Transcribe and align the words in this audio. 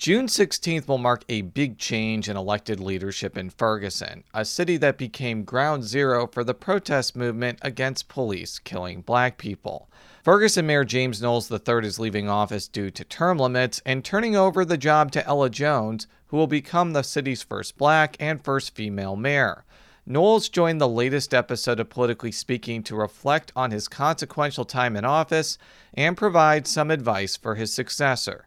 June 0.00 0.28
16th 0.28 0.88
will 0.88 0.96
mark 0.96 1.24
a 1.28 1.42
big 1.42 1.76
change 1.76 2.26
in 2.26 2.34
elected 2.34 2.80
leadership 2.80 3.36
in 3.36 3.50
Ferguson, 3.50 4.24
a 4.32 4.46
city 4.46 4.78
that 4.78 4.96
became 4.96 5.44
ground 5.44 5.84
zero 5.84 6.26
for 6.26 6.42
the 6.42 6.54
protest 6.54 7.14
movement 7.14 7.58
against 7.60 8.08
police 8.08 8.58
killing 8.58 9.02
black 9.02 9.36
people. 9.36 9.90
Ferguson 10.24 10.66
Mayor 10.66 10.86
James 10.86 11.20
Knowles 11.20 11.52
III 11.52 11.86
is 11.86 11.98
leaving 11.98 12.30
office 12.30 12.66
due 12.66 12.90
to 12.90 13.04
term 13.04 13.36
limits 13.36 13.82
and 13.84 14.02
turning 14.02 14.34
over 14.34 14.64
the 14.64 14.78
job 14.78 15.12
to 15.12 15.26
Ella 15.26 15.50
Jones, 15.50 16.06
who 16.28 16.38
will 16.38 16.46
become 16.46 16.94
the 16.94 17.02
city's 17.02 17.42
first 17.42 17.76
black 17.76 18.16
and 18.18 18.42
first 18.42 18.74
female 18.74 19.16
mayor. 19.16 19.66
Knowles 20.06 20.48
joined 20.48 20.80
the 20.80 20.88
latest 20.88 21.34
episode 21.34 21.78
of 21.78 21.90
Politically 21.90 22.32
Speaking 22.32 22.82
to 22.84 22.96
reflect 22.96 23.52
on 23.54 23.70
his 23.70 23.86
consequential 23.86 24.64
time 24.64 24.96
in 24.96 25.04
office 25.04 25.58
and 25.92 26.16
provide 26.16 26.66
some 26.66 26.90
advice 26.90 27.36
for 27.36 27.56
his 27.56 27.74
successor. 27.74 28.46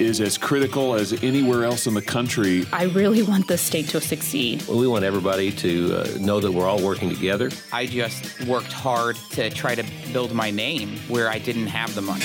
is 0.00 0.20
as 0.20 0.38
critical 0.38 0.94
as 0.94 1.12
anywhere 1.24 1.64
else 1.64 1.86
in 1.86 1.94
the 1.94 2.02
country. 2.02 2.64
I 2.72 2.84
really 2.84 3.22
want 3.22 3.48
the 3.48 3.58
state 3.58 3.88
to 3.88 4.00
succeed. 4.00 4.64
Well, 4.68 4.78
we 4.78 4.86
want 4.86 5.04
everybody 5.04 5.50
to 5.52 5.96
uh, 5.96 6.18
know 6.18 6.40
that 6.40 6.52
we're 6.52 6.66
all 6.66 6.82
working 6.82 7.08
together. 7.08 7.50
I 7.72 7.86
just 7.86 8.46
worked 8.46 8.72
hard 8.72 9.16
to 9.32 9.50
try 9.50 9.74
to 9.74 9.84
build 10.12 10.32
my 10.32 10.50
name 10.50 10.98
where 11.08 11.28
I 11.28 11.38
didn't 11.38 11.66
have 11.66 11.94
the 11.94 12.02
money. 12.02 12.24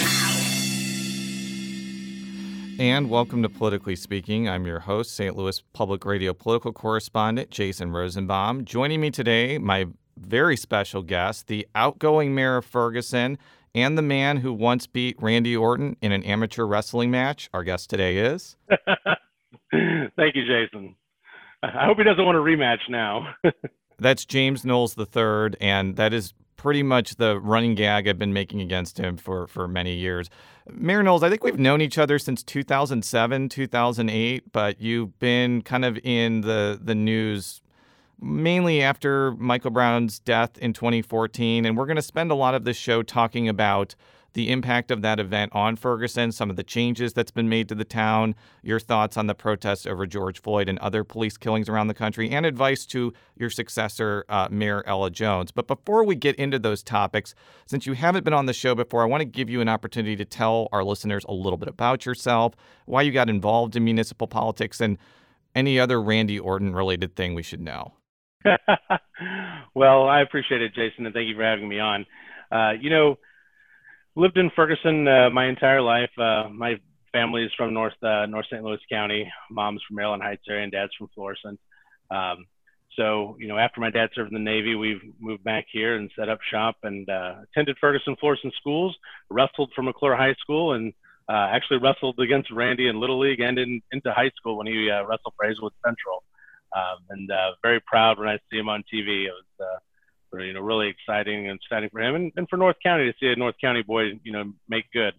And 2.79 3.09
welcome 3.09 3.43
to 3.43 3.49
Politically 3.49 3.95
Speaking. 3.95 4.49
I'm 4.49 4.65
your 4.65 4.79
host, 4.79 5.15
St. 5.15 5.35
Louis 5.35 5.61
Public 5.73 6.05
Radio 6.05 6.33
political 6.33 6.73
correspondent 6.73 7.49
Jason 7.49 7.91
Rosenbaum. 7.91 8.65
Joining 8.65 8.99
me 8.99 9.11
today, 9.11 9.57
my 9.57 9.87
very 10.17 10.57
special 10.57 11.01
guest, 11.01 11.47
the 11.47 11.67
outgoing 11.75 12.33
mayor 12.33 12.57
of 12.57 12.65
Ferguson 12.65 13.37
and 13.75 13.97
the 13.97 14.01
man 14.01 14.37
who 14.37 14.53
once 14.53 14.87
beat 14.87 15.21
Randy 15.21 15.55
Orton 15.55 15.97
in 16.01 16.11
an 16.11 16.23
amateur 16.23 16.65
wrestling 16.65 17.11
match. 17.11 17.49
Our 17.53 17.63
guest 17.63 17.89
today 17.89 18.17
is. 18.17 18.55
Thank 19.71 20.35
you, 20.35 20.45
Jason. 20.45 20.95
I 21.63 21.85
hope 21.85 21.97
he 21.97 22.03
doesn't 22.03 22.23
want 22.23 22.37
a 22.37 22.41
rematch 22.41 22.89
now. 22.89 23.33
That's 23.99 24.25
James 24.25 24.65
Knowles 24.65 24.97
III, 24.97 25.55
and 25.61 25.95
that 25.95 26.13
is 26.13 26.33
pretty 26.57 26.83
much 26.83 27.15
the 27.15 27.39
running 27.39 27.75
gag 27.75 28.07
I've 28.07 28.19
been 28.19 28.33
making 28.33 28.61
against 28.61 28.97
him 28.97 29.17
for, 29.17 29.47
for 29.47 29.67
many 29.67 29.95
years. 29.95 30.29
Mayor 30.69 31.03
Knowles, 31.03 31.23
I 31.23 31.29
think 31.29 31.43
we've 31.43 31.59
known 31.59 31.81
each 31.81 31.97
other 31.97 32.19
since 32.19 32.43
2007, 32.43 33.49
2008, 33.49 34.51
but 34.51 34.79
you've 34.79 35.17
been 35.19 35.61
kind 35.61 35.83
of 35.83 35.97
in 36.03 36.41
the, 36.41 36.79
the 36.81 36.95
news 36.95 37.61
mainly 38.23 38.81
after 38.81 39.33
Michael 39.33 39.71
Brown's 39.71 40.19
death 40.19 40.57
in 40.57 40.73
2014. 40.73 41.65
And 41.65 41.77
we're 41.77 41.85
going 41.85 41.97
to 41.97 42.01
spend 42.01 42.31
a 42.31 42.35
lot 42.35 42.55
of 42.55 42.63
this 42.63 42.77
show 42.77 43.03
talking 43.03 43.49
about 43.49 43.95
the 44.33 44.51
impact 44.51 44.91
of 44.91 45.01
that 45.01 45.19
event 45.19 45.51
on 45.53 45.75
Ferguson, 45.75 46.31
some 46.31 46.49
of 46.49 46.55
the 46.55 46.63
changes 46.63 47.13
that's 47.13 47.31
been 47.31 47.49
made 47.49 47.69
to 47.69 47.75
the 47.75 47.85
town, 47.85 48.35
your 48.63 48.79
thoughts 48.79 49.15
on 49.15 49.27
the 49.27 49.35
protests 49.35 49.85
over 49.85 50.05
George 50.05 50.41
Floyd 50.41 50.67
and 50.67 50.79
other 50.79 51.03
police 51.03 51.37
killings 51.37 51.69
around 51.69 51.87
the 51.87 51.93
country, 51.93 52.29
and 52.29 52.45
advice 52.45 52.85
to 52.87 53.13
your 53.37 53.49
successor, 53.49 54.25
uh, 54.29 54.47
Mayor 54.49 54.83
Ella 54.87 55.11
Jones. 55.11 55.51
But 55.51 55.67
before 55.67 56.03
we 56.03 56.15
get 56.15 56.35
into 56.37 56.57
those 56.57 56.81
topics, 56.81 57.35
since 57.65 57.85
you 57.85 57.93
haven't 57.93 58.23
been 58.23 58.33
on 58.33 58.47
the 58.47 58.53
show 58.53 58.73
before, 58.73 59.03
I 59.03 59.05
want 59.05 59.21
to 59.21 59.25
give 59.25 59.49
you 59.49 59.61
an 59.61 59.69
opportunity 59.69 60.15
to 60.15 60.25
tell 60.25 60.67
our 60.71 60.83
listeners 60.83 61.23
a 61.29 61.33
little 61.33 61.57
bit 61.57 61.69
about 61.69 62.05
yourself, 62.05 62.55
why 62.85 63.03
you 63.03 63.11
got 63.11 63.29
involved 63.29 63.75
in 63.75 63.83
municipal 63.83 64.27
politics, 64.27 64.81
and 64.81 64.97
any 65.55 65.79
other 65.79 66.01
Randy 66.01 66.39
Orton 66.39 66.73
related 66.73 67.15
thing 67.15 67.35
we 67.35 67.43
should 67.43 67.61
know. 67.61 67.93
well, 69.75 70.07
I 70.07 70.21
appreciate 70.21 70.61
it, 70.61 70.73
Jason, 70.75 71.05
and 71.05 71.13
thank 71.13 71.27
you 71.27 71.35
for 71.35 71.43
having 71.43 71.67
me 71.67 71.79
on. 71.79 72.05
Uh, 72.51 72.71
you 72.79 72.89
know, 72.89 73.17
lived 74.15 74.37
in 74.37 74.51
Ferguson 74.55 75.07
uh, 75.07 75.29
my 75.29 75.47
entire 75.47 75.81
life. 75.81 76.11
Uh, 76.17 76.49
my 76.49 76.75
family 77.11 77.43
is 77.43 77.51
from 77.57 77.73
North 77.73 77.93
uh, 78.03 78.25
North 78.25 78.45
St. 78.51 78.63
Louis 78.63 78.79
County. 78.91 79.31
Mom's 79.49 79.81
from 79.87 79.95
Maryland 79.95 80.23
Heights 80.23 80.43
area, 80.49 80.63
and 80.63 80.71
Dad's 80.71 80.93
from 80.97 81.09
Florissant. 81.15 81.59
Um, 82.11 82.45
so, 82.95 83.37
you 83.39 83.47
know, 83.47 83.57
after 83.57 83.81
my 83.81 83.89
dad 83.89 84.09
served 84.13 84.31
in 84.31 84.35
the 84.35 84.51
Navy, 84.51 84.75
we've 84.75 85.01
moved 85.19 85.43
back 85.43 85.65
here 85.71 85.95
and 85.95 86.11
set 86.15 86.29
up 86.29 86.39
shop 86.51 86.75
and 86.83 87.09
uh, 87.09 87.35
attended 87.51 87.77
Ferguson 87.81 88.15
Florissant 88.19 88.53
schools, 88.59 88.95
wrestled 89.31 89.71
for 89.75 89.81
McCluer 89.81 90.15
High 90.15 90.35
School, 90.39 90.73
and 90.73 90.93
uh, 91.27 91.49
actually 91.51 91.79
wrestled 91.79 92.19
against 92.19 92.51
Randy 92.51 92.87
in 92.87 92.99
Little 92.99 93.19
League 93.19 93.39
and 93.39 93.57
in, 93.57 93.81
into 93.91 94.11
high 94.11 94.29
school 94.35 94.57
when 94.57 94.67
he 94.67 94.91
wrestled 94.91 95.33
for 95.35 95.47
Hazelwood 95.47 95.73
Central 95.83 96.23
um, 96.75 96.97
and 97.09 97.31
uh, 97.31 97.51
very 97.61 97.79
proud 97.81 98.19
when 98.19 98.27
I 98.27 98.39
see 98.51 98.57
him 98.57 98.69
on 98.69 98.83
TV. 98.93 99.25
It 99.25 99.31
was 99.31 99.45
uh, 99.59 100.37
you 100.39 100.53
know 100.53 100.61
really 100.61 100.89
exciting 100.89 101.47
and 101.47 101.59
exciting 101.59 101.89
for 101.89 102.01
him 102.01 102.15
and, 102.15 102.31
and 102.35 102.47
for 102.49 102.57
North 102.57 102.77
County 102.83 103.05
to 103.05 103.13
see 103.19 103.27
a 103.27 103.35
North 103.35 103.55
County 103.61 103.83
boy 103.83 104.19
you 104.23 104.31
know 104.31 104.51
make 104.67 104.85
good. 104.91 105.13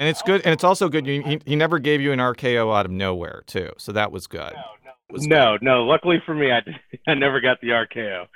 And 0.00 0.08
it's 0.08 0.22
good, 0.22 0.42
and 0.44 0.52
it's 0.52 0.64
also 0.64 0.88
good. 0.88 1.06
he, 1.06 1.40
he 1.46 1.54
never 1.54 1.78
gave 1.78 2.00
you 2.00 2.10
an 2.10 2.18
RKO 2.18 2.76
out 2.76 2.84
of 2.84 2.90
nowhere 2.90 3.44
too, 3.46 3.70
so 3.78 3.92
that 3.92 4.10
was 4.10 4.26
good. 4.26 4.52
No, 4.52 4.62
no. 4.84 4.90
Was 5.10 5.26
no, 5.26 5.52
good. 5.54 5.64
no. 5.64 5.84
Luckily 5.84 6.20
for 6.26 6.34
me, 6.34 6.50
I, 6.50 6.62
I 7.10 7.14
never 7.14 7.40
got 7.40 7.60
the 7.60 7.68
RKO. 7.68 8.26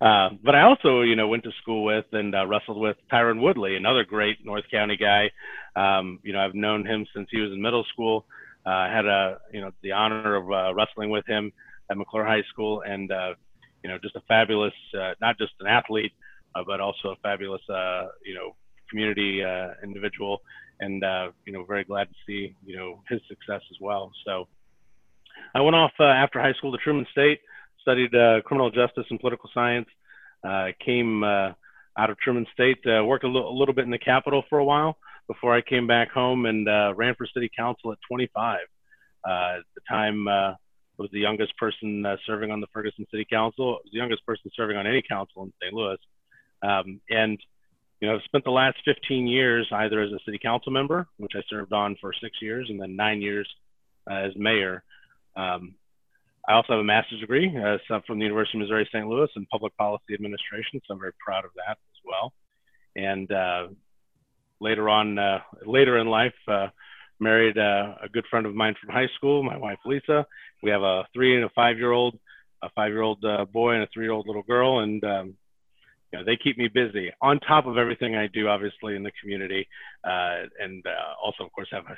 Uh, 0.00 0.36
but 0.42 0.54
I 0.54 0.62
also, 0.62 1.00
you 1.00 1.16
know, 1.16 1.26
went 1.26 1.42
to 1.44 1.50
school 1.60 1.84
with 1.84 2.04
and 2.12 2.32
uh, 2.34 2.46
wrestled 2.46 2.78
with 2.78 2.96
Tyron 3.12 3.40
Woodley, 3.42 3.74
another 3.74 4.04
great 4.04 4.44
North 4.44 4.64
County 4.70 4.96
guy. 4.96 5.30
Um, 5.74 6.20
you 6.22 6.32
know, 6.32 6.38
I've 6.38 6.54
known 6.54 6.86
him 6.86 7.06
since 7.14 7.28
he 7.32 7.40
was 7.40 7.50
in 7.50 7.60
middle 7.60 7.84
school. 7.92 8.26
Uh, 8.64 8.70
I 8.70 8.92
had 8.94 9.06
a, 9.06 9.38
you 9.52 9.60
know, 9.62 9.72
the 9.82 9.92
honor 9.92 10.36
of 10.36 10.50
uh, 10.50 10.74
wrestling 10.74 11.10
with 11.10 11.26
him 11.26 11.52
at 11.90 11.96
McCluer 11.96 12.26
High 12.26 12.42
School, 12.52 12.82
and 12.86 13.10
uh, 13.10 13.34
you 13.82 13.90
know, 13.90 13.98
just 14.02 14.16
a 14.16 14.20
fabulous, 14.28 14.72
uh, 14.98 15.12
not 15.20 15.38
just 15.38 15.52
an 15.60 15.66
athlete, 15.66 16.12
uh, 16.54 16.62
but 16.66 16.80
also 16.80 17.08
a 17.08 17.16
fabulous, 17.22 17.62
you 18.24 18.34
know, 18.34 18.56
community 18.88 19.42
individual, 19.82 20.38
and 20.80 21.02
you 21.46 21.52
know, 21.52 21.64
very 21.64 21.84
glad 21.84 22.08
to 22.08 22.14
see 22.26 22.54
you 22.64 22.76
know 22.76 23.02
his 23.08 23.20
success 23.28 23.62
as 23.70 23.76
well. 23.80 24.12
So, 24.26 24.48
I 25.54 25.60
went 25.60 25.76
off 25.76 25.92
after 25.98 26.40
high 26.40 26.54
school 26.54 26.72
to 26.72 26.78
Truman 26.78 27.06
State, 27.12 27.40
studied 27.80 28.10
criminal 28.44 28.70
justice 28.70 29.06
and 29.10 29.20
political 29.20 29.50
science. 29.52 29.88
Came 30.84 31.24
out 32.00 32.10
of 32.10 32.18
Truman 32.18 32.46
State, 32.52 32.78
uh, 32.86 33.04
worked 33.04 33.24
a, 33.24 33.28
l- 33.28 33.48
a 33.48 33.56
little 33.56 33.74
bit 33.74 33.84
in 33.84 33.90
the 33.90 33.98
Capitol 33.98 34.42
for 34.48 34.58
a 34.58 34.64
while 34.64 34.96
before 35.26 35.54
I 35.54 35.60
came 35.60 35.86
back 35.86 36.10
home 36.10 36.46
and 36.46 36.68
uh, 36.68 36.92
ran 36.96 37.14
for 37.14 37.26
city 37.26 37.50
council 37.56 37.92
at 37.92 37.98
25. 38.08 38.58
Uh, 39.22 39.30
at 39.30 39.62
the 39.74 39.80
time, 39.88 40.26
was 41.00 41.10
the 41.12 41.18
youngest 41.18 41.56
person 41.56 42.04
uh, 42.04 42.16
serving 42.26 42.50
on 42.50 42.60
the 42.60 42.66
Ferguson 42.74 43.06
City 43.10 43.26
Council. 43.30 43.78
the 43.90 43.96
youngest 43.98 44.24
person 44.26 44.50
serving 44.54 44.76
on 44.76 44.86
any 44.86 45.02
council 45.02 45.42
in 45.44 45.52
St. 45.62 45.72
Louis. 45.72 45.96
Um, 46.62 47.00
and, 47.08 47.38
you 48.00 48.08
know, 48.08 48.16
I've 48.16 48.22
spent 48.24 48.44
the 48.44 48.50
last 48.50 48.76
15 48.84 49.26
years 49.26 49.66
either 49.72 50.02
as 50.02 50.12
a 50.12 50.18
city 50.26 50.38
council 50.38 50.70
member, 50.72 51.06
which 51.16 51.32
I 51.34 51.40
served 51.48 51.72
on 51.72 51.96
for 52.02 52.12
six 52.12 52.36
years, 52.42 52.66
and 52.68 52.78
then 52.78 52.96
nine 52.96 53.22
years 53.22 53.48
uh, 54.10 54.14
as 54.14 54.32
mayor. 54.36 54.82
Um, 55.36 55.74
I 56.46 56.52
also 56.52 56.74
have 56.74 56.80
a 56.80 56.84
master's 56.84 57.20
degree 57.20 57.48
uh, 57.56 57.78
from 58.06 58.18
the 58.18 58.24
University 58.24 58.58
of 58.58 58.62
Missouri 58.62 58.86
St. 58.92 59.06
Louis 59.06 59.28
in 59.36 59.46
public 59.46 59.74
policy 59.78 60.12
administration, 60.12 60.82
so 60.86 60.94
I'm 60.94 61.00
very 61.00 61.12
proud 61.24 61.46
of 61.46 61.52
that 61.56 61.78
as 61.78 62.00
well. 62.04 62.32
And 62.94 63.32
uh, 63.32 63.68
later 64.60 64.90
on, 64.90 65.18
uh, 65.18 65.38
later 65.64 65.98
in 65.98 66.08
life, 66.08 66.34
uh, 66.46 66.68
married 67.20 67.58
uh, 67.58 67.94
a 68.02 68.08
good 68.08 68.24
friend 68.30 68.46
of 68.46 68.54
mine 68.54 68.74
from 68.80 68.92
high 68.92 69.08
school, 69.16 69.42
my 69.42 69.56
wife 69.56 69.78
Lisa. 69.84 70.26
We 70.62 70.70
have 70.70 70.82
a 70.82 71.04
three 71.12 71.36
and 71.36 71.44
a 71.44 71.50
five 71.50 71.78
year 71.78 71.92
old, 71.92 72.18
a 72.62 72.68
five 72.70 72.90
year 72.90 73.02
old 73.02 73.24
uh, 73.24 73.44
boy 73.44 73.74
and 73.74 73.82
a 73.82 73.88
three 73.92 74.04
year 74.04 74.12
old 74.12 74.26
little 74.26 74.42
girl, 74.42 74.80
and 74.80 75.02
um, 75.04 75.34
you 76.12 76.18
know, 76.18 76.24
they 76.24 76.36
keep 76.42 76.58
me 76.58 76.68
busy 76.68 77.10
on 77.22 77.38
top 77.40 77.66
of 77.66 77.78
everything 77.78 78.16
I 78.16 78.26
do, 78.26 78.48
obviously 78.48 78.96
in 78.96 79.02
the 79.02 79.12
community, 79.20 79.68
uh, 80.04 80.46
and 80.58 80.84
uh, 80.86 81.14
also 81.22 81.44
of 81.44 81.52
course 81.52 81.68
have 81.72 81.84
a. 81.86 81.96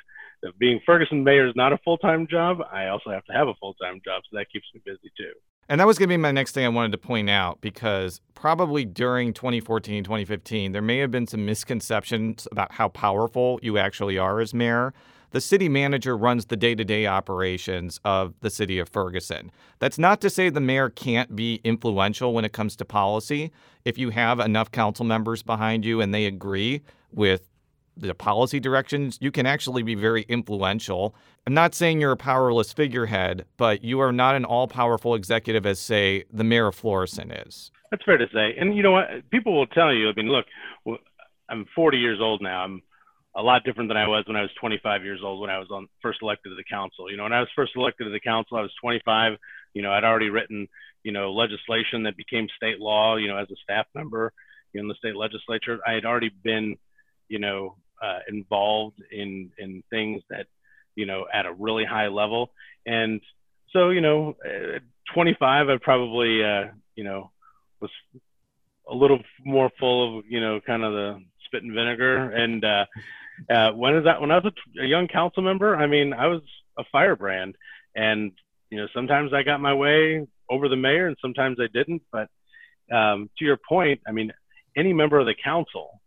Being 0.59 0.81
Ferguson 0.85 1.23
mayor 1.23 1.47
is 1.47 1.53
not 1.55 1.71
a 1.71 1.77
full 1.85 1.97
time 1.97 2.27
job. 2.29 2.57
I 2.69 2.87
also 2.87 3.11
have 3.11 3.23
to 3.25 3.33
have 3.33 3.47
a 3.47 3.53
full 3.61 3.75
time 3.75 4.01
job, 4.03 4.23
so 4.29 4.37
that 4.37 4.47
keeps 4.51 4.65
me 4.73 4.81
busy 4.85 5.11
too. 5.17 5.31
And 5.69 5.79
that 5.79 5.87
was 5.87 5.97
going 5.97 6.09
to 6.09 6.13
be 6.13 6.17
my 6.17 6.33
next 6.33 6.51
thing 6.51 6.65
I 6.65 6.69
wanted 6.69 6.91
to 6.91 6.97
point 6.97 7.29
out 7.29 7.61
because 7.61 8.19
probably 8.35 8.83
during 8.83 9.31
2014, 9.31 10.03
2015, 10.03 10.73
there 10.73 10.81
may 10.81 10.97
have 10.97 11.11
been 11.11 11.25
some 11.25 11.45
misconceptions 11.45 12.47
about 12.51 12.73
how 12.73 12.89
powerful 12.89 13.59
you 13.61 13.77
actually 13.77 14.17
are 14.17 14.41
as 14.41 14.53
mayor 14.53 14.93
the 15.33 15.41
city 15.41 15.67
manager 15.67 16.15
runs 16.15 16.45
the 16.45 16.55
day 16.55 16.75
to 16.75 16.85
day 16.85 17.07
operations 17.07 17.99
of 18.05 18.35
the 18.41 18.51
city 18.51 18.77
of 18.77 18.87
Ferguson. 18.87 19.51
That's 19.79 19.97
not 19.97 20.21
to 20.21 20.29
say 20.29 20.49
the 20.49 20.61
mayor 20.61 20.89
can't 20.89 21.35
be 21.35 21.59
influential 21.63 22.33
when 22.33 22.45
it 22.45 22.53
comes 22.53 22.75
to 22.77 22.85
policy. 22.85 23.51
If 23.83 23.97
you 23.97 24.11
have 24.11 24.39
enough 24.39 24.71
council 24.71 25.05
members 25.05 25.41
behind 25.41 25.85
you 25.85 26.01
and 26.01 26.13
they 26.13 26.25
agree 26.25 26.83
with 27.11 27.49
the 27.97 28.13
policy 28.13 28.59
directions, 28.59 29.17
you 29.21 29.31
can 29.31 29.47
actually 29.47 29.81
be 29.81 29.95
very 29.95 30.21
influential. 30.29 31.15
I'm 31.47 31.55
not 31.55 31.73
saying 31.73 31.99
you're 31.99 32.11
a 32.11 32.17
powerless 32.17 32.71
figurehead, 32.71 33.45
but 33.57 33.83
you 33.83 33.99
are 34.01 34.11
not 34.11 34.35
an 34.35 34.45
all 34.45 34.67
powerful 34.67 35.15
executive 35.15 35.65
as, 35.65 35.79
say, 35.79 36.25
the 36.31 36.43
mayor 36.43 36.67
of 36.67 36.75
Florissant 36.75 37.31
is. 37.31 37.71
That's 37.89 38.03
fair 38.05 38.17
to 38.17 38.27
say. 38.31 38.55
And 38.59 38.77
you 38.77 38.83
know 38.83 38.91
what? 38.91 39.07
People 39.31 39.57
will 39.57 39.67
tell 39.67 39.91
you, 39.93 40.09
I 40.09 40.13
mean, 40.15 40.29
look, 40.29 40.45
I'm 41.49 41.65
40 41.75 41.97
years 41.97 42.19
old 42.21 42.41
now. 42.41 42.63
I'm 42.63 42.83
a 43.35 43.41
lot 43.41 43.63
different 43.63 43.89
than 43.89 43.97
I 43.97 44.07
was 44.07 44.25
when 44.27 44.35
I 44.35 44.41
was 44.41 44.51
25 44.59 45.03
years 45.03 45.21
old 45.23 45.41
when 45.41 45.49
I 45.49 45.57
was 45.57 45.69
on 45.71 45.87
first 46.01 46.19
elected 46.21 46.51
to 46.51 46.55
the 46.55 46.63
council. 46.63 47.09
You 47.09 47.17
know, 47.17 47.23
when 47.23 47.33
I 47.33 47.39
was 47.39 47.49
first 47.55 47.73
elected 47.75 48.05
to 48.05 48.11
the 48.11 48.19
council, 48.19 48.57
I 48.57 48.61
was 48.61 48.73
25. 48.81 49.33
You 49.73 49.81
know, 49.81 49.91
I'd 49.91 50.03
already 50.03 50.29
written, 50.29 50.67
you 51.03 51.11
know, 51.11 51.33
legislation 51.33 52.03
that 52.03 52.15
became 52.15 52.47
state 52.55 52.79
law. 52.79 53.15
You 53.15 53.29
know, 53.29 53.37
as 53.37 53.49
a 53.49 53.55
staff 53.63 53.87
member 53.95 54.31
in 54.73 54.87
the 54.87 54.95
state 54.95 55.15
legislature, 55.15 55.79
I 55.87 55.93
had 55.93 56.05
already 56.05 56.29
been, 56.43 56.77
you 57.27 57.39
know, 57.39 57.77
uh, 58.01 58.19
involved 58.27 59.01
in 59.11 59.51
in 59.57 59.83
things 59.89 60.21
that, 60.29 60.45
you 60.95 61.07
know, 61.07 61.25
at 61.33 61.47
a 61.47 61.53
really 61.53 61.85
high 61.85 62.09
level. 62.09 62.51
And 62.85 63.19
so, 63.71 63.89
you 63.89 64.01
know, 64.01 64.35
at 64.45 64.83
25, 65.15 65.69
I 65.69 65.77
probably, 65.81 66.43
uh, 66.43 66.65
you 66.95 67.03
know, 67.03 67.31
was 67.79 67.89
a 68.87 68.93
little 68.93 69.19
more 69.43 69.71
full 69.79 70.19
of, 70.19 70.25
you 70.29 70.39
know, 70.39 70.59
kind 70.61 70.83
of 70.83 70.93
the 70.93 71.23
spit 71.45 71.63
and 71.63 71.73
vinegar 71.73 72.31
and 72.31 72.63
uh, 72.63 72.85
uh, 73.49 73.71
when 73.71 73.95
is 73.95 74.05
that? 74.05 74.21
When 74.21 74.31
I 74.31 74.37
was 74.37 74.53
a, 74.77 74.83
a 74.83 74.85
young 74.85 75.07
council 75.07 75.43
member, 75.43 75.75
I 75.75 75.87
mean, 75.87 76.13
I 76.13 76.27
was 76.27 76.41
a 76.77 76.83
firebrand, 76.91 77.55
and 77.95 78.31
you 78.69 78.77
know, 78.77 78.87
sometimes 78.93 79.33
I 79.33 79.43
got 79.43 79.61
my 79.61 79.73
way 79.73 80.27
over 80.49 80.69
the 80.69 80.75
mayor, 80.75 81.07
and 81.07 81.17
sometimes 81.21 81.57
I 81.59 81.67
didn't. 81.73 82.01
But 82.11 82.29
um, 82.93 83.29
to 83.37 83.45
your 83.45 83.57
point, 83.57 84.01
I 84.07 84.11
mean, 84.11 84.31
any 84.75 84.93
member 84.93 85.19
of 85.19 85.25
the 85.25 85.35
council 85.43 86.01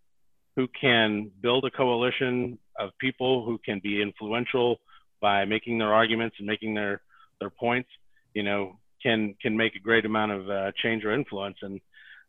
who 0.57 0.67
can 0.69 1.31
build 1.41 1.65
a 1.65 1.71
coalition 1.71 2.59
of 2.79 2.91
people 2.99 3.45
who 3.45 3.59
can 3.59 3.81
be 3.81 4.03
influential 4.03 4.79
by 5.21 5.45
making 5.45 5.79
their 5.79 5.93
arguments 5.93 6.37
and 6.39 6.47
making 6.47 6.75
their 6.75 7.03
their 7.41 7.51
points, 7.51 7.89
you 8.35 8.43
know, 8.43 8.79
can 9.03 9.35
can 9.41 9.57
make 9.57 9.75
a 9.77 9.81
great 9.81 10.05
amount 10.05 10.33
of 10.33 10.51
uh, 10.51 10.73
change 10.83 11.05
or 11.05 11.13
influence. 11.13 11.59
And 11.63 11.81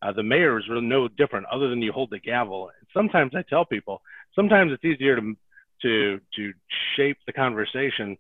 uh, 0.02 0.12
the 0.12 0.24
mayor 0.24 0.60
is 0.60 0.70
really 0.70 0.86
no 0.86 1.08
different, 1.08 1.48
other 1.52 1.70
than 1.70 1.82
you 1.82 1.92
hold 1.92 2.12
the 2.12 2.20
gavel. 2.20 2.70
Sometimes 2.94 3.34
I 3.36 3.44
tell 3.50 3.66
people, 3.66 4.02
sometimes 4.38 4.72
it's 4.72 4.86
easier 4.86 5.16
to 5.16 5.36
to 5.82 6.20
to 6.36 6.54
shape 6.96 7.18
the 7.26 7.34
conversation 7.34 8.18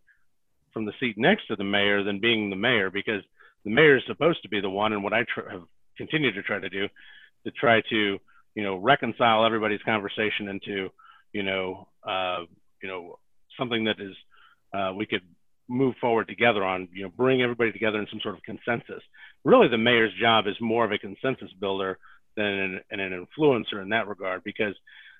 from 0.73 0.85
the 0.85 0.93
seat 0.99 1.17
next 1.17 1.47
to 1.47 1.55
the 1.55 1.63
mayor 1.63 2.03
than 2.03 2.19
being 2.19 2.49
the 2.49 2.55
mayor 2.55 2.89
because 2.91 3.21
the 3.63 3.71
mayor 3.71 3.97
is 3.97 4.03
supposed 4.07 4.41
to 4.43 4.49
be 4.49 4.59
the 4.59 4.69
one 4.69 4.93
and 4.93 5.03
what 5.03 5.13
I 5.13 5.23
tr- 5.23 5.49
have 5.49 5.63
continued 5.97 6.35
to 6.35 6.43
try 6.43 6.59
to 6.59 6.69
do 6.69 6.87
to 7.45 7.51
try 7.51 7.81
to 7.89 8.17
you 8.55 8.63
know 8.63 8.75
reconcile 8.75 9.45
everybody's 9.45 9.81
conversation 9.83 10.49
into 10.49 10.89
you 11.33 11.43
know 11.43 11.87
uh, 12.03 12.43
you 12.81 12.89
know 12.89 13.19
something 13.57 13.85
that 13.85 13.99
is 13.99 14.15
uh, 14.73 14.93
we 14.95 15.05
could 15.05 15.21
move 15.69 15.95
forward 15.99 16.27
together 16.27 16.63
on 16.63 16.87
you 16.93 17.03
know 17.03 17.09
bring 17.09 17.41
everybody 17.41 17.71
together 17.71 17.99
in 17.99 18.07
some 18.09 18.19
sort 18.21 18.35
of 18.35 18.43
consensus. 18.43 19.03
Really 19.43 19.67
the 19.67 19.77
mayor's 19.77 20.13
job 20.19 20.47
is 20.47 20.55
more 20.59 20.85
of 20.85 20.91
a 20.91 20.97
consensus 20.97 21.51
builder 21.59 21.97
than 22.35 22.81
an, 22.91 22.99
an 22.99 23.25
influencer 23.25 23.81
in 23.81 23.89
that 23.89 24.07
regard 24.07 24.43
because 24.43 24.75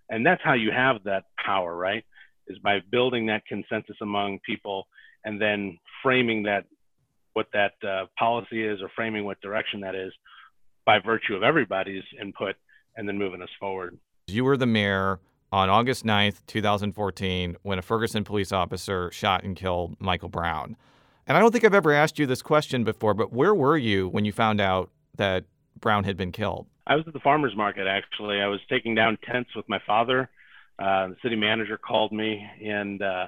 and 0.09 0.25
that's 0.25 0.41
how 0.43 0.53
you 0.53 0.71
have 0.71 1.03
that 1.03 1.25
power 1.43 1.75
right 1.75 2.03
is 2.47 2.57
by 2.59 2.79
building 2.91 3.27
that 3.27 3.45
consensus 3.45 3.97
among 4.01 4.39
people 4.45 4.87
and 5.25 5.41
then 5.41 5.77
framing 6.01 6.43
that 6.43 6.65
what 7.33 7.47
that 7.53 7.73
uh, 7.87 8.05
policy 8.17 8.63
is 8.63 8.81
or 8.81 8.89
framing 8.95 9.25
what 9.25 9.39
direction 9.41 9.81
that 9.81 9.95
is 9.95 10.11
by 10.85 10.99
virtue 10.99 11.35
of 11.35 11.43
everybody's 11.43 12.03
input 12.21 12.55
and 12.95 13.07
then 13.07 13.17
moving 13.17 13.41
us 13.41 13.49
forward 13.59 13.97
you 14.27 14.43
were 14.43 14.57
the 14.57 14.65
mayor 14.65 15.19
on 15.51 15.69
August 15.69 16.05
9th, 16.05 16.45
2014, 16.47 17.55
when 17.63 17.79
a 17.79 17.81
Ferguson 17.81 18.23
police 18.23 18.51
officer 18.51 19.11
shot 19.11 19.43
and 19.43 19.55
killed 19.55 19.95
Michael 19.99 20.29
Brown. 20.29 20.75
And 21.25 21.37
I 21.37 21.39
don't 21.39 21.51
think 21.51 21.63
I've 21.63 21.73
ever 21.73 21.93
asked 21.93 22.19
you 22.19 22.25
this 22.25 22.41
question 22.41 22.83
before, 22.83 23.13
but 23.13 23.31
where 23.31 23.55
were 23.55 23.77
you 23.77 24.07
when 24.07 24.25
you 24.25 24.31
found 24.31 24.59
out 24.59 24.89
that 25.15 25.45
Brown 25.79 26.03
had 26.03 26.17
been 26.17 26.31
killed? 26.31 26.67
I 26.87 26.95
was 26.95 27.03
at 27.05 27.13
the 27.13 27.19
farmer's 27.19 27.55
market, 27.55 27.85
actually. 27.85 28.39
I 28.39 28.47
was 28.47 28.61
taking 28.69 28.95
down 28.95 29.17
tents 29.29 29.49
with 29.55 29.67
my 29.67 29.79
father. 29.85 30.29
Uh, 30.79 31.09
the 31.09 31.15
city 31.21 31.35
manager 31.35 31.77
called 31.77 32.13
me, 32.13 32.41
and 32.63 33.01
uh, 33.01 33.27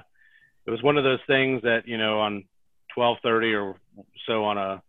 it 0.66 0.70
was 0.70 0.82
one 0.82 0.96
of 0.96 1.04
those 1.04 1.18
things 1.26 1.60
that, 1.62 1.82
you 1.86 1.98
know, 1.98 2.20
on 2.20 2.44
1230 2.94 3.54
or 3.54 3.76
so 4.26 4.44
on 4.44 4.56
a 4.56 4.82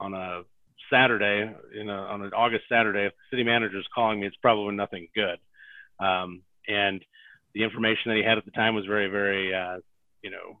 on 0.00 0.12
a 0.12 0.42
Saturday, 0.92 1.52
you 1.72 1.84
know, 1.84 1.98
on 1.98 2.22
an 2.22 2.32
August 2.34 2.64
Saturday, 2.68 3.06
if 3.06 3.12
the 3.12 3.36
city 3.36 3.44
manager 3.44 3.78
is 3.78 3.86
calling 3.94 4.20
me, 4.20 4.26
it's 4.26 4.36
probably 4.36 4.74
nothing 4.74 5.08
good. 5.14 5.38
Um, 6.04 6.42
and 6.68 7.02
the 7.54 7.62
information 7.62 8.10
that 8.10 8.16
he 8.16 8.24
had 8.24 8.38
at 8.38 8.44
the 8.44 8.50
time 8.50 8.74
was 8.74 8.84
very, 8.86 9.08
very, 9.08 9.54
uh, 9.54 9.78
you 10.22 10.30
know, 10.30 10.58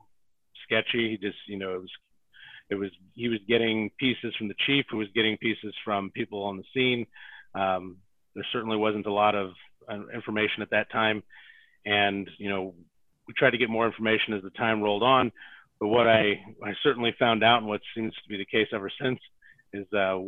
sketchy. 0.64 1.10
He 1.10 1.16
just, 1.16 1.38
you 1.48 1.58
know, 1.58 1.74
it 1.74 1.80
was 1.80 1.90
it 2.70 2.74
was 2.76 2.90
he 3.14 3.28
was 3.28 3.40
getting 3.48 3.90
pieces 3.98 4.34
from 4.36 4.48
the 4.48 4.54
chief, 4.66 4.86
who 4.90 4.98
was 4.98 5.08
getting 5.14 5.36
pieces 5.36 5.74
from 5.84 6.10
people 6.10 6.42
on 6.42 6.56
the 6.56 6.64
scene. 6.74 7.06
Um, 7.56 7.96
there 8.34 8.46
certainly 8.52 8.76
wasn't 8.76 9.06
a 9.06 9.12
lot 9.12 9.34
of 9.34 9.52
uh, 9.90 10.08
information 10.14 10.62
at 10.62 10.70
that 10.70 10.90
time, 10.90 11.22
and 11.84 12.28
you 12.38 12.50
know 12.50 12.74
we 13.26 13.34
tried 13.34 13.50
to 13.50 13.58
get 13.58 13.70
more 13.70 13.86
information 13.86 14.34
as 14.34 14.42
the 14.42 14.50
time 14.50 14.82
rolled 14.82 15.02
on. 15.02 15.32
But 15.80 15.88
what 15.88 16.06
I 16.06 16.40
I 16.64 16.72
certainly 16.82 17.14
found 17.18 17.42
out, 17.42 17.58
and 17.58 17.66
what 17.66 17.80
seems 17.94 18.14
to 18.14 18.28
be 18.28 18.36
the 18.36 18.44
case 18.44 18.68
ever 18.72 18.90
since, 19.00 19.18
is 19.72 19.86
uh, 19.92 20.18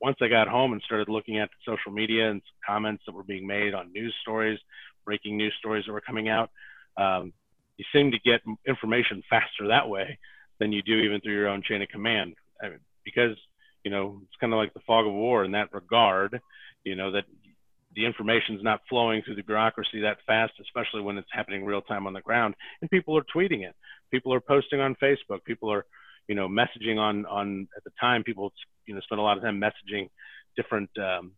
once 0.00 0.16
I 0.20 0.28
got 0.28 0.48
home 0.48 0.72
and 0.72 0.82
started 0.82 1.08
looking 1.08 1.38
at 1.38 1.50
social 1.66 1.92
media 1.92 2.30
and 2.30 2.42
comments 2.66 3.02
that 3.06 3.14
were 3.14 3.22
being 3.22 3.46
made 3.46 3.74
on 3.74 3.92
news 3.92 4.14
stories, 4.22 4.58
breaking 5.04 5.36
news 5.36 5.54
stories 5.58 5.84
that 5.86 5.92
were 5.92 6.00
coming 6.00 6.28
out, 6.28 6.50
um, 6.96 7.32
you 7.76 7.84
seem 7.92 8.10
to 8.10 8.18
get 8.18 8.40
information 8.66 9.22
faster 9.28 9.68
that 9.68 9.88
way 9.88 10.18
than 10.58 10.72
you 10.72 10.82
do 10.82 10.94
even 10.94 11.20
through 11.20 11.34
your 11.34 11.48
own 11.48 11.62
chain 11.62 11.82
of 11.82 11.88
command. 11.88 12.34
I 12.62 12.70
mean, 12.70 12.80
because 13.04 13.36
you 13.86 13.90
know 13.90 14.18
it's 14.24 14.34
kind 14.40 14.52
of 14.52 14.56
like 14.56 14.74
the 14.74 14.80
fog 14.84 15.06
of 15.06 15.12
war 15.12 15.44
in 15.44 15.52
that 15.52 15.72
regard. 15.72 16.40
You 16.82 16.96
know 16.96 17.12
that 17.12 17.22
the 17.94 18.04
information 18.04 18.56
is 18.56 18.64
not 18.64 18.80
flowing 18.88 19.22
through 19.22 19.36
the 19.36 19.44
bureaucracy 19.44 20.00
that 20.00 20.16
fast, 20.26 20.54
especially 20.60 21.02
when 21.02 21.16
it's 21.16 21.28
happening 21.30 21.64
real 21.64 21.82
time 21.82 22.04
on 22.04 22.12
the 22.12 22.20
ground. 22.20 22.56
And 22.80 22.90
people 22.90 23.16
are 23.16 23.24
tweeting 23.32 23.62
it. 23.62 23.76
People 24.10 24.34
are 24.34 24.40
posting 24.40 24.80
on 24.80 24.96
Facebook. 25.00 25.44
People 25.44 25.72
are, 25.72 25.86
you 26.26 26.34
know, 26.34 26.48
messaging 26.48 26.98
on 26.98 27.26
on 27.26 27.68
at 27.76 27.84
the 27.84 27.92
time. 28.00 28.24
People, 28.24 28.52
you 28.86 28.94
know, 28.94 29.00
spend 29.02 29.20
a 29.20 29.22
lot 29.22 29.36
of 29.36 29.44
time 29.44 29.60
messaging 29.60 30.08
different 30.56 30.90
um, 30.98 31.30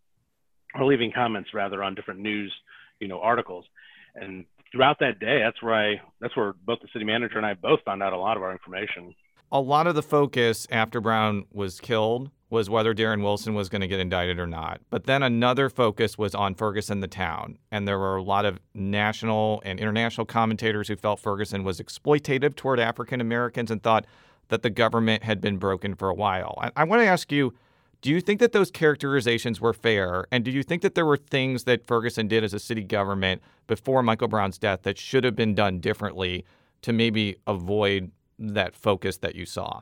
or 0.75 0.87
leaving 0.87 1.13
comments 1.15 1.51
rather 1.53 1.83
on 1.83 1.95
different 1.95 2.21
news, 2.21 2.51
you 2.99 3.09
know, 3.09 3.21
articles. 3.21 3.67
And 4.15 4.47
throughout 4.73 5.01
that 5.01 5.21
day, 5.21 5.41
that's 5.45 5.63
where 5.63 5.75
I 5.75 6.01
that's 6.19 6.35
where 6.35 6.55
both 6.65 6.81
the 6.81 6.89
city 6.95 7.05
manager 7.05 7.37
and 7.37 7.45
I 7.45 7.53
both 7.53 7.81
found 7.85 8.03
out 8.03 8.15
a 8.15 8.19
lot 8.19 8.39
of 8.39 8.43
our 8.43 8.53
information. 8.53 9.15
A 9.53 9.61
lot 9.61 9.87
of 9.87 9.95
the 9.95 10.03
focus 10.03 10.67
after 10.71 10.99
Brown 10.99 11.45
was 11.53 11.79
killed 11.79 12.31
was 12.51 12.71
whether 12.71 12.95
Darren 12.95 13.23
Wilson 13.23 13.55
was 13.55 13.69
going 13.69 13.83
to 13.83 13.89
get 13.89 14.01
indicted 14.01 14.39
or 14.39 14.47
not. 14.47 14.81
But 14.91 15.05
then 15.05 15.23
another 15.23 15.69
focus 15.69 16.17
was 16.17 16.35
on 16.35 16.55
Ferguson, 16.55 17.01
the 17.01 17.09
town. 17.09 17.59
And 17.71 17.87
there 17.87 17.99
were 17.99 18.17
a 18.17 18.23
lot 18.23 18.47
of 18.47 18.59
national 18.75 19.63
and 19.65 19.79
international 19.79 20.25
commentators 20.25 20.89
who 20.89 20.97
felt 20.97 21.21
Ferguson 21.21 21.63
was 21.63 21.79
exploitative 21.79 22.57
toward 22.57 22.81
African 22.81 23.21
Americans 23.21 23.71
and 23.71 23.83
thought 23.83 24.07
that 24.49 24.63
the 24.63 24.71
government 24.71 25.25
had 25.25 25.41
been 25.41 25.59
broken 25.59 25.95
for 25.95 26.09
a 26.09 26.15
while. 26.15 26.59
I, 26.59 26.71
I 26.77 26.85
want 26.85 27.03
to 27.03 27.07
ask 27.07 27.31
you 27.31 27.53
do 28.01 28.11
you 28.11 28.21
think 28.21 28.39
that 28.39 28.53
those 28.53 28.71
characterizations 28.71 29.61
were 29.61 29.73
fair? 29.73 30.27
And 30.31 30.45
do 30.45 30.53
you 30.53 30.63
think 30.63 30.83
that 30.83 30.95
there 30.95 31.05
were 31.05 31.17
things 31.17 31.65
that 31.65 31.85
Ferguson 31.85 32.29
did 32.29 32.45
as 32.45 32.55
a 32.55 32.61
city 32.61 32.85
government 32.85 33.43
before 33.67 34.05
Michael 34.05 34.29
Brown's 34.29 34.57
death 34.57 34.83
that 34.83 34.99
should 34.99 35.25
have 35.25 35.35
been 35.35 35.55
done 35.55 35.81
differently 35.81 36.45
to 36.83 36.93
maybe 36.93 37.37
avoid 37.49 38.13
that 38.39 38.77
focus 38.77 39.19
that 39.19 39.35
you 39.35 39.45
saw? 39.45 39.81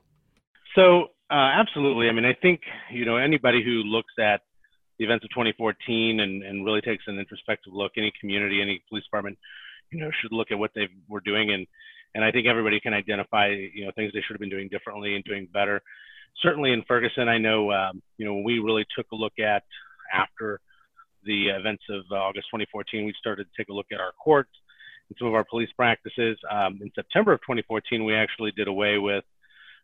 So, 0.74 1.08
uh, 1.30 1.50
absolutely. 1.60 2.08
I 2.08 2.12
mean, 2.12 2.24
I 2.24 2.34
think, 2.40 2.60
you 2.90 3.04
know, 3.04 3.16
anybody 3.16 3.62
who 3.64 3.82
looks 3.82 4.12
at 4.18 4.42
the 4.98 5.04
events 5.04 5.24
of 5.24 5.30
2014 5.30 6.20
and, 6.20 6.42
and 6.42 6.64
really 6.64 6.80
takes 6.80 7.04
an 7.06 7.18
introspective 7.18 7.72
look, 7.72 7.92
any 7.96 8.12
community, 8.20 8.62
any 8.62 8.82
police 8.88 9.04
department, 9.04 9.38
you 9.90 10.00
know, 10.00 10.10
should 10.20 10.32
look 10.32 10.50
at 10.50 10.58
what 10.58 10.70
they 10.74 10.88
were 11.08 11.20
doing. 11.20 11.52
And, 11.52 11.66
and 12.14 12.24
I 12.24 12.30
think 12.30 12.46
everybody 12.46 12.80
can 12.80 12.94
identify, 12.94 13.48
you 13.48 13.84
know, 13.84 13.92
things 13.94 14.12
they 14.12 14.20
should 14.20 14.34
have 14.34 14.40
been 14.40 14.50
doing 14.50 14.68
differently 14.68 15.14
and 15.14 15.24
doing 15.24 15.48
better 15.52 15.82
certainly 16.42 16.72
in 16.72 16.82
Ferguson, 16.86 17.28
I 17.28 17.38
know 17.38 17.72
um, 17.72 18.02
you 18.18 18.26
know 18.26 18.36
we 18.44 18.58
really 18.58 18.84
took 18.96 19.06
a 19.12 19.16
look 19.16 19.38
at 19.38 19.62
after 20.12 20.60
the 21.24 21.48
events 21.48 21.82
of 21.90 22.02
uh, 22.10 22.16
August 22.16 22.46
2014, 22.50 23.04
we 23.04 23.14
started 23.18 23.44
to 23.44 23.50
take 23.56 23.68
a 23.68 23.72
look 23.72 23.86
at 23.92 24.00
our 24.00 24.12
courts 24.12 24.50
and 25.08 25.16
some 25.18 25.26
of 25.26 25.34
our 25.34 25.44
police 25.48 25.70
practices. 25.76 26.38
Um, 26.50 26.78
in 26.80 26.90
September 26.94 27.32
of 27.32 27.40
2014, 27.40 28.04
we 28.04 28.14
actually 28.14 28.52
did 28.52 28.68
away 28.68 28.98
with 28.98 29.24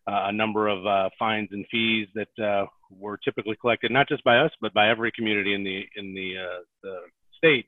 a 0.07 0.31
number 0.31 0.67
of 0.67 0.85
uh, 0.85 1.09
fines 1.17 1.49
and 1.51 1.65
fees 1.71 2.07
that 2.13 2.43
uh, 2.43 2.65
were 2.89 3.17
typically 3.17 3.55
collected 3.55 3.91
not 3.91 4.07
just 4.07 4.23
by 4.23 4.37
us 4.37 4.51
but 4.61 4.73
by 4.73 4.89
every 4.89 5.11
community 5.11 5.53
in 5.53 5.63
the 5.63 5.83
in 5.95 6.13
the, 6.13 6.35
uh, 6.37 6.59
the 6.83 6.97
state, 7.37 7.65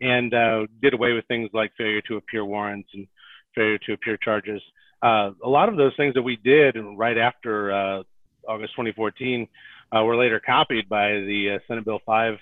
and 0.00 0.34
uh, 0.34 0.66
did 0.82 0.94
away 0.94 1.12
with 1.12 1.26
things 1.26 1.50
like 1.52 1.72
failure 1.76 2.02
to 2.02 2.16
appear 2.16 2.44
warrants 2.44 2.88
and 2.94 3.06
failure 3.54 3.78
to 3.78 3.92
appear 3.92 4.16
charges 4.16 4.60
uh, 5.04 5.32
a 5.44 5.48
lot 5.48 5.68
of 5.68 5.76
those 5.76 5.92
things 5.96 6.14
that 6.14 6.22
we 6.22 6.36
did 6.36 6.76
right 6.96 7.18
after 7.18 7.72
uh, 7.72 8.02
August 8.48 8.72
2014 8.72 9.46
uh, 9.94 10.02
were 10.02 10.16
later 10.16 10.40
copied 10.40 10.88
by 10.88 11.08
the 11.08 11.56
uh, 11.56 11.58
Senate 11.68 11.84
Bill 11.84 12.00
5 12.06 12.34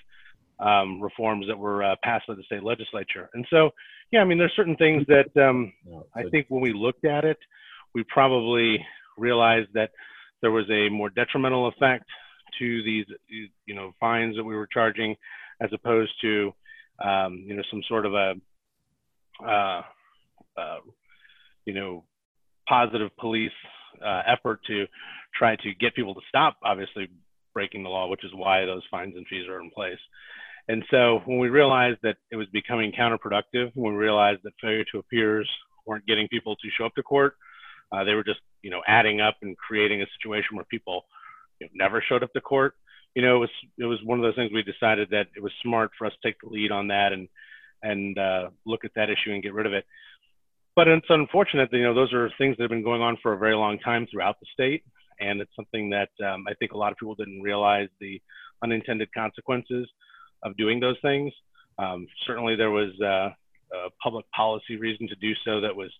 um, 0.59 1.01
reforms 1.01 1.45
that 1.49 1.57
were 1.57 1.83
uh, 1.83 1.95
passed 2.03 2.25
by 2.27 2.35
the 2.35 2.43
state 2.43 2.63
legislature. 2.63 3.29
And 3.33 3.45
so, 3.49 3.71
Yeah, 4.11 4.21
I 4.21 4.23
mean, 4.23 4.37
there's 4.37 4.53
certain 4.55 4.77
things 4.77 5.05
that 5.07 5.45
um, 5.45 5.73
I 6.15 6.23
think 6.29 6.45
when 6.47 6.61
we 6.61 6.71
looked 6.71 7.03
at 7.03 7.25
it, 7.25 7.37
we 7.93 8.05
probably 8.05 8.83
realized 9.17 9.69
that 9.73 9.91
there 10.41 10.51
was 10.51 10.69
a 10.69 10.89
more 10.89 11.09
detrimental 11.09 11.67
effect 11.67 12.05
to 12.59 12.83
these, 12.83 13.05
you 13.65 13.73
know, 13.73 13.93
fines 13.99 14.35
that 14.35 14.43
we 14.43 14.55
were 14.55 14.67
charging, 14.67 15.15
as 15.61 15.69
opposed 15.73 16.11
to, 16.21 16.53
um, 17.03 17.43
you 17.47 17.55
know, 17.55 17.63
some 17.71 17.81
sort 17.87 18.05
of 18.05 18.13
a, 18.13 18.33
uh, 19.43 19.81
uh, 20.57 20.77
you 21.65 21.73
know, 21.73 22.03
positive 22.67 23.09
police 23.19 23.51
uh, 24.05 24.21
effort 24.27 24.59
to 24.67 24.85
try 25.35 25.55
to 25.57 25.73
get 25.79 25.95
people 25.95 26.13
to 26.13 26.21
stop, 26.29 26.57
obviously 26.63 27.07
breaking 27.53 27.83
the 27.83 27.89
law, 27.89 28.07
which 28.07 28.23
is 28.23 28.31
why 28.33 28.65
those 28.65 28.83
fines 28.91 29.15
and 29.15 29.25
fees 29.27 29.47
are 29.47 29.61
in 29.61 29.69
place. 29.71 29.99
And 30.67 30.83
so 30.89 31.21
when 31.25 31.39
we 31.39 31.49
realized 31.49 31.99
that 32.03 32.17
it 32.31 32.35
was 32.35 32.47
becoming 32.53 32.91
counterproductive, 32.91 33.71
when 33.75 33.93
we 33.93 33.99
realized 33.99 34.41
that 34.43 34.53
failure 34.61 34.85
to 34.91 34.99
appears 34.99 35.49
weren't 35.85 36.05
getting 36.05 36.27
people 36.29 36.55
to 36.55 36.69
show 36.77 36.85
up 36.85 36.95
to 36.95 37.03
court, 37.03 37.35
uh, 37.93 38.03
they 38.03 38.15
were 38.15 38.23
just, 38.23 38.39
you 38.61 38.71
know, 38.71 38.81
adding 38.87 39.21
up 39.21 39.35
and 39.41 39.57
creating 39.57 40.01
a 40.01 40.05
situation 40.17 40.55
where 40.55 40.65
people 40.65 41.05
you 41.59 41.67
know, 41.67 41.71
never 41.75 42.03
showed 42.07 42.23
up 42.23 42.33
to 42.33 42.41
court. 42.41 42.73
You 43.15 43.21
know, 43.21 43.35
it 43.35 43.39
was 43.39 43.49
it 43.77 43.85
was 43.85 43.99
one 44.03 44.17
of 44.17 44.23
those 44.23 44.35
things 44.35 44.51
we 44.51 44.63
decided 44.63 45.09
that 45.11 45.27
it 45.35 45.43
was 45.43 45.51
smart 45.61 45.91
for 45.97 46.07
us 46.07 46.13
to 46.13 46.27
take 46.27 46.41
the 46.41 46.49
lead 46.49 46.71
on 46.71 46.87
that 46.87 47.13
and 47.13 47.27
and 47.83 48.17
uh, 48.17 48.49
look 48.65 48.85
at 48.85 48.91
that 48.95 49.09
issue 49.09 49.31
and 49.31 49.43
get 49.43 49.53
rid 49.53 49.67
of 49.67 49.73
it. 49.73 49.85
But 50.75 50.87
it's 50.87 51.05
unfortunate 51.09 51.69
that 51.69 51.77
you 51.77 51.83
know 51.83 51.93
those 51.93 52.13
are 52.13 52.31
things 52.37 52.57
that 52.57 52.63
have 52.63 52.71
been 52.71 52.83
going 52.83 53.01
on 53.01 53.17
for 53.21 53.33
a 53.33 53.37
very 53.37 53.55
long 53.55 53.77
time 53.77 54.07
throughout 54.09 54.39
the 54.39 54.47
state, 54.51 54.83
and 55.19 55.41
it's 55.41 55.55
something 55.55 55.91
that 55.91 56.09
um, 56.25 56.45
I 56.47 56.55
think 56.55 56.71
a 56.71 56.77
lot 56.77 56.91
of 56.91 56.97
people 56.97 57.13
didn't 57.13 57.41
realize 57.41 57.89
the 57.99 58.19
unintended 58.63 59.13
consequences 59.13 59.87
of 60.41 60.57
doing 60.57 60.79
those 60.79 60.97
things. 61.03 61.31
Um, 61.77 62.07
certainly, 62.25 62.55
there 62.55 62.71
was 62.71 62.89
uh, 62.99 63.29
a 63.75 63.89
public 64.01 64.25
policy 64.31 64.77
reason 64.77 65.07
to 65.09 65.15
do 65.15 65.33
so 65.45 65.61
that 65.61 65.75
was 65.75 65.91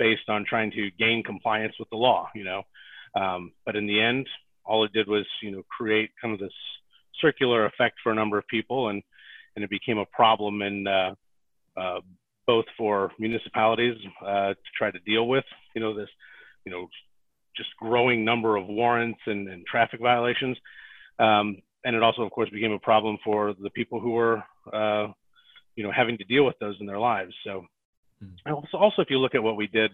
based 0.00 0.28
on 0.28 0.44
trying 0.44 0.72
to 0.72 0.90
gain 0.98 1.22
compliance 1.22 1.74
with 1.78 1.88
the 1.90 1.96
law. 1.96 2.28
You 2.34 2.44
know, 2.44 2.62
um, 3.14 3.52
but 3.64 3.76
in 3.76 3.86
the 3.86 4.00
end, 4.00 4.26
all 4.64 4.84
it 4.84 4.92
did 4.92 5.06
was 5.06 5.26
you 5.40 5.52
know 5.52 5.62
create 5.70 6.10
kind 6.20 6.34
of 6.34 6.40
this 6.40 6.56
circular 7.20 7.66
effect 7.66 7.98
for 8.02 8.10
a 8.10 8.16
number 8.16 8.36
of 8.38 8.48
people, 8.48 8.88
and 8.88 9.00
and 9.54 9.64
it 9.64 9.70
became 9.70 9.98
a 9.98 10.06
problem 10.06 10.62
in 10.62 10.86
uh, 10.88 11.14
uh, 11.76 12.00
both 12.46 12.64
for 12.76 13.12
municipalities 13.20 13.96
uh, 14.26 14.54
to 14.54 14.70
try 14.76 14.90
to 14.90 14.98
deal 15.00 15.28
with. 15.28 15.44
You 15.76 15.82
know, 15.82 15.94
this 15.94 16.08
you 16.64 16.72
know 16.72 16.88
just 17.56 17.70
growing 17.78 18.24
number 18.24 18.56
of 18.56 18.66
warrants 18.66 19.20
and, 19.26 19.48
and 19.48 19.66
traffic 19.66 20.00
violations. 20.00 20.56
Um, 21.18 21.58
and 21.84 21.96
it 21.96 22.02
also, 22.02 22.22
of 22.22 22.30
course, 22.30 22.50
became 22.50 22.72
a 22.72 22.78
problem 22.78 23.18
for 23.24 23.54
the 23.60 23.70
people 23.70 24.00
who 24.00 24.12
were, 24.12 24.42
uh, 24.72 25.08
you 25.76 25.84
know, 25.84 25.92
having 25.94 26.18
to 26.18 26.24
deal 26.24 26.44
with 26.44 26.56
those 26.60 26.76
in 26.80 26.86
their 26.86 26.98
lives. 26.98 27.34
So, 27.44 27.64
mm-hmm. 28.22 28.52
also, 28.52 28.76
also, 28.76 29.02
if 29.02 29.10
you 29.10 29.18
look 29.18 29.34
at 29.34 29.42
what 29.42 29.56
we 29.56 29.66
did 29.66 29.90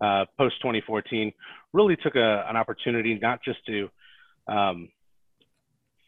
uh, 0.00 0.24
post 0.36 0.56
2014, 0.62 1.32
really 1.72 1.96
took 1.96 2.16
a, 2.16 2.44
an 2.48 2.56
opportunity 2.56 3.18
not 3.20 3.40
just 3.44 3.64
to 3.66 3.88
um, 4.48 4.88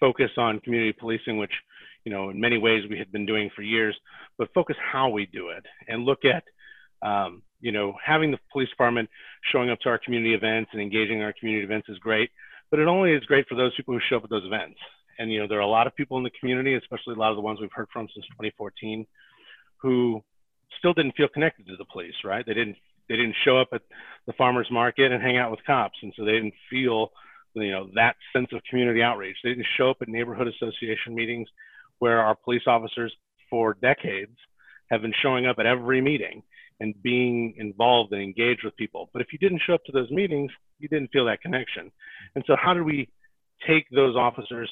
focus 0.00 0.30
on 0.36 0.60
community 0.60 0.92
policing, 0.92 1.38
which, 1.38 1.52
you 2.04 2.12
know, 2.12 2.30
in 2.30 2.40
many 2.40 2.58
ways 2.58 2.82
we 2.90 2.98
had 2.98 3.10
been 3.12 3.26
doing 3.26 3.50
for 3.54 3.62
years, 3.62 3.96
but 4.36 4.52
focus 4.52 4.76
how 4.92 5.08
we 5.08 5.26
do 5.26 5.48
it 5.48 5.64
and 5.88 6.04
look 6.04 6.20
at, 6.24 6.44
um, 7.06 7.42
you 7.60 7.72
know, 7.72 7.94
having 8.04 8.30
the 8.30 8.38
police 8.52 8.68
department 8.68 9.08
showing 9.52 9.70
up 9.70 9.78
to 9.80 9.88
our 9.88 9.98
community 9.98 10.34
events 10.34 10.70
and 10.72 10.82
engaging 10.82 11.18
in 11.18 11.22
our 11.22 11.34
community 11.38 11.64
events 11.64 11.88
is 11.88 11.98
great, 11.98 12.30
but 12.70 12.80
it 12.80 12.88
only 12.88 13.12
is 13.12 13.24
great 13.24 13.46
for 13.48 13.54
those 13.54 13.74
people 13.76 13.94
who 13.94 14.00
show 14.08 14.16
up 14.16 14.24
at 14.24 14.30
those 14.30 14.44
events. 14.44 14.78
And 15.18 15.32
you 15.32 15.40
know, 15.40 15.46
there 15.46 15.58
are 15.58 15.62
a 15.62 15.66
lot 15.66 15.86
of 15.86 15.94
people 15.94 16.18
in 16.18 16.24
the 16.24 16.30
community, 16.40 16.74
especially 16.74 17.14
a 17.14 17.18
lot 17.18 17.30
of 17.30 17.36
the 17.36 17.42
ones 17.42 17.60
we've 17.60 17.70
heard 17.72 17.88
from 17.92 18.08
since 18.12 18.26
2014, 18.26 19.06
who 19.78 20.22
still 20.78 20.94
didn't 20.94 21.16
feel 21.16 21.28
connected 21.28 21.66
to 21.66 21.76
the 21.76 21.84
police. 21.92 22.14
Right? 22.24 22.44
They 22.46 22.54
didn't. 22.54 22.76
They 23.08 23.16
didn't 23.16 23.36
show 23.44 23.58
up 23.58 23.68
at 23.72 23.82
the 24.26 24.32
farmers 24.32 24.68
market 24.70 25.12
and 25.12 25.22
hang 25.22 25.36
out 25.36 25.50
with 25.50 25.60
cops, 25.66 25.98
and 26.02 26.12
so 26.16 26.24
they 26.24 26.32
didn't 26.32 26.54
feel, 26.70 27.12
you 27.52 27.70
know, 27.70 27.90
that 27.94 28.16
sense 28.32 28.48
of 28.52 28.62
community 28.68 29.02
outreach. 29.02 29.36
They 29.44 29.50
didn't 29.50 29.66
show 29.76 29.90
up 29.90 29.98
at 30.00 30.08
neighborhood 30.08 30.48
association 30.48 31.14
meetings, 31.14 31.46
where 31.98 32.20
our 32.20 32.34
police 32.34 32.62
officers 32.66 33.12
for 33.50 33.74
decades 33.74 34.36
have 34.90 35.02
been 35.02 35.12
showing 35.22 35.46
up 35.46 35.56
at 35.58 35.66
every 35.66 36.00
meeting 36.00 36.42
and 36.80 36.94
being 37.02 37.54
involved 37.58 38.12
and 38.12 38.22
engaged 38.22 38.64
with 38.64 38.76
people. 38.76 39.10
But 39.12 39.22
if 39.22 39.28
you 39.32 39.38
didn't 39.38 39.62
show 39.66 39.74
up 39.74 39.84
to 39.84 39.92
those 39.92 40.10
meetings, 40.10 40.50
you 40.78 40.88
didn't 40.88 41.10
feel 41.12 41.26
that 41.26 41.40
connection. 41.40 41.92
And 42.34 42.44
so, 42.46 42.56
how 42.60 42.74
do 42.74 42.84
we 42.84 43.08
take 43.66 43.84
those 43.90 44.16
officers 44.16 44.70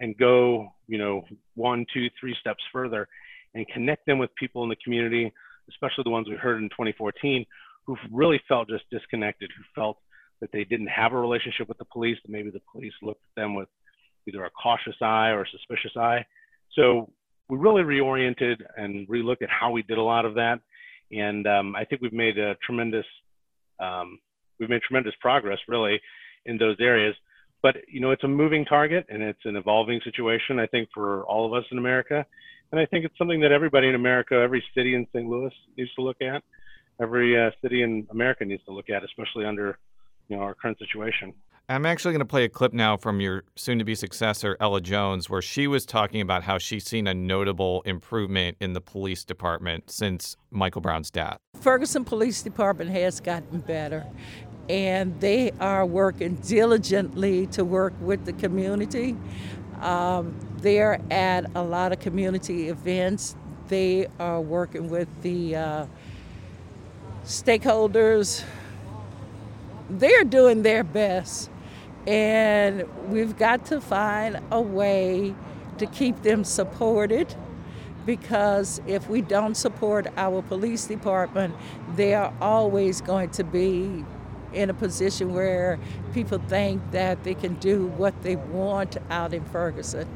and 0.00 0.16
go, 0.16 0.68
you 0.86 0.98
know, 0.98 1.22
one, 1.54 1.86
two, 1.94 2.08
three 2.18 2.34
steps 2.40 2.62
further 2.72 3.08
and 3.54 3.66
connect 3.68 4.06
them 4.06 4.18
with 4.18 4.34
people 4.34 4.62
in 4.62 4.68
the 4.68 4.76
community, 4.76 5.32
especially 5.68 6.04
the 6.04 6.10
ones 6.10 6.28
we 6.28 6.36
heard 6.36 6.62
in 6.62 6.68
2014, 6.70 7.44
who 7.86 7.96
really 8.10 8.40
felt 8.48 8.68
just 8.68 8.84
disconnected, 8.90 9.50
who 9.56 9.62
felt 9.74 9.98
that 10.40 10.50
they 10.52 10.64
didn't 10.64 10.88
have 10.88 11.12
a 11.12 11.16
relationship 11.16 11.68
with 11.68 11.78
the 11.78 11.84
police, 11.86 12.18
that 12.24 12.30
maybe 12.30 12.50
the 12.50 12.60
police 12.72 12.92
looked 13.02 13.22
at 13.24 13.40
them 13.40 13.54
with 13.54 13.68
either 14.26 14.44
a 14.44 14.50
cautious 14.50 14.96
eye 15.00 15.28
or 15.28 15.42
a 15.42 15.48
suspicious 15.48 15.92
eye. 15.96 16.24
So 16.72 17.10
we 17.48 17.58
really 17.58 17.82
reoriented 17.82 18.56
and 18.76 19.06
relooked 19.08 19.42
at 19.42 19.50
how 19.50 19.70
we 19.70 19.82
did 19.82 19.98
a 19.98 20.02
lot 20.02 20.24
of 20.24 20.34
that. 20.34 20.60
And 21.12 21.46
um, 21.46 21.76
I 21.76 21.84
think 21.84 22.00
we've 22.00 22.12
made 22.12 22.38
a 22.38 22.56
tremendous, 22.64 23.04
um, 23.78 24.18
we've 24.58 24.70
made 24.70 24.82
tremendous 24.82 25.14
progress 25.20 25.58
really 25.68 26.00
in 26.46 26.58
those 26.58 26.76
areas 26.80 27.14
but 27.64 27.76
you 27.88 27.98
know 27.98 28.10
it's 28.10 28.22
a 28.24 28.28
moving 28.28 28.62
target 28.66 29.06
and 29.08 29.22
it's 29.22 29.40
an 29.46 29.56
evolving 29.56 29.98
situation 30.04 30.60
i 30.60 30.66
think 30.66 30.86
for 30.92 31.24
all 31.24 31.46
of 31.46 31.54
us 31.54 31.64
in 31.72 31.78
america. 31.78 32.24
And 32.70 32.80
i 32.80 32.86
think 32.86 33.04
it's 33.04 33.16
something 33.16 33.40
that 33.40 33.50
everybody 33.50 33.88
in 33.88 33.94
america 33.96 34.34
every 34.34 34.62
city 34.76 34.94
in 34.94 35.06
st 35.12 35.26
louis 35.26 35.52
needs 35.76 35.92
to 35.94 36.02
look 36.02 36.20
at. 36.20 36.44
Every 37.00 37.30
uh, 37.40 37.50
city 37.62 37.82
in 37.82 38.06
america 38.10 38.44
needs 38.44 38.62
to 38.66 38.72
look 38.72 38.90
at 38.90 39.02
especially 39.02 39.46
under 39.46 39.78
you 40.28 40.36
know 40.36 40.42
our 40.42 40.54
current 40.54 40.78
situation. 40.78 41.32
I'm 41.66 41.86
actually 41.86 42.12
going 42.12 42.20
to 42.20 42.26
play 42.26 42.44
a 42.44 42.50
clip 42.50 42.74
now 42.74 42.98
from 42.98 43.22
your 43.22 43.44
soon 43.56 43.78
to 43.78 43.86
be 43.86 43.94
successor, 43.94 44.54
Ella 44.60 44.82
Jones, 44.82 45.30
where 45.30 45.40
she 45.40 45.66
was 45.66 45.86
talking 45.86 46.20
about 46.20 46.42
how 46.42 46.58
she's 46.58 46.84
seen 46.84 47.06
a 47.06 47.14
notable 47.14 47.80
improvement 47.86 48.58
in 48.60 48.74
the 48.74 48.82
police 48.82 49.24
department 49.24 49.90
since 49.90 50.36
Michael 50.50 50.82
Brown's 50.82 51.10
death. 51.10 51.38
Ferguson 51.62 52.04
Police 52.04 52.42
Department 52.42 52.90
has 52.90 53.18
gotten 53.18 53.60
better 53.60 54.04
and 54.68 55.20
they 55.20 55.52
are 55.60 55.84
working 55.84 56.36
diligently 56.36 57.46
to 57.48 57.64
work 57.64 57.92
with 58.00 58.24
the 58.24 58.32
community. 58.32 59.16
Um, 59.80 60.34
they're 60.58 61.00
at 61.10 61.50
a 61.54 61.62
lot 61.62 61.92
of 61.92 62.00
community 62.00 62.68
events. 62.68 63.36
They 63.68 64.06
are 64.18 64.40
working 64.40 64.88
with 64.88 65.08
the 65.22 65.56
uh, 65.56 65.86
stakeholders. 67.24 68.44
They're 69.90 70.24
doing 70.24 70.62
their 70.62 70.84
best, 70.84 71.50
and 72.06 72.84
we've 73.08 73.36
got 73.36 73.66
to 73.66 73.80
find 73.80 74.40
a 74.50 74.60
way 74.60 75.34
to 75.78 75.86
keep 75.86 76.22
them 76.22 76.44
supported 76.44 77.34
because 78.06 78.80
if 78.86 79.08
we 79.08 79.22
don't 79.22 79.56
support 79.56 80.06
our 80.16 80.42
police 80.42 80.86
department, 80.86 81.54
they 81.96 82.14
are 82.14 82.32
always 82.40 83.00
going 83.00 83.30
to 83.30 83.44
be 83.44 84.04
in 84.54 84.70
a 84.70 84.74
position 84.74 85.34
where 85.34 85.78
people 86.12 86.38
think 86.48 86.80
that 86.90 87.22
they 87.24 87.34
can 87.34 87.54
do 87.54 87.86
what 87.88 88.20
they 88.22 88.36
want 88.36 88.96
out 89.10 89.34
in 89.34 89.44
Ferguson. 89.44 90.08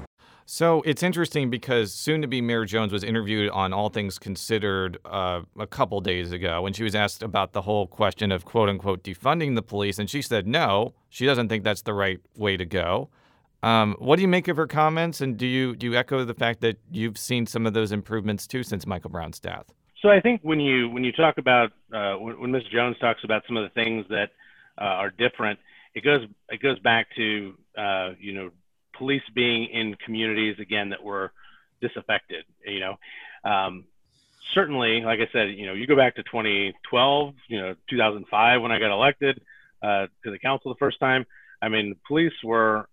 So 0.50 0.80
it's 0.87 1.02
interesting 1.02 1.50
because 1.50 1.92
soon 1.92 2.23
to 2.23 2.26
be 2.26 2.40
Mayor 2.40 2.64
Jones 2.64 2.90
was 2.90 3.04
interviewed 3.04 3.50
on 3.50 3.75
All 3.75 3.90
Things 3.90 4.18
Considered 4.18 4.97
uh, 5.04 5.42
a 5.59 5.66
couple 5.66 6.00
days 6.00 6.33
ago 6.33 6.62
when 6.62 6.73
she 6.73 6.83
was 6.85 6.95
asked 6.95 7.23
about 7.23 7.52
the 7.52 7.61
whole 7.61 7.87
question 7.87 8.33
of 8.33 8.47
quote 8.47 8.71
unquote 8.71 9.02
defunding 9.02 9.57
the 9.57 9.62
police. 9.62 9.99
And 9.99 10.09
she 10.09 10.23
said 10.23 10.47
no, 10.47 10.95
she 11.11 11.26
doesn't 11.26 11.50
think 11.50 11.64
that's 11.64 11.83
the 11.83 11.92
right 11.92 12.18
way 12.35 12.57
to 12.57 12.64
go. 12.64 13.11
Um, 13.62 13.95
what 13.99 14.16
do 14.16 14.23
you 14.23 14.28
make 14.28 14.49
of 14.49 14.57
her 14.57 14.66
comments? 14.66 15.21
And 15.21 15.37
do 15.37 15.47
you, 15.47 15.76
do 15.76 15.85
you 15.85 15.95
echo 15.97 16.25
the 16.25 16.33
fact 16.33 16.62
that 16.62 16.78
you've 16.90 17.18
seen 17.18 17.45
some 17.45 17.66
of 17.66 17.75
those 17.75 17.92
improvements 17.92 18.47
too 18.47 18.62
since 18.62 18.87
Michael 18.87 19.11
Brown's 19.11 19.38
death? 19.38 19.66
So 20.02 20.09
I 20.09 20.21
think 20.21 20.43
when 20.43 20.61
you 20.61 20.88
when 20.90 21.02
you 21.02 21.12
talk 21.12 21.38
about 21.38 21.73
uh, 21.93 22.14
when, 22.14 22.40
when 22.40 22.50
Ms. 22.52 22.62
Jones 22.73 22.97
talks 23.00 23.25
about 23.25 23.43
some 23.47 23.57
of 23.57 23.64
the 23.64 23.75
things 23.75 24.07
that 24.11 24.31
uh, 24.81 24.85
are 24.85 25.11
different, 25.11 25.59
it 25.95 26.05
goes 26.05 26.26
it 26.50 26.62
goes 26.62 26.78
back 26.78 27.09
to 27.17 27.55
uh, 27.76 28.11
you 28.21 28.33
know 28.33 28.50
police 28.97 29.23
being 29.35 29.69
in 29.73 29.97
communities 30.05 30.57
again 30.61 30.90
that 30.90 31.02
were 31.02 31.33
disaffected. 31.81 32.45
You 32.64 32.81
know, 32.81 32.99
um, 33.45 33.85
certainly, 34.55 35.00
like 35.00 35.19
I 35.19 35.28
said, 35.33 35.50
you 35.57 35.67
know, 35.67 35.73
you 35.73 35.87
go 35.87 35.97
back 35.97 36.14
to 36.17 36.23
2012, 36.23 37.35
you 37.49 37.61
know, 37.61 37.75
2005 37.90 38.62
when 38.62 38.71
I 38.71 38.78
got 38.78 38.93
elected 38.93 39.40
uh, 39.83 40.07
to 40.25 40.31
the 40.31 40.38
council 40.38 40.73
the 40.73 40.78
first 40.78 41.00
time. 41.00 41.26
I 41.61 41.69
mean, 41.69 41.97
police 42.07 42.33
were 42.45 42.88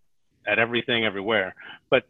at 0.48 0.58
everything 0.58 1.06
everywhere. 1.06 1.54
But 1.92 2.04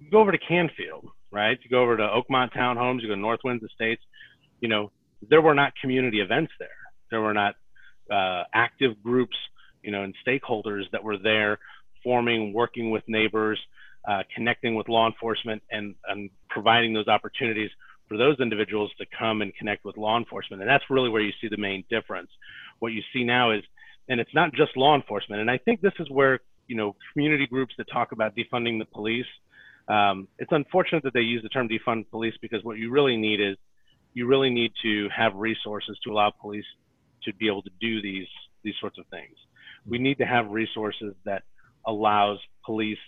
you 0.00 0.10
go 0.10 0.18
over 0.20 0.32
to 0.32 0.38
Canfield, 0.38 1.08
right? 1.30 1.58
You 1.62 1.70
go 1.70 1.82
over 1.82 1.96
to 1.96 2.02
Oakmont 2.02 2.52
Townhomes, 2.52 3.02
you 3.02 3.08
go 3.08 3.14
to 3.14 3.20
Northwinds 3.20 3.64
Estates 3.64 4.02
you 4.60 4.68
know, 4.68 4.90
there 5.28 5.40
were 5.40 5.54
not 5.54 5.72
community 5.80 6.20
events 6.20 6.52
there. 6.58 6.68
There 7.10 7.20
were 7.20 7.34
not 7.34 7.54
uh, 8.10 8.44
active 8.54 9.02
groups, 9.02 9.36
you 9.82 9.90
know, 9.90 10.02
and 10.02 10.14
stakeholders 10.26 10.84
that 10.92 11.02
were 11.02 11.18
there 11.18 11.58
forming, 12.02 12.52
working 12.52 12.90
with 12.90 13.02
neighbors, 13.06 13.58
uh, 14.08 14.22
connecting 14.34 14.74
with 14.74 14.88
law 14.88 15.06
enforcement, 15.06 15.62
and, 15.70 15.94
and 16.08 16.30
providing 16.48 16.94
those 16.94 17.08
opportunities 17.08 17.70
for 18.08 18.16
those 18.16 18.40
individuals 18.40 18.90
to 18.98 19.06
come 19.16 19.42
and 19.42 19.54
connect 19.54 19.84
with 19.84 19.96
law 19.96 20.18
enforcement. 20.18 20.62
And 20.62 20.68
that's 20.68 20.84
really 20.90 21.08
where 21.08 21.22
you 21.22 21.32
see 21.40 21.48
the 21.48 21.58
main 21.58 21.84
difference. 21.90 22.30
What 22.78 22.92
you 22.92 23.02
see 23.12 23.24
now 23.24 23.52
is, 23.52 23.62
and 24.08 24.18
it's 24.18 24.34
not 24.34 24.52
just 24.54 24.76
law 24.76 24.96
enforcement. 24.96 25.40
And 25.40 25.50
I 25.50 25.58
think 25.58 25.80
this 25.80 25.92
is 26.00 26.08
where, 26.10 26.40
you 26.66 26.76
know, 26.76 26.96
community 27.12 27.46
groups 27.46 27.74
that 27.78 27.86
talk 27.92 28.12
about 28.12 28.34
defunding 28.34 28.78
the 28.78 28.86
police, 28.86 29.26
um, 29.88 30.26
it's 30.38 30.50
unfortunate 30.52 31.02
that 31.04 31.14
they 31.14 31.20
use 31.20 31.42
the 31.42 31.48
term 31.48 31.68
defund 31.68 32.08
police 32.10 32.34
because 32.40 32.64
what 32.64 32.78
you 32.78 32.90
really 32.90 33.16
need 33.16 33.40
is 33.40 33.56
you 34.14 34.26
really 34.26 34.50
need 34.50 34.72
to 34.82 35.08
have 35.16 35.34
resources 35.34 35.98
to 36.04 36.12
allow 36.12 36.30
police 36.30 36.64
to 37.24 37.34
be 37.34 37.46
able 37.46 37.62
to 37.62 37.70
do 37.80 38.02
these 38.02 38.28
these 38.62 38.74
sorts 38.80 38.98
of 38.98 39.06
things. 39.06 39.36
We 39.86 39.98
need 39.98 40.18
to 40.18 40.26
have 40.26 40.50
resources 40.50 41.14
that 41.24 41.42
allows 41.86 42.38
police 42.64 42.98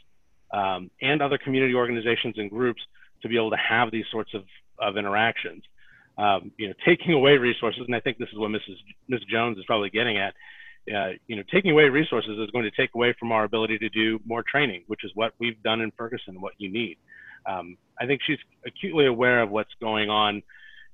um, 0.53 0.91
and 1.01 1.21
other 1.23 1.39
community 1.39 1.75
organizations 1.75 2.35
and 2.39 2.51
groups 2.51 2.81
to 3.23 3.29
be 3.29 3.37
able 3.37 3.51
to 3.51 3.57
have 3.57 3.91
these 3.91 4.05
sorts 4.11 4.33
of, 4.35 4.45
of 4.79 4.97
interactions. 4.97 5.63
Um, 6.19 6.53
you 6.59 6.69
know, 6.69 6.75
taking 6.85 7.13
away 7.13 7.33
resources, 7.33 7.83
and 7.87 7.95
I 7.97 8.01
think 8.01 8.19
this 8.19 8.29
is 8.33 8.39
what 8.39 8.51
Mrs. 8.51 8.77
Ms. 9.09 9.21
Jones 9.31 9.59
is 9.59 9.65
probably 9.67 9.91
getting 9.91 10.19
at. 10.19 10.35
Uh, 10.93 11.11
you 11.29 11.37
know, 11.37 11.45
taking 11.53 11.71
away 11.71 11.85
resources 11.85 12.39
is 12.39 12.51
going 12.51 12.65
to 12.65 12.71
take 12.73 12.91
away 12.95 13.15
from 13.19 13.31
our 13.31 13.45
ability 13.45 13.79
to 13.79 13.89
do 13.91 14.19
more 14.27 14.43
training, 14.43 14.83
which 14.89 15.05
is 15.05 15.13
what 15.15 15.33
we've 15.39 15.63
done 15.63 15.81
in 15.81 15.93
Ferguson, 15.97 16.41
what 16.41 16.55
you 16.59 16.71
need. 16.71 16.99
Um, 17.47 17.77
I 18.01 18.07
think 18.07 18.21
she's 18.27 18.39
acutely 18.67 19.07
aware 19.07 19.43
of 19.43 19.51
what's 19.51 19.71
going 19.81 20.11
on, 20.11 20.43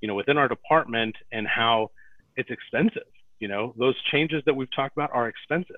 you 0.01 0.09
know, 0.09 0.15
within 0.15 0.39
our 0.39 0.49
department 0.49 1.15
and 1.33 1.47
how 1.47 1.91
it's 2.37 2.51
expensive. 2.51 3.09
You 3.41 3.49
know, 3.49 3.75
those 3.79 3.95
changes 4.11 4.43
that 4.47 4.55
we've 4.55 4.75
talked 4.75 4.97
about 4.97 5.11
are 5.13 5.29
expensive, 5.29 5.77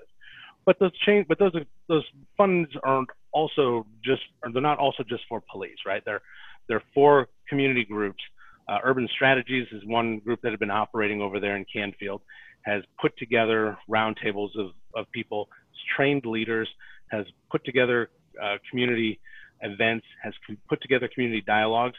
but 0.65 0.77
those 0.79 0.97
change, 1.05 1.27
but 1.27 1.39
those 1.39 1.53
those 1.87 2.03
funds 2.37 2.69
aren't 2.83 3.09
also 3.33 3.85
just, 4.03 4.21
they're 4.53 4.61
not 4.61 4.77
also 4.77 5.03
just 5.07 5.23
for 5.29 5.41
police, 5.51 5.77
right? 5.85 6.01
They're 6.05 6.21
they're 6.67 6.83
for 6.93 7.27
community 7.49 7.85
groups. 7.85 8.21
Uh, 8.69 8.77
Urban 8.83 9.07
Strategies 9.15 9.67
is 9.71 9.81
one 9.85 10.19
group 10.19 10.39
that 10.43 10.51
had 10.51 10.59
been 10.59 10.71
operating 10.71 11.21
over 11.21 11.39
there 11.39 11.55
in 11.55 11.65
Canfield, 11.73 12.21
has 12.63 12.83
put 12.99 13.15
together 13.17 13.77
roundtables 13.89 14.49
of 14.57 14.71
of 14.95 15.05
people, 15.11 15.49
trained 15.95 16.25
leaders, 16.25 16.69
has 17.09 17.25
put 17.51 17.63
together 17.65 18.09
uh, 18.41 18.55
community 18.69 19.19
events, 19.61 20.05
has 20.23 20.33
put 20.67 20.81
together 20.81 21.09
community 21.13 21.43
dialogues, 21.45 21.95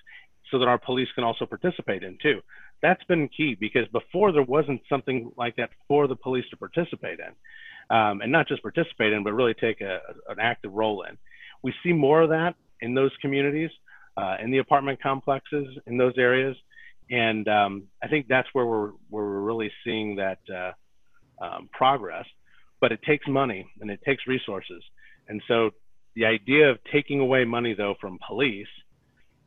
so 0.52 0.58
that 0.60 0.68
our 0.68 0.78
police 0.78 1.08
can 1.16 1.24
also 1.24 1.44
participate 1.44 2.04
in 2.04 2.16
too 2.22 2.40
that's 2.82 3.02
been 3.04 3.28
key 3.28 3.56
because 3.58 3.86
before 3.92 4.32
there 4.32 4.42
wasn't 4.42 4.82
something 4.88 5.32
like 5.36 5.56
that 5.56 5.70
for 5.88 6.08
the 6.08 6.16
police 6.16 6.44
to 6.50 6.56
participate 6.56 7.20
in, 7.20 7.96
um, 7.96 8.20
and 8.20 8.30
not 8.30 8.48
just 8.48 8.60
participate 8.60 9.12
in, 9.12 9.22
but 9.22 9.32
really 9.32 9.54
take 9.54 9.80
a, 9.80 10.00
an 10.28 10.38
active 10.40 10.72
role 10.72 11.04
in. 11.08 11.16
We 11.62 11.72
see 11.82 11.92
more 11.92 12.22
of 12.22 12.30
that 12.30 12.56
in 12.80 12.92
those 12.92 13.12
communities, 13.20 13.70
uh, 14.16 14.36
in 14.42 14.50
the 14.50 14.58
apartment 14.58 15.00
complexes, 15.00 15.78
in 15.86 15.96
those 15.96 16.14
areas, 16.18 16.56
and 17.08 17.46
um, 17.48 17.84
I 18.02 18.08
think 18.08 18.26
that's 18.28 18.48
where 18.52 18.66
we're 18.66 18.90
where 19.08 19.24
we're 19.24 19.40
really 19.40 19.70
seeing 19.84 20.16
that 20.16 20.38
uh, 20.52 20.72
um, 21.42 21.68
progress. 21.72 22.26
But 22.80 22.90
it 22.90 23.00
takes 23.02 23.28
money 23.28 23.70
and 23.80 23.90
it 23.92 24.00
takes 24.04 24.26
resources, 24.26 24.82
and 25.28 25.40
so 25.46 25.70
the 26.16 26.24
idea 26.24 26.68
of 26.68 26.78
taking 26.92 27.20
away 27.20 27.44
money 27.44 27.74
though 27.74 27.94
from 28.00 28.18
police 28.26 28.66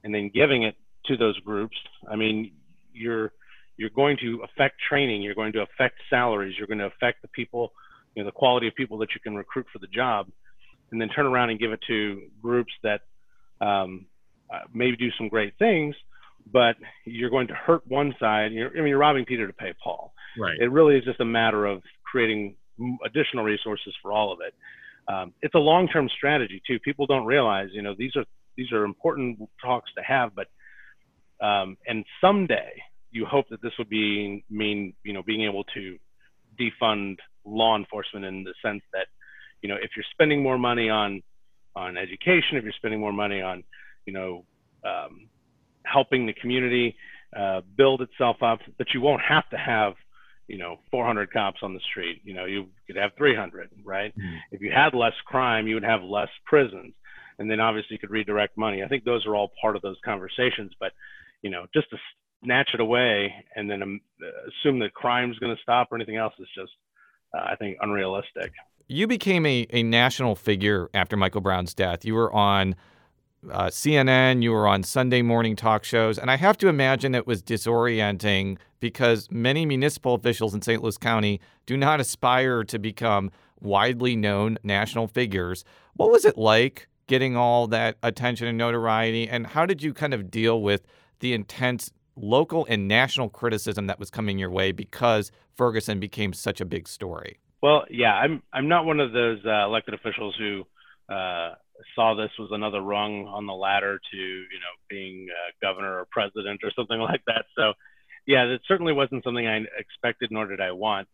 and 0.06 0.16
then 0.16 0.32
giving 0.34 0.64
it 0.64 0.76
to 1.08 1.18
those 1.18 1.40
groups, 1.40 1.78
I 2.10 2.16
mean, 2.16 2.52
you're 2.94 3.32
you're 3.78 3.90
going 3.90 4.18
to 4.22 4.42
affect 4.44 4.76
training, 4.88 5.22
you're 5.22 5.36
going 5.36 5.54
to 5.54 5.62
affect 5.62 5.96
salaries, 6.10 6.56
you're 6.58 6.68
going 6.68 6.80
to 6.80 6.86
affect 6.86 7.22
the 7.22 7.28
people, 7.30 7.74
you 8.16 8.24
know, 8.24 8.28
the 8.28 8.32
quality 8.32 8.68
of 8.68 8.76
people 8.76 8.98
that 9.00 9.10
you 9.14 9.20
can 9.22 9.36
recruit 9.36 9.66
for 9.74 9.80
the 9.80 9.88
job, 9.88 10.28
and 10.92 11.02
then 11.02 11.10
turn 11.10 11.26
around 11.26 11.50
and 11.50 11.60
give 11.60 11.72
it 11.72 11.80
to 11.88 12.22
groups 12.42 12.72
that 12.84 13.02
um, 13.60 14.06
uh, 14.54 14.60
maybe 14.74 14.96
do 14.96 15.10
some 15.18 15.28
great 15.28 15.54
things, 15.60 15.96
but 16.52 16.76
you're 17.06 17.30
going 17.30 17.48
to 17.48 17.54
hurt 17.54 17.86
one 17.88 18.14
side. 18.20 18.52
You're, 18.54 18.70
I 18.70 18.76
mean, 18.76 18.88
you're 18.88 18.98
robbing 18.98 19.26
Peter 19.26 19.48
to 19.48 19.54
pay 19.54 19.74
Paul. 19.84 20.14
Right. 20.38 20.58
It 20.60 20.72
really 20.72 20.96
is 20.98 21.04
just 21.04 21.20
a 21.20 21.26
matter 21.26 21.66
of 21.66 21.82
creating 22.04 22.56
additional 23.06 23.44
resources 23.44 23.94
for 24.02 24.12
all 24.12 24.32
of 24.32 24.40
it. 24.46 24.54
Um, 25.12 25.34
it's 25.42 25.56
a 25.56 25.60
long-term 25.60 26.10
strategy 26.16 26.62
too. 26.66 26.80
People 26.80 27.06
don't 27.06 27.26
realize, 27.26 27.70
you 27.72 27.82
know, 27.82 27.96
these 27.98 28.16
are 28.16 28.26
these 28.58 28.72
are 28.72 28.86
important 28.86 29.38
talks 29.62 29.92
to 29.98 30.04
have, 30.04 30.34
but 30.34 30.48
um, 31.42 31.78
and 31.88 32.06
someday 32.22 32.72
you 33.12 33.26
hope 33.26 33.48
that 33.50 33.62
this 33.62 33.72
would 33.78 33.90
be 33.90 34.44
mean, 34.50 34.94
you 35.04 35.14
know, 35.14 35.24
being 35.24 35.44
able 35.44 35.64
to 35.74 35.98
defund 36.60 37.18
law 37.46 37.78
enforcement 37.78 38.26
in 38.26 38.44
the 38.44 38.54
sense 38.62 38.82
that, 38.94 39.08
you 39.62 39.70
know, 39.70 39.76
if 39.76 39.92
you're 39.96 40.06
spending 40.12 40.44
more 40.44 40.58
money 40.58 40.90
on 40.90 41.22
on 41.76 41.98
education, 41.98 42.58
if 42.58 42.64
you're 42.64 42.74
spending 42.74 43.00
more 43.00 43.14
money 43.14 43.42
on, 43.42 43.64
you 44.06 44.14
know, 44.14 44.46
um, 44.86 45.28
helping 45.84 46.26
the 46.26 46.34
community 46.34 46.96
uh, 47.36 47.62
build 47.78 48.02
itself 48.02 48.38
up, 48.42 48.60
that 48.78 48.88
you 48.94 49.02
won't 49.02 49.22
have 49.22 49.48
to 49.50 49.58
have, 49.58 49.94
you 50.48 50.58
know, 50.58 50.80
400 50.92 51.32
cops 51.34 51.60
on 51.64 51.74
the 51.74 51.80
street. 51.90 52.22
You 52.24 52.34
know, 52.34 52.46
you 52.46 52.68
could 52.88 52.96
have 52.96 53.12
300, 53.18 53.70
right? 53.84 54.18
Mm-hmm. 54.18 54.36
If 54.52 54.62
you 54.62 54.72
had 54.72 54.94
less 54.94 55.14
crime, 55.26 55.68
you 55.68 55.76
would 55.76 55.84
have 55.84 56.02
less 56.04 56.30
prisons, 56.46 56.94
and 57.40 57.50
then 57.50 57.60
obviously 57.60 57.96
you 57.96 58.00
could 58.00 58.12
redirect 58.12 58.58
money. 58.58 58.84
I 58.84 58.88
think 58.88 59.04
those 59.04 59.26
are 59.26 59.36
all 59.36 59.52
part 59.62 59.76
of 59.76 59.82
those 59.82 59.98
conversations, 60.06 60.72
but 60.80 60.92
you 61.46 61.52
know, 61.52 61.68
just 61.76 61.88
to 61.92 61.98
snatch 62.44 62.72
it 62.74 62.80
away 62.80 63.32
and 63.56 63.70
then 63.70 63.84
um, 63.84 64.02
assume 64.48 64.80
that 64.80 64.96
crime's 64.96 65.38
going 65.38 65.56
to 65.56 65.62
stop 65.62 65.90
or 65.92 65.96
anything 65.96 66.18
else 66.18 66.34
is 66.40 66.48
just, 66.58 66.72
uh, 67.38 67.52
I 67.52 67.56
think, 67.56 67.78
unrealistic. 67.82 68.52
You 68.88 69.06
became 69.06 69.46
a, 69.46 69.68
a 69.70 69.84
national 69.84 70.34
figure 70.36 70.90
after 70.96 71.16
Michael 71.16 71.42
Brown's 71.42 71.76
death. 71.76 72.04
You 72.04 72.16
were 72.16 72.34
on 72.34 72.76
uh, 73.52 73.68
CNN, 73.68 74.42
you 74.42 74.52
were 74.52 74.68
on 74.68 74.82
Sunday 74.82 75.22
morning 75.22 75.56
talk 75.56 75.84
shows, 75.84 76.18
and 76.18 76.32
I 76.32 76.38
have 76.38 76.58
to 76.58 76.68
imagine 76.68 77.14
it 77.14 77.28
was 77.28 77.44
disorienting 77.44 78.58
because 78.80 79.30
many 79.30 79.68
municipal 79.68 80.16
officials 80.16 80.56
in 80.56 80.64
St. 80.64 80.82
Louis 80.82 80.98
County 80.98 81.40
do 81.68 81.78
not 81.78 82.00
aspire 82.00 82.64
to 82.64 82.80
become 82.80 83.30
widely 83.62 84.16
known 84.16 84.58
national 84.64 85.08
figures. 85.08 85.64
What 85.96 86.10
was 86.10 86.26
it 86.26 86.40
like 86.40 86.88
getting 87.06 87.38
all 87.38 87.68
that 87.68 87.98
attention 88.02 88.48
and 88.48 88.58
notoriety, 88.58 89.30
and 89.30 89.46
how 89.46 89.68
did 89.68 89.84
you 89.84 89.94
kind 89.94 90.16
of 90.16 90.32
deal 90.32 90.64
with 90.64 90.88
the 91.26 91.34
intense 91.34 91.90
local 92.16 92.68
and 92.70 92.88
national 92.88 93.30
criticism 93.30 93.88
that 93.88 94.00
was 94.00 94.12
coming 94.12 94.38
your 94.38 94.52
way 94.52 94.72
because 94.72 95.32
Ferguson 95.56 96.00
became 96.00 96.34
such 96.34 96.62
a 96.62 96.66
big 96.66 96.88
story? 96.88 97.40
Well, 97.64 97.86
yeah, 97.90 98.14
I'm 98.14 98.44
I'm 98.54 98.68
not 98.68 98.86
one 98.86 99.00
of 99.00 99.12
those 99.12 99.40
uh, 99.44 99.66
elected 99.66 99.96
officials 99.96 100.36
who 100.38 100.66
uh, 101.10 101.56
saw 101.96 102.14
this 102.14 102.30
was 102.38 102.50
another 102.52 102.80
rung 102.80 103.26
on 103.26 103.48
the 103.48 103.54
ladder 103.54 104.00
to 104.12 104.18
you 104.18 104.60
know 104.62 104.74
being 104.88 105.28
uh, 105.32 105.52
governor 105.66 105.98
or 105.98 106.08
president 106.12 106.62
or 106.64 106.72
something 106.76 107.00
like 107.12 107.22
that. 107.26 107.46
So, 107.58 107.74
yeah, 108.28 108.46
that 108.46 108.60
certainly 108.68 108.94
wasn't 108.94 109.24
something 109.24 109.48
I 109.48 109.62
expected 109.80 110.30
nor 110.32 110.46
did 110.46 110.62
I 110.62 110.74
want. 110.74 111.08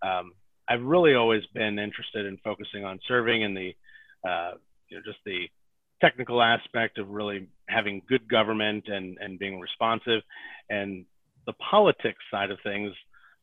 Um, 0.00 0.32
I've 0.66 0.82
really 0.82 1.14
always 1.14 1.42
been 1.52 1.78
interested 1.78 2.24
in 2.24 2.38
focusing 2.38 2.86
on 2.86 3.00
serving 3.06 3.44
and 3.44 3.54
the 3.54 3.72
uh, 4.26 4.52
you 4.88 4.96
know 4.96 5.02
just 5.04 5.18
the 5.26 5.48
technical 6.00 6.42
aspect 6.42 6.98
of 6.98 7.10
really 7.10 7.48
having 7.68 8.02
good 8.08 8.28
government 8.28 8.84
and, 8.88 9.18
and 9.20 9.38
being 9.38 9.60
responsive. 9.60 10.22
And 10.70 11.04
the 11.46 11.54
politics 11.54 12.18
side 12.30 12.50
of 12.50 12.58
things 12.62 12.92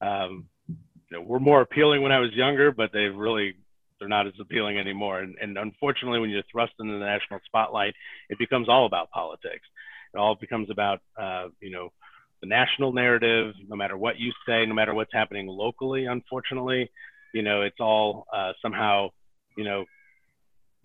um, 0.02 0.46
you 0.68 0.76
know, 1.12 1.22
were 1.22 1.40
more 1.40 1.62
appealing 1.62 2.02
when 2.02 2.12
I 2.12 2.20
was 2.20 2.32
younger, 2.34 2.72
but 2.72 2.92
they've 2.94 3.16
really 3.16 3.56
they're 4.00 4.10
not 4.10 4.28
as 4.28 4.34
appealing 4.40 4.78
anymore. 4.78 5.20
And, 5.20 5.36
and 5.42 5.58
unfortunately, 5.58 6.20
when 6.20 6.30
you're 6.30 6.44
thrust 6.52 6.74
into 6.80 6.94
the 6.94 7.06
national 7.06 7.40
spotlight, 7.46 7.94
it 8.30 8.38
becomes 8.38 8.68
all 8.68 8.86
about 8.86 9.10
politics. 9.12 9.66
It 10.14 10.18
all 10.18 10.36
becomes 10.36 10.70
about 10.70 11.00
uh, 11.20 11.48
you 11.62 11.72
know 11.72 11.90
the 12.42 12.48
national 12.48 12.94
narrative. 12.94 13.54
No 13.68 13.76
matter 13.76 13.98
what 13.98 14.20
you 14.20 14.32
say, 14.48 14.66
no 14.66 14.74
matter 14.74 14.94
what's 14.94 15.14
happening 15.14 15.48
locally, 15.48 16.06
unfortunately, 16.06 16.90
you 17.34 17.42
know 17.42 17.62
it's 17.62 17.80
all 17.80 18.26
uh, 18.34 18.54
somehow 18.62 19.10
you 19.58 19.64
know 19.64 19.86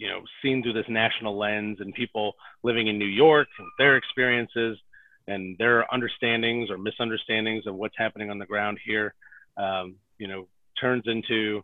you 0.01 0.09
know 0.09 0.23
seen 0.43 0.63
through 0.63 0.73
this 0.73 0.89
national 0.89 1.39
lens 1.39 1.77
and 1.81 1.93
people 1.95 2.33
living 2.63 2.89
in 2.89 2.99
New 2.99 3.05
York 3.05 3.49
and 3.59 3.69
their 3.79 3.97
experiences 3.97 4.79
and 5.29 5.57
their 5.59 5.87
understandings 5.93 6.71
or 6.71 6.79
misunderstandings 6.79 7.67
of 7.67 7.75
what's 7.75 7.95
happening 7.99 8.31
on 8.31 8.39
the 8.39 8.47
ground 8.47 8.79
here 8.85 9.15
um, 9.59 9.97
you 10.19 10.27
know 10.27 10.49
turns 10.81 11.05
into 11.07 11.63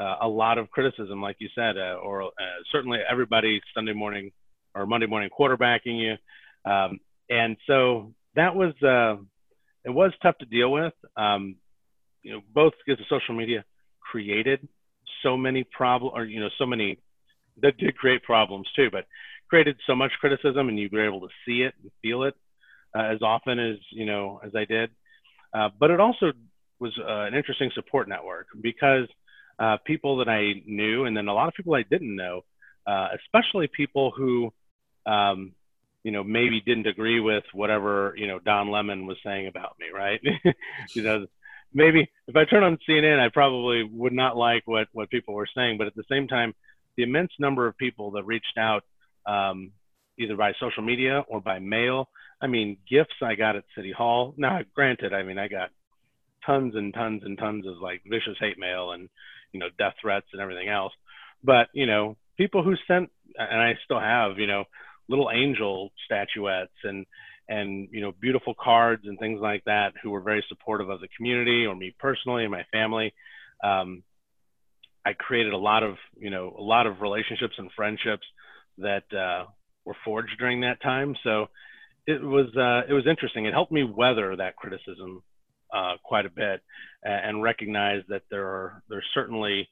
uh, 0.00 0.16
a 0.22 0.28
lot 0.28 0.56
of 0.56 0.70
criticism 0.70 1.20
like 1.20 1.36
you 1.38 1.48
said 1.54 1.76
uh, 1.76 1.96
or 2.02 2.22
uh, 2.24 2.28
certainly 2.72 2.98
everybody 3.08 3.60
Sunday 3.74 3.92
morning 3.92 4.32
or 4.74 4.86
Monday 4.86 5.06
morning 5.06 5.30
quarterbacking 5.38 6.00
you. 6.00 6.70
Um, 6.70 6.98
and 7.28 7.56
so 7.66 8.14
that 8.34 8.56
was 8.56 8.72
uh, 8.82 9.22
it 9.84 9.90
was 9.90 10.12
tough 10.22 10.38
to 10.38 10.46
deal 10.46 10.72
with. 10.72 10.94
Um, 11.16 11.56
you 12.22 12.32
know 12.32 12.40
both 12.54 12.72
because 12.84 12.98
the 12.98 13.04
social 13.14 13.34
media 13.34 13.64
created 14.00 14.66
so 15.22 15.36
many 15.36 15.64
problem 15.64 16.12
or 16.14 16.24
you 16.24 16.40
know 16.40 16.48
so 16.58 16.64
many 16.64 16.98
that 17.62 17.76
did 17.78 17.96
create 17.96 18.22
problems 18.22 18.68
too, 18.74 18.88
but 18.90 19.06
created 19.48 19.76
so 19.86 19.94
much 19.94 20.12
criticism, 20.20 20.68
and 20.68 20.78
you 20.78 20.88
were 20.92 21.06
able 21.06 21.20
to 21.20 21.34
see 21.46 21.62
it 21.62 21.74
and 21.82 21.90
feel 22.02 22.24
it 22.24 22.34
uh, 22.96 23.02
as 23.02 23.22
often 23.22 23.58
as 23.58 23.76
you 23.90 24.06
know 24.06 24.40
as 24.44 24.52
I 24.54 24.64
did. 24.64 24.90
Uh, 25.52 25.68
but 25.78 25.90
it 25.90 26.00
also 26.00 26.32
was 26.80 26.92
uh, 26.98 27.26
an 27.26 27.34
interesting 27.34 27.70
support 27.74 28.08
network 28.08 28.46
because 28.60 29.06
uh, 29.58 29.76
people 29.86 30.18
that 30.18 30.28
I 30.28 30.62
knew, 30.66 31.04
and 31.04 31.16
then 31.16 31.28
a 31.28 31.34
lot 31.34 31.48
of 31.48 31.54
people 31.54 31.74
I 31.74 31.82
didn't 31.82 32.14
know, 32.14 32.42
uh, 32.86 33.08
especially 33.14 33.68
people 33.68 34.10
who 34.10 34.52
um, 35.06 35.52
you 36.04 36.12
know, 36.12 36.22
maybe 36.22 36.60
didn't 36.60 36.86
agree 36.86 37.18
with 37.18 37.44
whatever, 37.52 38.14
you 38.16 38.26
know, 38.26 38.38
Don 38.38 38.70
Lemon 38.70 39.06
was 39.06 39.16
saying 39.24 39.46
about 39.46 39.76
me, 39.80 39.86
right? 39.92 40.20
you 40.94 41.02
know, 41.02 41.26
maybe 41.72 42.10
if 42.28 42.36
I 42.36 42.44
turn 42.44 42.62
on 42.62 42.78
CNN, 42.88 43.18
I 43.18 43.30
probably 43.30 43.82
would 43.82 44.12
not 44.12 44.36
like 44.36 44.62
what, 44.66 44.88
what 44.92 45.10
people 45.10 45.34
were 45.34 45.48
saying. 45.52 45.78
But 45.78 45.86
at 45.86 45.96
the 45.96 46.04
same 46.10 46.28
time, 46.28 46.54
the 46.96 47.02
immense 47.02 47.32
number 47.38 47.66
of 47.66 47.76
people 47.76 48.12
that 48.12 48.24
reached 48.24 48.58
out, 48.58 48.84
um, 49.26 49.72
either 50.18 50.36
by 50.36 50.52
social 50.60 50.82
media 50.82 51.24
or 51.28 51.40
by 51.40 51.58
mail. 51.58 52.08
I 52.40 52.46
mean, 52.46 52.78
gifts 52.88 53.14
I 53.22 53.34
got 53.34 53.56
at 53.56 53.64
City 53.76 53.92
Hall. 53.92 54.34
Now, 54.36 54.60
granted, 54.74 55.12
I 55.12 55.22
mean, 55.22 55.38
I 55.38 55.48
got 55.48 55.70
tons 56.44 56.74
and 56.74 56.92
tons 56.92 57.22
and 57.24 57.38
tons 57.38 57.66
of 57.66 57.78
like 57.80 58.02
vicious 58.04 58.36
hate 58.38 58.58
mail 58.58 58.92
and, 58.92 59.08
you 59.52 59.60
know, 59.60 59.68
death 59.78 59.94
threats 60.00 60.26
and 60.32 60.42
everything 60.42 60.68
else. 60.68 60.92
But, 61.42 61.68
you 61.72 61.86
know, 61.86 62.16
people 62.36 62.62
who 62.62 62.74
sent, 62.86 63.10
and 63.36 63.60
I 63.60 63.74
still 63.84 64.00
have, 64.00 64.38
you 64.38 64.46
know, 64.46 64.64
little 65.08 65.30
angel 65.32 65.90
statuettes 66.06 66.72
and, 66.82 67.06
and 67.46 67.88
you 67.92 68.00
know 68.00 68.10
beautiful 68.20 68.54
cards 68.58 69.02
and 69.04 69.18
things 69.18 69.38
like 69.38 69.62
that 69.64 69.92
who 70.02 70.10
were 70.10 70.22
very 70.22 70.42
supportive 70.48 70.88
of 70.88 71.00
the 71.00 71.08
community 71.14 71.66
or 71.66 71.74
me 71.74 71.94
personally 71.98 72.42
and 72.42 72.50
my 72.50 72.64
family 72.72 73.12
um, 73.62 74.02
i 75.04 75.12
created 75.12 75.52
a 75.52 75.58
lot 75.58 75.82
of 75.82 75.96
you 76.16 76.30
know 76.30 76.54
a 76.58 76.62
lot 76.62 76.86
of 76.86 77.00
relationships 77.00 77.54
and 77.58 77.70
friendships 77.76 78.26
that 78.78 79.04
uh, 79.12 79.44
were 79.84 79.96
forged 80.04 80.38
during 80.38 80.62
that 80.62 80.82
time. 80.82 81.14
So 81.22 81.46
it 82.06 82.22
was 82.22 82.46
uh, 82.56 82.88
it 82.88 82.92
was 82.92 83.06
interesting. 83.06 83.46
It 83.46 83.52
helped 83.52 83.72
me 83.72 83.84
weather 83.84 84.36
that 84.36 84.56
criticism 84.56 85.22
uh, 85.74 85.94
quite 86.02 86.26
a 86.26 86.30
bit 86.30 86.62
and 87.02 87.42
recognize 87.42 88.02
that 88.08 88.22
there 88.30 88.46
are 88.46 88.82
there's 88.88 89.06
certainly 89.14 89.68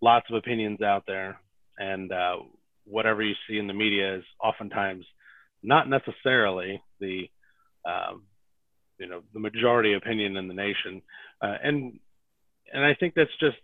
lots 0.00 0.26
of 0.30 0.36
opinions 0.36 0.82
out 0.82 1.04
there 1.06 1.38
and 1.78 2.12
uh, 2.12 2.36
whatever 2.84 3.22
you 3.22 3.34
see 3.48 3.58
in 3.58 3.66
the 3.66 3.74
media 3.74 4.16
is 4.16 4.24
oftentimes 4.42 5.04
not 5.62 5.88
necessarily 5.88 6.82
the 7.00 7.24
um, 7.84 8.22
you 8.98 9.08
know 9.08 9.22
the 9.32 9.40
majority 9.40 9.94
opinion 9.94 10.36
in 10.36 10.48
the 10.48 10.54
nation, 10.54 11.02
uh, 11.42 11.54
and 11.62 11.98
and 12.72 12.84
I 12.84 12.94
think 12.94 13.14
that's 13.14 13.30
just 13.40 13.56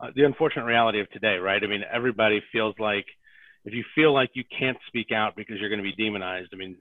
uh, 0.00 0.08
the 0.14 0.24
unfortunate 0.24 0.64
reality 0.64 1.00
of 1.00 1.10
today, 1.10 1.36
right? 1.36 1.62
I 1.62 1.66
mean, 1.66 1.82
everybody 1.92 2.42
feels 2.52 2.74
like 2.78 3.06
if 3.64 3.74
you 3.74 3.84
feel 3.94 4.14
like 4.14 4.30
you 4.34 4.44
can't 4.58 4.78
speak 4.86 5.12
out 5.12 5.36
because 5.36 5.56
you're 5.58 5.68
going 5.68 5.82
to 5.82 5.96
be 5.96 6.04
demonized, 6.04 6.50
I 6.52 6.56
mean, 6.56 6.76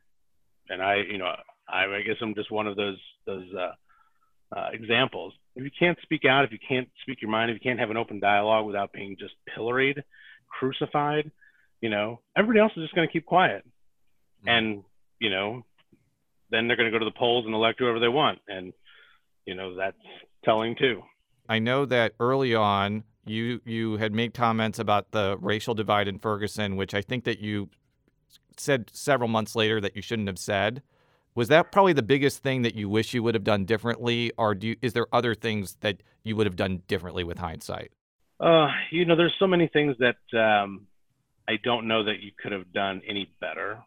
and 0.69 0.81
I, 0.81 0.97
you 1.09 1.17
know, 1.17 1.33
I, 1.67 1.85
I 1.85 2.01
guess 2.05 2.15
I'm 2.21 2.35
just 2.35 2.51
one 2.51 2.67
of 2.67 2.75
those 2.75 2.99
those 3.25 3.47
uh, 3.53 4.57
uh, 4.57 4.69
examples. 4.71 5.33
If 5.55 5.63
you 5.63 5.71
can't 5.77 5.97
speak 6.03 6.25
out, 6.25 6.45
if 6.45 6.51
you 6.51 6.59
can't 6.65 6.89
speak 7.01 7.21
your 7.21 7.31
mind, 7.31 7.51
if 7.51 7.55
you 7.55 7.69
can't 7.69 7.79
have 7.79 7.89
an 7.89 7.97
open 7.97 8.19
dialogue 8.19 8.65
without 8.65 8.93
being 8.93 9.17
just 9.19 9.33
pilloried, 9.53 10.03
crucified, 10.47 11.31
you 11.81 11.89
know, 11.89 12.21
everybody 12.37 12.59
else 12.59 12.71
is 12.77 12.83
just 12.83 12.95
going 12.95 13.07
to 13.07 13.11
keep 13.11 13.25
quiet. 13.25 13.63
Mm-hmm. 13.65 14.49
And 14.49 14.83
you 15.19 15.29
know, 15.29 15.65
then 16.49 16.67
they're 16.67 16.77
going 16.77 16.91
to 16.91 16.95
go 16.95 16.99
to 16.99 17.05
the 17.05 17.17
polls 17.17 17.45
and 17.45 17.53
elect 17.53 17.79
whoever 17.79 17.99
they 17.99 18.07
want. 18.07 18.39
And, 18.47 18.73
you 19.45 19.55
know, 19.55 19.75
that's 19.75 19.97
telling 20.43 20.75
too. 20.75 21.01
I 21.49 21.57
know 21.57 21.85
that 21.85 22.13
early 22.19 22.53
on 22.53 23.03
you 23.25 23.59
you 23.65 23.97
had 23.97 24.13
made 24.13 24.33
comments 24.33 24.79
about 24.79 25.11
the 25.11 25.37
racial 25.41 25.73
divide 25.73 26.07
in 26.07 26.19
Ferguson, 26.19 26.75
which 26.75 26.93
I 26.93 27.01
think 27.01 27.23
that 27.25 27.39
you 27.39 27.69
said 28.55 28.89
several 28.93 29.27
months 29.27 29.55
later 29.55 29.81
that 29.81 29.95
you 29.95 30.01
shouldn't 30.01 30.27
have 30.27 30.39
said. 30.39 30.83
Was 31.35 31.47
that 31.47 31.71
probably 31.71 31.93
the 31.93 32.03
biggest 32.03 32.43
thing 32.43 32.61
that 32.63 32.75
you 32.75 32.89
wish 32.89 33.13
you 33.13 33.23
would 33.23 33.33
have 33.33 33.43
done 33.43 33.65
differently, 33.65 34.31
or 34.37 34.55
do 34.55 34.69
you, 34.69 34.75
is 34.81 34.93
there 34.93 35.07
other 35.13 35.33
things 35.33 35.77
that 35.81 36.01
you 36.23 36.35
would 36.35 36.45
have 36.45 36.55
done 36.55 36.81
differently 36.87 37.23
with 37.23 37.37
hindsight? 37.37 37.91
Uh, 38.39 38.67
you 38.91 39.05
know, 39.05 39.15
there's 39.15 39.35
so 39.39 39.47
many 39.47 39.67
things 39.67 39.95
that 39.99 40.17
um, 40.37 40.87
I 41.47 41.53
don't 41.63 41.87
know 41.87 42.03
that 42.03 42.19
you 42.21 42.31
could 42.41 42.51
have 42.51 42.71
done 42.73 43.01
any 43.07 43.29
better. 43.39 43.79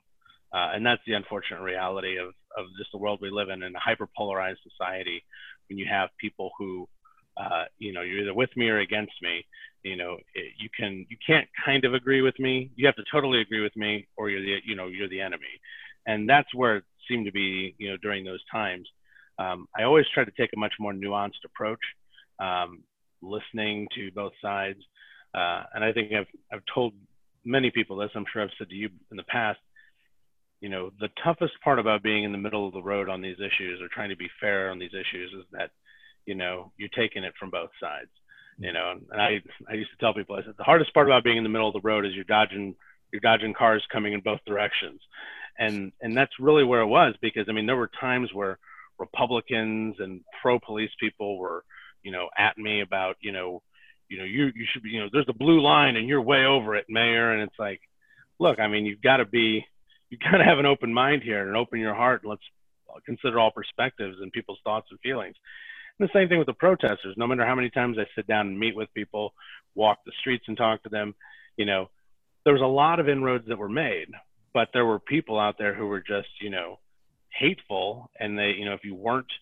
Uh, 0.53 0.71
and 0.75 0.85
that's 0.85 1.03
the 1.07 1.15
unfortunate 1.15 1.63
reality 1.63 2.17
of, 2.19 2.29
of 2.57 2.67
just 2.79 2.91
the 2.93 2.99
world 2.99 3.19
we 3.21 3.31
live 3.31 3.49
in 3.49 3.63
in 3.63 3.75
a 3.75 3.79
hyper 3.79 4.09
polarized 4.17 4.61
society 4.63 5.25
when 5.69 5.79
you 5.79 5.87
have 5.91 6.11
people 6.21 6.51
who 6.59 6.89
uh, 7.37 7.65
you 7.79 7.93
know 7.93 8.03
you're 8.03 8.21
either 8.21 8.35
with 8.35 8.51
me 8.57 8.69
or 8.69 8.79
against 8.79 9.15
me 9.23 9.45
you 9.83 9.97
know 9.97 10.17
it, 10.35 10.53
you 10.59 10.69
can 10.77 11.07
you 11.09 11.17
can't 11.25 11.49
kind 11.65 11.85
of 11.85 11.95
agree 11.95 12.23
with 12.23 12.39
me. 12.39 12.71
You 12.77 12.87
have 12.87 12.97
to 12.97 13.05
totally 13.11 13.41
agree 13.41 13.61
with 13.61 13.77
me 13.77 14.07
or 14.17 14.31
you're 14.31 14.41
the 14.41 14.59
you 14.65 14.77
know 14.77 14.87
you're 14.87 15.09
the 15.09 15.21
enemy. 15.21 15.61
And 16.07 16.29
that's 16.29 16.53
where 16.55 16.77
it 16.77 16.85
seemed 17.09 17.27
to 17.27 17.33
be 17.33 17.75
you 17.79 17.91
know 17.91 17.97
during 17.99 18.25
those 18.25 18.43
times. 18.51 18.89
Um, 19.39 19.67
i 19.77 19.83
always 19.83 20.07
try 20.13 20.25
to 20.25 20.31
take 20.33 20.51
a 20.55 20.59
much 20.59 20.75
more 20.79 20.93
nuanced 20.93 21.45
approach 21.45 21.81
um, 22.39 22.83
listening 23.23 23.89
to 23.97 24.11
both 24.13 24.33
sides. 24.41 24.81
Uh, 25.35 25.63
and 25.75 25.85
i 25.85 25.93
think 25.93 26.13
I've, 26.13 26.27
I've 26.53 26.63
told 26.73 26.93
many 27.45 27.71
people 27.71 27.97
this. 27.97 28.11
I'm 28.15 28.27
sure 28.33 28.43
i've 28.43 28.51
said 28.59 28.69
to 28.69 28.75
you 28.75 28.89
in 29.11 29.17
the 29.17 29.25
past 29.25 29.59
you 30.61 30.69
know, 30.69 30.93
the 31.01 31.09
toughest 31.25 31.55
part 31.65 31.81
about 31.81 32.05
being 32.05 32.23
in 32.23 32.31
the 32.31 32.39
middle 32.39 32.65
of 32.69 32.73
the 32.73 32.81
road 32.81 33.09
on 33.09 33.21
these 33.21 33.39
issues 33.41 33.83
or 33.83 33.89
trying 33.89 34.11
to 34.11 34.17
be 34.17 34.31
fair 34.41 34.71
on 34.71 34.79
these 34.79 34.95
issues 34.95 35.33
is 35.33 35.45
that, 35.51 35.71
you 36.27 36.35
know, 36.35 36.73
you're 36.77 36.89
taking 36.89 37.25
it 37.25 37.35
from 37.39 37.51
both 37.51 37.71
sides. 37.81 38.11
You 38.59 38.71
mm. 38.71 38.75
know, 38.75 38.95
and 39.11 39.21
I 39.21 39.43
I 39.69 39.75
used 39.75 39.91
to 39.91 39.97
tell 39.99 40.15
people 40.15 40.37
I 40.37 40.43
said 40.43 40.55
the 40.57 40.65
hardest 40.65 40.95
part 40.95 41.09
about 41.09 41.25
being 41.25 41.37
in 41.37 41.43
the 41.43 41.49
middle 41.49 41.69
of 41.69 41.75
the 41.75 41.87
road 41.87 42.07
is 42.07 42.15
you're 42.15 42.25
dodging 42.25 42.75
you're 43.13 43.21
dodging 43.21 43.55
cars 43.55 43.85
coming 43.93 44.13
in 44.13 44.21
both 44.21 44.41
directions. 44.47 45.01
And 45.59 45.93
and 46.01 46.17
that's 46.17 46.33
really 46.41 46.65
where 46.65 46.81
it 46.81 46.87
was 46.87 47.15
because 47.21 47.47
I 47.49 47.53
mean 47.53 47.67
there 47.67 47.77
were 47.77 47.91
times 48.01 48.31
where 48.33 48.59
Republicans 48.99 49.97
and 49.99 50.21
pro 50.41 50.59
police 50.59 50.91
people 51.01 51.39
were, 51.39 51.65
you 52.03 52.13
know, 52.13 52.29
at 52.39 52.57
me 52.57 52.81
about, 52.83 53.17
you 53.21 53.33
know, 53.33 53.63
you 54.09 54.19
know, 54.19 54.25
you 54.25 54.47
you 54.55 54.67
should 54.73 54.83
be, 54.83 54.91
you 54.91 55.01
know, 55.01 55.09
there's 55.13 55.29
a 55.29 55.35
blue 55.35 55.61
line 55.61 55.97
and 55.97 56.09
you're 56.09 56.23
way 56.23 56.45
over 56.45 56.75
it, 56.77 56.87
mayor. 56.89 57.33
And 57.33 57.43
it's 57.43 57.59
like, 57.59 57.81
look, 58.39 58.61
I 58.61 58.69
mean, 58.69 58.87
you've 58.87 59.03
got 59.03 59.19
to 59.19 59.25
be 59.25 59.65
you 60.11 60.19
have 60.21 60.33
got 60.33 60.39
to 60.39 60.45
have 60.45 60.59
an 60.59 60.67
open 60.67 60.93
mind 60.93 61.23
here 61.23 61.47
and 61.47 61.57
open 61.57 61.81
your 61.81 61.95
heart. 61.95 62.23
And 62.23 62.31
let's 62.31 62.43
consider 63.07 63.39
all 63.39 63.51
perspectives 63.51 64.19
and 64.21 64.33
people's 64.33 64.61
thoughts 64.65 64.89
and 64.91 65.01
feelings. 65.01 65.37
The 66.03 66.09
same 66.13 66.29
thing 66.29 66.39
with 66.39 66.49
the 66.49 66.53
protesters. 66.53 67.15
No 67.17 67.29
matter 67.29 67.47
how 67.47 67.55
many 67.55 67.71
times 67.71 67.97
I 67.97 68.07
sit 68.17 68.27
down 68.27 68.49
and 68.49 68.59
meet 68.59 68.75
with 68.75 68.93
people, 68.93 69.35
walk 69.77 69.99
the 70.05 70.11
streets 70.19 70.43
and 70.49 70.57
talk 70.57 70.83
to 70.83 70.89
them, 70.89 71.15
you 71.57 71.65
know, 71.65 71.91
there 72.45 72.53
was 72.53 72.61
a 72.61 72.67
lot 72.67 72.99
of 72.99 73.09
inroads 73.09 73.47
that 73.47 73.57
were 73.57 73.69
made, 73.69 74.09
but 74.53 74.71
there 74.73 74.85
were 74.85 74.99
people 74.99 75.39
out 75.39 75.59
there 75.59 75.75
who 75.75 75.87
were 75.87 76.01
just, 76.01 76.27
you 76.41 76.51
know, 76.51 76.81
hateful. 77.31 78.11
And 78.19 78.37
they, 78.37 78.51
you 78.59 78.65
know, 78.65 78.73
if 78.73 78.83
you 78.83 78.97
weren't, 78.97 79.33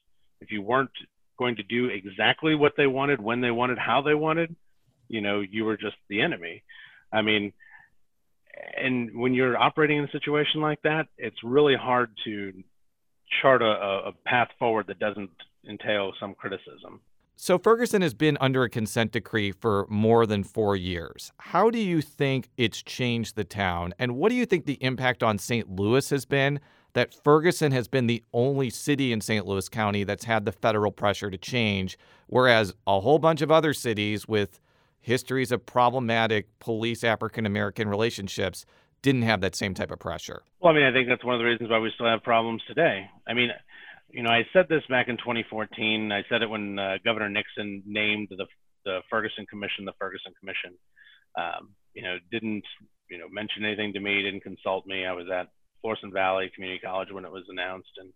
if 0.43 0.53
you 0.53 0.61
weren't 0.61 0.91
going 1.39 1.57
to 1.57 1.63
do 1.63 1.87
exactly 1.87 2.55
what 2.55 2.75
they 2.77 2.87
wanted, 2.87 3.23
when 3.23 3.41
they 3.41 3.51
wanted, 3.51 3.79
how 3.79 4.03
they 4.03 4.15
wanted, 4.15 4.55
you 5.09 5.23
know, 5.23 5.41
you 5.41 5.65
were 5.65 5.79
just 5.79 5.97
the 6.11 6.21
enemy. 6.21 6.63
I 7.11 7.23
mean, 7.23 7.55
and 8.77 9.19
when 9.19 9.33
you're 9.33 9.57
operating 9.57 9.97
in 9.97 10.05
a 10.05 10.11
situation 10.11 10.61
like 10.61 10.83
that, 10.83 11.07
it's 11.17 11.43
really 11.43 11.75
hard 11.75 12.11
to 12.25 12.53
chart 13.41 13.63
a, 13.63 14.09
a 14.09 14.13
path 14.27 14.49
forward 14.59 14.89
that 14.89 14.99
doesn't 14.99 15.31
entail 15.69 16.13
some 16.19 16.35
criticism. 16.35 17.01
So, 17.37 17.57
Ferguson 17.59 18.03
has 18.03 18.13
been 18.13 18.37
under 18.39 18.65
a 18.65 18.69
consent 18.69 19.13
decree 19.13 19.51
for 19.51 19.87
more 19.89 20.27
than 20.27 20.45
four 20.45 20.77
years. 20.77 21.33
How 21.39 21.71
do 21.71 21.79
you 21.79 22.03
think 22.03 22.51
it's 22.59 22.83
changed 22.83 23.35
the 23.35 23.45
town? 23.45 23.95
And 23.99 24.17
what 24.17 24.29
do 24.29 24.35
you 24.35 24.45
think 24.45 24.67
the 24.67 24.83
impact 24.83 25.23
on 25.23 25.39
St. 25.39 25.71
Louis 25.71 26.11
has 26.11 26.27
been 26.27 26.61
that 26.93 27.15
Ferguson 27.15 27.73
has 27.73 27.89
been 27.89 28.07
the 28.07 28.23
only 28.35 28.69
city 28.69 29.13
in 29.13 29.21
St. 29.21 29.47
Louis 29.47 29.69
County 29.69 30.05
that's 30.05 30.25
had 30.25 30.45
the 30.45 30.53
federal 30.53 30.93
pressure 30.93 31.31
to 31.31 31.39
change, 31.39 31.97
whereas 32.27 32.75
a 32.87 33.01
whole 33.01 33.19
bunch 33.19 33.41
of 33.41 33.51
other 33.51 33.73
cities 33.73 34.29
with 34.29 34.61
histories 35.01 35.51
of 35.51 35.65
problematic 35.65 36.47
police 36.59 37.03
African 37.05 37.47
American 37.47 37.89
relationships 37.89 38.67
didn't 39.03 39.23
have 39.23 39.41
that 39.41 39.57
same 39.57 39.73
type 39.73 39.91
of 39.91 39.99
pressure. 39.99 40.43
Well, 40.61 40.73
I 40.73 40.77
mean, 40.77 40.85
I 40.85 40.93
think 40.93 41.09
that's 41.09 41.25
one 41.25 41.35
of 41.35 41.39
the 41.39 41.47
reasons 41.47 41.71
why 41.71 41.79
we 41.79 41.91
still 41.95 42.07
have 42.07 42.23
problems 42.23 42.63
today. 42.69 43.09
I 43.27 43.33
mean, 43.33 43.49
you 44.13 44.23
know, 44.23 44.31
I 44.31 44.47
said 44.53 44.67
this 44.69 44.83
back 44.89 45.09
in 45.09 45.17
2014. 45.17 46.13
I 46.13 46.23
said 46.29 46.43
it 46.43 46.51
when 46.51 46.79
uh, 46.79 46.97
Governor 47.05 47.29
Nixon 47.29 47.83
named 47.87 48.29
the 48.31 48.47
the 48.85 49.01
Ferguson 49.11 49.47
Commission 49.47 49.85
the 49.85 49.93
Ferguson 49.99 50.33
Commission. 50.39 50.75
Um, 51.37 51.71
you 51.95 52.03
know, 52.03 52.17
didn't 52.31 52.65
you 53.11 53.19
know 53.19 53.29
mention 53.31 53.65
anything 53.65 53.93
to 53.93 54.01
me, 54.01 54.23
didn't 54.23 54.43
consult 54.43 54.87
me. 54.87 55.05
I 55.05 55.13
was 55.13 55.27
at 55.33 55.49
Florissant 55.81 56.13
Valley 56.13 56.51
Community 56.55 56.81
College 56.85 57.11
when 57.13 57.25
it 57.25 57.33
was 57.33 57.45
announced, 57.49 57.91
and 57.99 58.13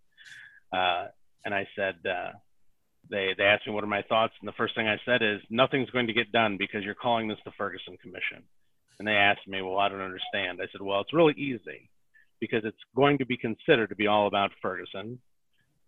uh, 0.73 1.07
and 1.45 1.53
I 1.53 1.67
said, 1.75 1.95
uh, 2.05 2.31
they 3.09 3.33
they 3.37 3.43
asked 3.43 3.67
me 3.67 3.73
what 3.73 3.83
are 3.83 3.87
my 3.87 4.03
thoughts, 4.03 4.33
and 4.39 4.47
the 4.47 4.57
first 4.57 4.75
thing 4.75 4.87
I 4.87 4.99
said 5.05 5.21
is 5.21 5.41
nothing's 5.49 5.89
going 5.91 6.07
to 6.07 6.13
get 6.13 6.31
done 6.31 6.57
because 6.57 6.83
you're 6.83 6.95
calling 6.95 7.27
this 7.27 7.39
the 7.45 7.51
Ferguson 7.57 7.97
Commission. 7.97 8.43
And 8.97 9.07
they 9.07 9.13
asked 9.13 9.45
me, 9.45 9.61
well, 9.61 9.77
I 9.77 9.89
don't 9.89 9.99
understand. 9.99 10.59
I 10.61 10.71
said, 10.71 10.81
well, 10.81 11.01
it's 11.01 11.13
really 11.13 11.33
easy 11.33 11.89
because 12.39 12.63
it's 12.63 12.77
going 12.95 13.17
to 13.17 13.25
be 13.25 13.35
considered 13.35 13.89
to 13.89 13.95
be 13.95 14.07
all 14.07 14.25
about 14.25 14.51
Ferguson, 14.61 15.19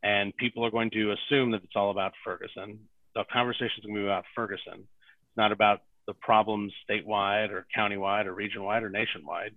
and 0.03 0.35
people 0.37 0.65
are 0.65 0.71
going 0.71 0.91
to 0.91 1.13
assume 1.13 1.51
that 1.51 1.63
it's 1.63 1.75
all 1.75 1.91
about 1.91 2.13
Ferguson. 2.23 2.79
The 3.15 3.23
conversation 3.31 3.79
is 3.79 3.85
going 3.85 3.95
to 3.95 4.01
be 4.01 4.05
about 4.05 4.25
Ferguson. 4.35 4.79
It's 4.79 5.37
not 5.37 5.51
about 5.51 5.81
the 6.05 6.13
problems 6.13 6.73
statewide 6.89 7.51
or 7.51 7.65
countywide 7.75 8.25
or 8.25 8.33
region-wide 8.33 8.83
or 8.83 8.89
nationwide. 8.89 9.55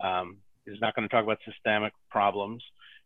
Um, 0.00 0.38
it's 0.66 0.80
not 0.80 0.94
going 0.94 1.08
to 1.08 1.14
talk 1.14 1.24
about 1.24 1.38
systemic 1.44 1.92
problems 2.10 2.62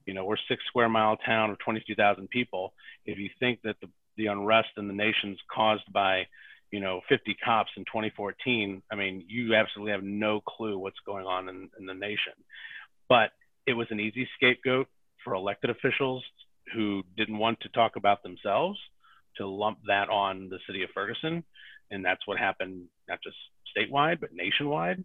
you 0.07 0.15
know, 0.15 0.25
we're 0.25 0.37
six 0.49 0.63
square 0.69 0.89
mile 0.89 1.17
town 1.17 1.51
of 1.51 1.59
22,000 1.59 2.29
people. 2.31 2.73
If 3.05 3.19
you 3.19 3.29
think 3.41 3.61
that 3.65 3.77
the, 3.83 3.89
the 4.17 4.27
unrest 4.27 4.69
in 4.77 4.87
the 4.87 4.95
nation's 4.95 5.39
caused 5.53 5.93
by, 5.93 6.27
you 6.71 6.81
know, 6.81 7.01
50 7.09 7.37
cops 7.45 7.71
in 7.77 7.85
2014, 7.85 8.83
I 8.91 8.95
mean, 8.95 9.25
you 9.29 9.55
absolutely 9.55 9.93
have 9.93 10.05
no 10.05 10.41
clue 10.41 10.79
what's 10.79 11.01
going 11.05 11.27
on 11.27 11.49
in, 11.49 11.69
in 11.79 11.87
the 11.87 11.95
nation. 11.95 12.33
But 13.09 13.31
it 13.67 13.75
was 13.75 13.89
an 13.91 14.01
easy 14.01 14.29
scapegoat 14.37 14.87
for 15.25 15.35
elected 15.35 15.71
officials 15.71 16.25
who 16.75 17.03
didn't 17.17 17.39
want 17.39 17.61
to 17.61 17.69
talk 17.71 17.97
about 17.97 18.23
themselves 18.23 18.79
to 19.37 19.47
lump 19.47 19.79
that 19.87 20.09
on 20.09 20.49
the 20.49 20.59
city 20.67 20.83
of 20.83 20.91
Ferguson. 20.95 21.45
And 21.91 22.05
that's 22.05 22.27
what 22.27 22.39
happened, 22.39 22.87
not 23.09 23.19
just 23.23 23.37
statewide, 23.77 24.21
but 24.21 24.31
nationwide. 24.33 25.05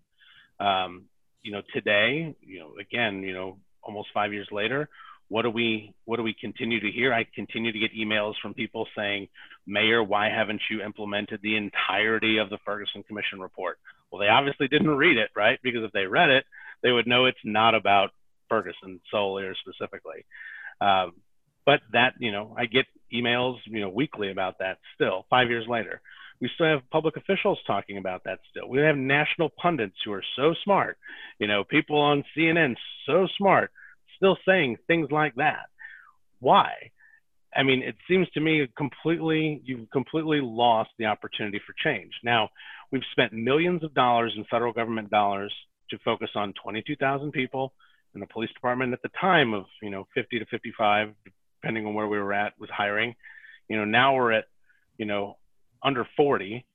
Um, 0.60 1.06
you 1.44 1.52
know, 1.52 1.62
today, 1.74 2.36
you 2.42 2.60
know, 2.60 2.74
again, 2.80 3.24
you 3.24 3.34
know, 3.34 3.58
almost 3.84 4.10
five 4.14 4.34
years 4.34 4.48
later, 4.52 4.90
what 5.28 5.44
do 5.44 5.50
we 5.50 5.94
what 6.06 6.18
do 6.18 6.24
we 6.24 6.36
continue 6.40 6.80
to 6.82 6.92
hear? 6.92 7.14
I 7.14 7.26
continue 7.34 7.72
to 7.72 7.80
get 7.80 7.96
emails 7.96 8.34
from 8.42 8.54
people 8.54 8.86
saying, 8.98 9.30
Mayor, 9.66 10.04
why 10.04 10.30
haven't 10.30 10.62
you 10.70 10.82
implemented 10.82 11.40
the 11.42 11.56
entirety 11.56 12.38
of 12.38 12.50
the 12.50 12.58
Ferguson 12.66 13.04
Commission 13.04 13.40
report? 13.40 13.80
Well, 14.12 14.20
they 14.20 14.28
obviously 14.28 14.68
didn't 14.68 14.90
read 14.90 15.18
it, 15.18 15.30
right? 15.36 15.58
Because 15.64 15.84
if 15.84 15.92
they 15.94 16.06
read 16.06 16.30
it, 16.30 16.44
they 16.84 16.92
would 16.92 17.08
know 17.08 17.26
it's 17.26 17.38
not 17.46 17.76
about 17.76 18.10
Ferguson 18.50 19.00
solely 19.10 19.44
or 19.44 19.56
specifically. 19.56 20.26
Um, 20.82 21.14
but 21.66 21.82
that, 21.94 22.14
you 22.20 22.32
know, 22.32 22.56
I 22.58 22.66
get 22.66 22.86
emails, 23.14 23.58
you 23.66 23.82
know, 23.82 23.90
weekly 23.90 24.32
about 24.32 24.60
that 24.60 24.78
still, 24.96 25.26
five 25.30 25.50
years 25.50 25.66
later. 25.68 26.02
We 26.40 26.50
still 26.56 26.68
have 26.68 26.90
public 26.90 27.18
officials 27.18 27.60
talking 27.68 27.98
about 27.98 28.24
that 28.24 28.40
still. 28.50 28.68
We 28.68 28.80
have 28.80 28.98
national 28.98 29.50
pundits 29.50 29.98
who 30.04 30.12
are 30.14 30.24
so 30.36 30.56
smart, 30.64 30.98
you 31.40 31.48
know, 31.48 31.64
people 31.64 32.00
on 32.00 32.24
CNN 32.36 32.76
so 33.06 33.28
smart, 33.38 33.72
still 34.18 34.38
saying 34.46 34.78
things 34.88 35.12
like 35.12 35.36
that. 35.36 35.68
Why? 36.40 36.92
I 37.56 37.64
mean, 37.64 37.84
it 37.84 37.96
seems 38.08 38.30
to 38.32 38.40
me 38.40 38.68
completely, 38.76 39.62
you've 39.66 39.90
completely 39.92 40.40
lost 40.42 40.90
the 40.98 41.06
opportunity 41.06 41.60
for 41.66 41.76
change. 41.84 42.12
Now, 42.24 42.50
we've 42.92 43.02
spent 43.12 43.34
millions 43.34 43.84
of 43.84 43.94
dollars 43.94 44.34
in 44.36 44.46
federal 44.46 44.74
government 44.74 45.12
dollars 45.12 45.54
to 45.90 46.00
focus 46.04 46.30
on 46.36 46.54
22,000 46.64 47.32
people 47.32 47.74
in 48.16 48.22
the 48.22 48.28
police 48.28 48.52
department 48.54 48.94
at 48.94 49.02
the 49.02 49.12
time 49.20 49.54
of, 49.54 49.66
you 49.82 49.90
know, 49.90 50.08
50 50.16 50.40
to 50.40 50.46
55, 50.46 51.14
depending 51.62 51.86
on 51.86 51.94
where 51.94 52.08
we 52.08 52.18
were 52.18 52.34
at, 52.34 52.54
was 52.60 52.70
hiring. 52.70 53.16
You 53.68 53.78
know, 53.78 53.86
now 53.86 54.16
we're 54.16 54.32
at, 54.32 54.46
you 54.98 55.06
know, 55.06 55.38
under 55.84 56.08
40. 56.18 56.66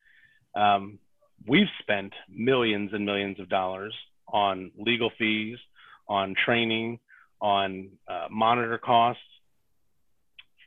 Um, 0.54 0.98
we've 1.46 1.68
spent 1.80 2.12
millions 2.28 2.90
and 2.92 3.04
millions 3.04 3.40
of 3.40 3.48
dollars 3.48 3.94
on 4.28 4.70
legal 4.78 5.10
fees, 5.18 5.58
on 6.08 6.34
training, 6.44 6.98
on 7.40 7.90
uh, 8.08 8.26
monitor 8.30 8.78
costs 8.78 9.22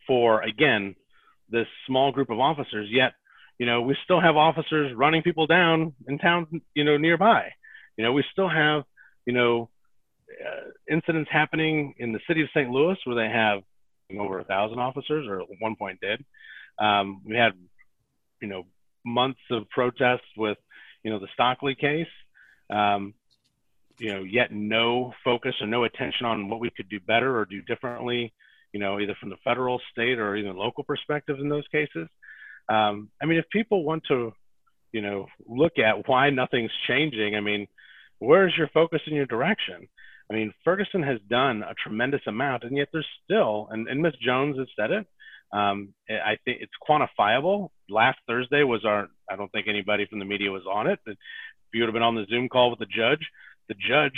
for, 0.06 0.42
again, 0.42 0.96
this 1.50 1.68
small 1.88 2.12
group 2.12 2.30
of 2.30 2.40
officers. 2.40 2.88
Yet, 2.92 3.14
you 3.58 3.66
know, 3.66 3.82
we 3.82 3.96
still 4.04 4.22
have 4.22 4.36
officers 4.36 4.94
running 4.96 5.24
people 5.24 5.48
down 5.48 5.94
in 6.08 6.18
town, 6.18 6.62
you 6.74 6.84
know, 6.84 6.98
nearby. 6.98 7.50
You 7.98 8.04
know, 8.04 8.14
we 8.14 8.24
still 8.32 8.50
have, 8.50 8.84
you 9.26 9.34
know, 9.34 9.70
uh, 10.30 10.70
incidents 10.90 11.30
happening 11.32 11.96
in 11.98 12.14
the 12.14 12.20
city 12.28 12.42
of 12.42 12.50
St. 12.54 12.70
Louis 12.70 12.98
where 13.06 13.16
they 13.16 13.34
have 13.34 13.64
over 14.18 14.40
a 14.40 14.44
thousand 14.44 14.80
officers, 14.80 15.28
or 15.28 15.42
at 15.42 15.48
one 15.60 15.76
point 15.76 16.00
did. 16.02 16.24
Um, 16.80 17.22
we 17.26 17.36
had, 17.36 17.52
you 18.42 18.48
know, 18.48 18.64
months 19.06 19.40
of 19.52 19.70
protests 19.70 20.28
with, 20.38 20.58
you 21.04 21.12
know, 21.12 21.20
the 21.20 21.28
Stockley 21.34 21.76
case. 21.76 22.08
Um, 22.70 23.14
you 23.98 24.14
know, 24.14 24.24
yet 24.24 24.52
no 24.52 25.14
focus 25.26 25.56
or 25.60 25.68
no 25.68 25.84
attention 25.84 26.26
on 26.26 26.48
what 26.50 26.62
we 26.62 26.70
could 26.70 26.88
do 26.90 27.00
better 27.02 27.38
or 27.38 27.46
do 27.46 27.62
differently. 27.62 28.34
You 28.72 28.80
know, 28.80 29.00
either 29.00 29.16
from 29.20 29.30
the 29.30 29.38
federal, 29.44 29.82
state, 29.92 30.20
or 30.20 30.36
even 30.36 30.56
local 30.56 30.84
perspective 30.84 31.38
in 31.40 31.50
those 31.50 31.68
cases. 31.72 32.08
Um, 32.70 33.10
I 33.22 33.26
mean, 33.26 33.40
if 33.40 33.50
people 33.50 33.84
want 33.84 34.04
to, 34.10 34.32
you 34.92 35.02
know, 35.02 35.28
look 35.48 35.80
at 35.80 36.08
why 36.08 36.30
nothing's 36.30 36.72
changing, 36.88 37.36
I 37.36 37.42
mean, 37.42 37.68
where's 38.20 38.54
your 38.56 38.68
focus 38.68 39.02
and 39.08 39.16
your 39.16 39.26
direction? 39.26 39.88
I 40.30 40.36
mean, 40.36 40.54
Ferguson 40.64 41.02
has 41.04 41.20
done 41.30 41.64
a 41.64 41.74
tremendous 41.74 42.22
amount, 42.28 42.64
and 42.64 42.78
yet 42.78 42.90
there's 42.94 43.08
still, 43.24 43.68
and, 43.72 43.88
and 43.88 44.02
Ms. 44.02 44.14
Jones 44.22 44.58
has 44.58 44.68
said 44.78 44.92
it. 44.92 45.08
Um, 45.52 45.94
I 46.10 46.38
think 46.46 46.60
it's 46.62 46.72
quantifiable. 46.88 47.70
Last 47.90 48.20
Thursday 48.28 48.64
was 48.64 48.86
our, 48.86 49.08
I 49.30 49.36
don't 49.36 49.52
think 49.52 49.68
anybody 49.68 50.06
from 50.06 50.20
the 50.20 50.26
media 50.26 50.52
was 50.52 50.64
on 50.72 50.88
it, 50.88 51.00
but 51.04 51.14
if 51.14 51.18
you 51.74 51.82
would 51.82 51.88
have 51.88 51.94
been 51.94 52.04
on 52.04 52.16
the 52.16 52.28
Zoom 52.30 52.50
call 52.50 52.70
with 52.70 52.80
the 52.80 52.86
judge, 52.86 53.26
the 53.68 53.76
judge 53.76 54.14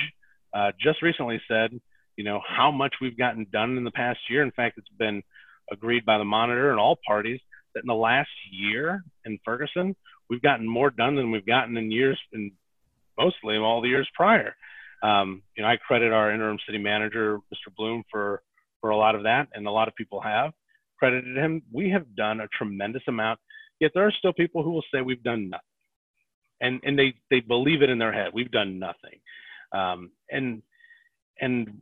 uh, 0.54 0.72
just 0.82 1.02
recently 1.02 1.42
said, 1.48 1.80
you 2.18 2.26
know, 2.26 2.42
how 2.46 2.72
much 2.72 2.96
we've 3.02 3.18
gotten 3.18 3.48
done 3.52 3.78
in 3.78 3.86
the 3.86 3.92
past 3.92 4.20
year. 4.30 4.44
In 4.44 4.52
fact, 4.52 4.78
it's 4.78 4.90
been 5.00 5.24
agreed 5.72 6.06
by 6.06 6.18
the 6.18 6.26
monitor 6.26 6.72
and 6.72 6.80
all 6.80 6.98
parties 7.08 7.40
that 7.74 7.82
in 7.84 7.88
the 7.88 7.94
last 7.94 8.30
year 8.52 9.04
in 9.26 9.40
Ferguson, 9.46 9.96
we've 10.30 10.42
gotten 10.42 10.68
more 10.68 10.90
done 10.90 11.16
than 11.16 11.32
we've 11.32 11.46
gotten 11.46 11.78
in 11.78 11.90
years, 11.90 12.20
in 12.34 12.52
mostly 13.18 13.56
all 13.58 13.82
the 13.82 13.88
years 13.88 14.10
prior. 14.14 14.56
Um, 15.04 15.42
you 15.56 15.64
know, 15.64 15.70
I 15.70 15.78
credit 15.78 16.12
our 16.12 16.32
interim 16.32 16.58
city 16.66 16.78
manager, 16.78 17.40
Mr. 17.54 17.74
Blume, 17.76 18.04
for 18.12 18.44
for 18.80 18.90
a 18.90 18.98
lot 18.98 19.16
of 19.16 19.24
that, 19.24 19.48
and 19.54 19.68
a 19.68 19.72
lot 19.72 19.88
of 19.88 19.96
people 19.96 20.22
have 20.22 20.52
credited 20.98 21.38
him. 21.38 21.62
We 21.72 21.90
have 21.90 22.16
done 22.16 22.42
a 22.42 22.48
tremendous 22.48 23.04
amount, 23.08 23.40
yet 23.80 23.92
there 23.94 24.06
are 24.06 24.14
still 24.18 24.34
people 24.34 24.64
who 24.64 24.72
will 24.72 24.84
say 24.94 25.02
we've 25.02 25.24
done 25.24 25.50
nothing, 25.50 25.64
and 26.62 26.80
and 26.84 26.98
they 26.98 27.14
they 27.30 27.40
believe 27.40 27.82
it 27.82 27.90
in 27.90 27.98
their 28.00 28.14
head. 28.14 28.32
We've 28.34 28.52
done 28.52 28.80
nothing, 28.80 29.20
um, 29.72 30.12
and 30.30 30.62
and 31.40 31.80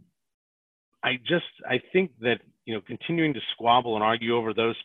I 1.04 1.18
just 1.28 1.46
I 1.68 1.82
think 1.92 2.12
that 2.22 2.40
you 2.66 2.74
know 2.74 2.82
continuing 2.82 3.34
to 3.34 3.42
squabble 3.54 3.96
and 3.96 4.04
argue 4.04 4.36
over 4.36 4.54
those 4.54 4.76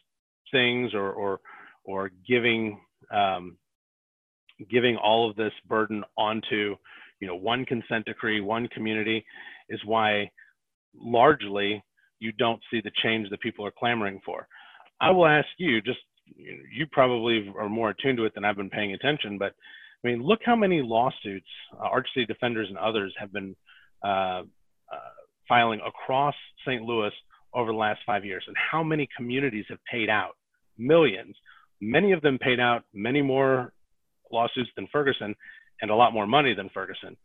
things 0.50 0.94
or 0.94 1.12
or 1.12 1.40
or 1.84 2.10
giving 2.26 2.80
um, 3.12 3.56
giving 4.70 4.96
all 4.96 5.28
of 5.28 5.36
this 5.36 5.52
burden 5.68 6.04
onto 6.16 6.76
you 7.24 7.30
know, 7.30 7.36
one 7.36 7.64
consent 7.64 8.04
decree, 8.04 8.42
one 8.42 8.68
community 8.68 9.24
is 9.70 9.80
why 9.86 10.30
largely 10.94 11.82
you 12.18 12.32
don't 12.32 12.60
see 12.70 12.82
the 12.84 12.90
change 13.02 13.30
that 13.30 13.40
people 13.40 13.64
are 13.64 13.72
clamoring 13.78 14.20
for. 14.26 14.46
I 15.00 15.10
will 15.10 15.26
ask 15.26 15.48
you, 15.56 15.80
just 15.80 16.00
you 16.36 16.84
probably 16.92 17.50
are 17.58 17.70
more 17.70 17.88
attuned 17.88 18.18
to 18.18 18.26
it 18.26 18.34
than 18.34 18.44
I've 18.44 18.58
been 18.58 18.68
paying 18.68 18.92
attention, 18.92 19.38
but 19.38 19.54
I 20.04 20.08
mean, 20.08 20.22
look 20.22 20.40
how 20.44 20.54
many 20.54 20.82
lawsuits 20.82 21.46
uh, 21.72 21.84
Arch 21.84 22.06
City 22.12 22.26
Defenders 22.26 22.68
and 22.68 22.76
others 22.76 23.14
have 23.18 23.32
been 23.32 23.56
uh, 24.04 24.42
uh, 24.92 25.14
filing 25.48 25.80
across 25.86 26.34
St. 26.66 26.82
Louis 26.82 27.12
over 27.54 27.72
the 27.72 27.78
last 27.78 28.00
five 28.04 28.22
years, 28.22 28.44
and 28.46 28.56
how 28.70 28.82
many 28.82 29.08
communities 29.16 29.64
have 29.70 29.78
paid 29.90 30.10
out 30.10 30.36
millions. 30.76 31.34
Many 31.80 32.12
of 32.12 32.20
them 32.20 32.38
paid 32.38 32.60
out 32.60 32.84
many 32.92 33.22
more 33.22 33.72
lawsuits 34.30 34.70
than 34.76 34.88
Ferguson, 34.92 35.34
and 35.80 35.90
a 35.90 35.94
lot 35.94 36.12
more 36.12 36.26
money 36.26 36.54
than 36.54 36.70
Ferguson. 36.72 37.16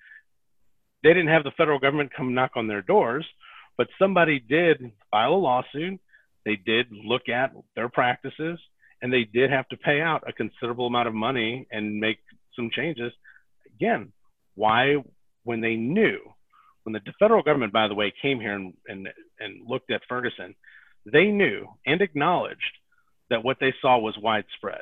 They 1.04 1.10
didn't 1.10 1.30
have 1.30 1.44
the 1.44 1.52
federal 1.58 1.80
government 1.80 2.12
come 2.16 2.34
knock 2.34 2.52
on 2.56 2.68
their 2.68 2.82
doors, 2.82 3.26
but 3.78 3.88
somebody 3.98 4.40
did 4.40 4.92
file 5.12 5.34
a 5.34 5.36
lawsuit. 5.36 6.00
They 6.46 6.56
did 6.56 6.88
look 6.92 7.30
at 7.30 7.54
their 7.76 7.90
practices 7.90 8.60
and 9.02 9.14
they 9.14 9.24
did 9.24 9.50
have 9.50 9.68
to 9.70 9.78
pay 9.78 10.02
out 10.02 10.28
a 10.28 10.34
considerable 10.34 10.88
amount 10.88 11.08
of 11.08 11.14
money 11.14 11.68
and 11.72 12.00
make 12.00 12.20
some 12.56 12.70
changes. 12.76 13.14
Again, 13.76 14.12
why, 14.56 14.96
when 15.44 15.62
they 15.62 15.76
knew, 15.76 16.20
when 16.84 16.94
the 16.94 17.02
federal 17.18 17.44
government, 17.44 17.72
by 17.72 17.88
the 17.88 17.96
way, 17.96 18.14
came 18.22 18.40
here 18.40 18.56
and, 18.56 18.74
and, 18.88 19.08
and 19.40 19.68
looked 19.68 19.92
at 19.92 20.02
Ferguson, 20.10 20.56
they 21.06 21.26
knew 21.26 21.68
and 21.86 22.02
acknowledged 22.02 22.78
that 23.30 23.44
what 23.44 23.58
they 23.60 23.74
saw 23.82 23.98
was 23.98 24.18
widespread. 24.22 24.82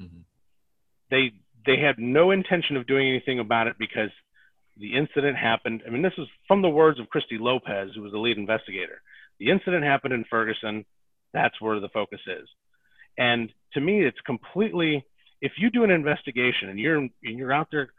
Mm-hmm. 0.00 0.20
They 1.10 1.32
they 1.68 1.76
had 1.78 1.98
no 1.98 2.30
intention 2.30 2.78
of 2.78 2.86
doing 2.86 3.06
anything 3.06 3.40
about 3.40 3.66
it 3.66 3.76
because 3.78 4.08
the 4.78 4.96
incident 4.96 5.36
happened. 5.36 5.82
I 5.86 5.90
mean, 5.90 6.00
this 6.00 6.14
is 6.16 6.26
from 6.46 6.62
the 6.62 6.68
words 6.70 6.98
of 6.98 7.10
Christy 7.10 7.36
Lopez, 7.38 7.90
who 7.94 8.00
was 8.00 8.12
the 8.12 8.18
lead 8.18 8.38
investigator. 8.38 9.02
The 9.38 9.50
incident 9.50 9.84
happened 9.84 10.14
in 10.14 10.24
Ferguson. 10.30 10.86
That's 11.34 11.60
where 11.60 11.78
the 11.78 11.90
focus 11.90 12.20
is. 12.26 12.48
And 13.18 13.52
to 13.74 13.82
me, 13.82 14.02
it's 14.02 14.20
completely. 14.24 15.04
If 15.42 15.52
you 15.58 15.70
do 15.70 15.84
an 15.84 15.90
investigation 15.90 16.70
and 16.70 16.78
you're 16.78 16.96
and 16.96 17.12
you're 17.22 17.52
out 17.52 17.68
there 17.70 17.90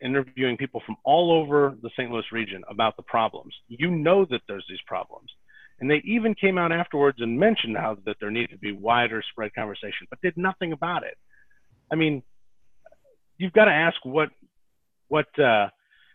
interviewing 0.00 0.56
people 0.56 0.80
from 0.86 0.96
all 1.04 1.32
over 1.32 1.74
the 1.82 1.90
St. 1.96 2.10
Louis 2.12 2.30
region 2.30 2.62
about 2.70 2.96
the 2.96 3.02
problems, 3.02 3.54
you 3.66 3.90
know 3.90 4.24
that 4.30 4.42
there's 4.46 4.64
these 4.68 4.80
problems. 4.86 5.30
And 5.80 5.90
they 5.90 6.00
even 6.04 6.34
came 6.34 6.58
out 6.58 6.70
afterwards 6.70 7.18
and 7.20 7.40
mentioned 7.40 7.76
how 7.76 7.96
that 8.06 8.16
there 8.20 8.30
needed 8.30 8.50
to 8.50 8.58
be 8.58 8.72
wider 8.72 9.22
spread 9.30 9.52
conversation, 9.54 10.06
but 10.08 10.20
did 10.22 10.36
nothing 10.36 10.72
about 10.72 11.02
it. 11.02 11.16
I 11.92 11.96
mean, 11.96 12.22
you've 13.40 13.52
got 13.54 13.64
to 13.64 13.72
ask 13.72 13.96
what 14.04 14.28
what 15.08 15.26
uh, 15.38 15.68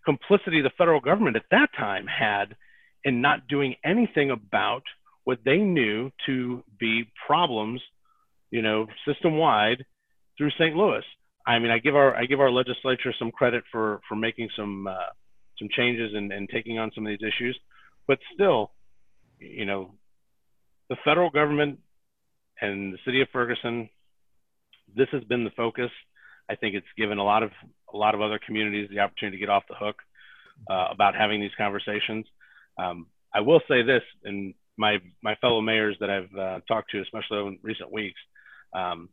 complicity 0.05 0.61
the 0.61 0.71
federal 0.77 1.01
government 1.01 1.35
at 1.35 1.43
that 1.51 1.69
time 1.77 2.05
had 2.07 2.55
in 3.03 3.19
not 3.19 3.47
doing 3.47 3.75
anything 3.83 4.31
about 4.31 4.83
what 5.25 5.39
they 5.43 5.57
knew 5.57 6.11
to 6.25 6.63
be 6.79 7.03
problems, 7.27 7.81
you 8.51 8.61
know, 8.61 8.85
system 9.07 9.37
wide 9.37 9.83
through 10.37 10.51
St. 10.51 10.75
Louis. 10.75 11.03
I 11.45 11.59
mean, 11.59 11.71
I 11.71 11.79
give 11.79 11.95
our 11.95 12.15
I 12.15 12.25
give 12.25 12.39
our 12.39 12.51
legislature 12.51 13.13
some 13.17 13.31
credit 13.31 13.63
for 13.71 14.01
for 14.07 14.15
making 14.15 14.49
some 14.55 14.87
uh, 14.87 15.11
some 15.57 15.67
changes 15.75 16.11
and, 16.13 16.31
and 16.31 16.47
taking 16.49 16.77
on 16.77 16.91
some 16.93 17.05
of 17.05 17.09
these 17.09 17.27
issues, 17.27 17.57
but 18.07 18.19
still, 18.33 18.71
you 19.39 19.65
know, 19.65 19.91
the 20.89 20.97
federal 21.03 21.29
government 21.29 21.79
and 22.61 22.93
the 22.93 22.97
city 23.05 23.21
of 23.21 23.27
Ferguson, 23.33 23.89
this 24.95 25.07
has 25.11 25.23
been 25.23 25.43
the 25.43 25.51
focus 25.51 25.89
I 26.49 26.55
think 26.55 26.75
it's 26.75 26.87
given 26.97 27.17
a 27.17 27.23
lot 27.23 27.43
of 27.43 27.51
a 27.93 27.97
lot 27.97 28.15
of 28.15 28.21
other 28.21 28.39
communities 28.45 28.89
the 28.89 28.99
opportunity 28.99 29.37
to 29.37 29.39
get 29.39 29.49
off 29.49 29.63
the 29.69 29.75
hook 29.75 29.95
uh, 30.69 30.87
about 30.91 31.15
having 31.15 31.41
these 31.41 31.55
conversations. 31.57 32.25
Um, 32.77 33.07
I 33.33 33.41
will 33.41 33.61
say 33.67 33.81
this, 33.81 34.03
and 34.23 34.53
my 34.77 34.97
my 35.21 35.35
fellow 35.35 35.61
mayors 35.61 35.97
that 35.99 36.09
I've 36.09 36.35
uh, 36.37 36.59
talked 36.67 36.91
to, 36.91 37.01
especially 37.01 37.39
in 37.39 37.59
recent 37.61 37.91
weeks, 37.91 38.19
um, 38.73 39.09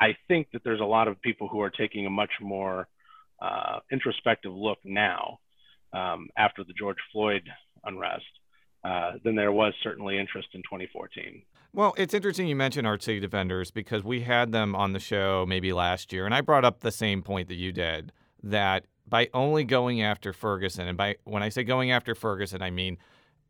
I 0.00 0.16
think 0.28 0.48
that 0.52 0.62
there's 0.64 0.80
a 0.80 0.84
lot 0.84 1.08
of 1.08 1.20
people 1.22 1.48
who 1.48 1.60
are 1.60 1.70
taking 1.70 2.06
a 2.06 2.10
much 2.10 2.32
more 2.40 2.88
uh, 3.40 3.80
introspective 3.90 4.52
look 4.52 4.78
now 4.84 5.38
um, 5.92 6.28
after 6.36 6.64
the 6.64 6.72
George 6.72 6.98
Floyd 7.12 7.42
unrest 7.84 8.24
uh, 8.84 9.12
than 9.24 9.36
there 9.36 9.52
was 9.52 9.74
certainly 9.82 10.18
interest 10.18 10.48
in 10.54 10.60
2014. 10.62 11.42
Well, 11.74 11.94
it's 11.96 12.12
interesting 12.12 12.48
you 12.48 12.56
mentioned 12.56 12.86
ArchCity 12.86 13.22
Defenders 13.22 13.70
because 13.70 14.04
we 14.04 14.20
had 14.20 14.52
them 14.52 14.76
on 14.76 14.92
the 14.92 14.98
show 14.98 15.46
maybe 15.48 15.72
last 15.72 16.12
year, 16.12 16.26
and 16.26 16.34
I 16.34 16.42
brought 16.42 16.66
up 16.66 16.80
the 16.80 16.92
same 16.92 17.22
point 17.22 17.48
that 17.48 17.54
you 17.54 17.72
did 17.72 18.12
that 18.42 18.84
by 19.08 19.30
only 19.32 19.64
going 19.64 20.02
after 20.02 20.34
Ferguson, 20.34 20.86
and 20.86 20.98
by 20.98 21.16
when 21.24 21.42
I 21.42 21.48
say 21.48 21.64
going 21.64 21.90
after 21.90 22.14
Ferguson, 22.14 22.60
I 22.60 22.70
mean 22.70 22.98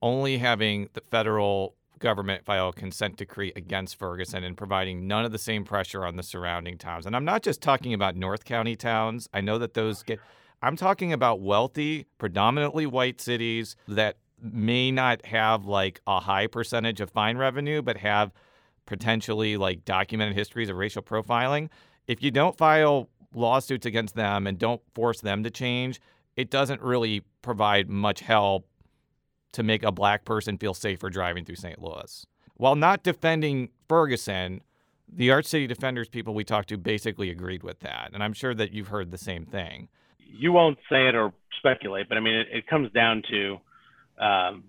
only 0.00 0.38
having 0.38 0.88
the 0.92 1.00
federal 1.10 1.74
government 1.98 2.44
file 2.44 2.68
a 2.68 2.72
consent 2.72 3.16
decree 3.16 3.52
against 3.56 3.98
Ferguson 3.98 4.44
and 4.44 4.56
providing 4.56 5.08
none 5.08 5.24
of 5.24 5.32
the 5.32 5.38
same 5.38 5.64
pressure 5.64 6.04
on 6.04 6.14
the 6.14 6.22
surrounding 6.22 6.78
towns. 6.78 7.06
And 7.06 7.16
I'm 7.16 7.24
not 7.24 7.42
just 7.42 7.60
talking 7.60 7.92
about 7.92 8.14
North 8.14 8.44
County 8.44 8.76
towns. 8.76 9.28
I 9.34 9.40
know 9.40 9.58
that 9.58 9.74
those 9.74 10.04
get. 10.04 10.20
I'm 10.62 10.76
talking 10.76 11.12
about 11.12 11.40
wealthy, 11.40 12.06
predominantly 12.18 12.86
white 12.86 13.20
cities 13.20 13.74
that 13.88 14.16
may 14.42 14.90
not 14.90 15.24
have 15.26 15.64
like 15.64 16.00
a 16.06 16.20
high 16.20 16.46
percentage 16.46 17.00
of 17.00 17.10
fine 17.10 17.38
revenue, 17.38 17.82
but 17.82 17.96
have 17.98 18.32
potentially 18.86 19.56
like 19.56 19.84
documented 19.84 20.36
histories 20.36 20.68
of 20.68 20.76
racial 20.76 21.02
profiling. 21.02 21.68
If 22.06 22.22
you 22.22 22.30
don't 22.30 22.56
file 22.56 23.08
lawsuits 23.34 23.86
against 23.86 24.14
them 24.14 24.46
and 24.46 24.58
don't 24.58 24.82
force 24.94 25.20
them 25.20 25.42
to 25.44 25.50
change, 25.50 26.00
it 26.36 26.50
doesn't 26.50 26.82
really 26.82 27.22
provide 27.42 27.88
much 27.88 28.20
help 28.20 28.66
to 29.52 29.62
make 29.62 29.82
a 29.82 29.92
black 29.92 30.24
person 30.24 30.58
feel 30.58 30.74
safer 30.74 31.10
driving 31.10 31.44
through 31.44 31.56
St. 31.56 31.80
Louis. 31.80 32.26
While 32.56 32.76
not 32.76 33.02
defending 33.02 33.70
Ferguson, 33.88 34.62
the 35.08 35.28
ArchCity 35.28 35.68
Defenders 35.68 36.08
people 36.08 36.34
we 36.34 36.44
talked 36.44 36.70
to 36.70 36.78
basically 36.78 37.30
agreed 37.30 37.62
with 37.62 37.80
that. 37.80 38.10
And 38.14 38.22
I'm 38.22 38.32
sure 38.32 38.54
that 38.54 38.72
you've 38.72 38.88
heard 38.88 39.10
the 39.10 39.18
same 39.18 39.44
thing. 39.44 39.88
You 40.18 40.52
won't 40.52 40.78
say 40.90 41.08
it 41.08 41.14
or 41.14 41.32
speculate, 41.58 42.08
but 42.08 42.16
I 42.16 42.20
mean, 42.20 42.34
it, 42.34 42.46
it 42.50 42.66
comes 42.66 42.90
down 42.92 43.22
to 43.30 43.58
um, 44.20 44.64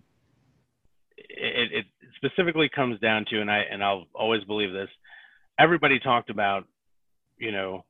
it, 1.17 1.71
it, 1.71 1.85
specifically 2.17 2.69
comes 2.73 2.97
down 3.01 3.25
to, 3.29 3.41
and 3.41 3.51
I 3.51 3.63
and 3.69 3.83
I'll 3.83 4.05
always 4.15 4.43
believe 4.45 4.71
this. 4.71 4.89
Everybody 5.59 5.99
talked 5.99 6.29
about, 6.29 6.65
you 7.37 7.51
know, 7.51 7.83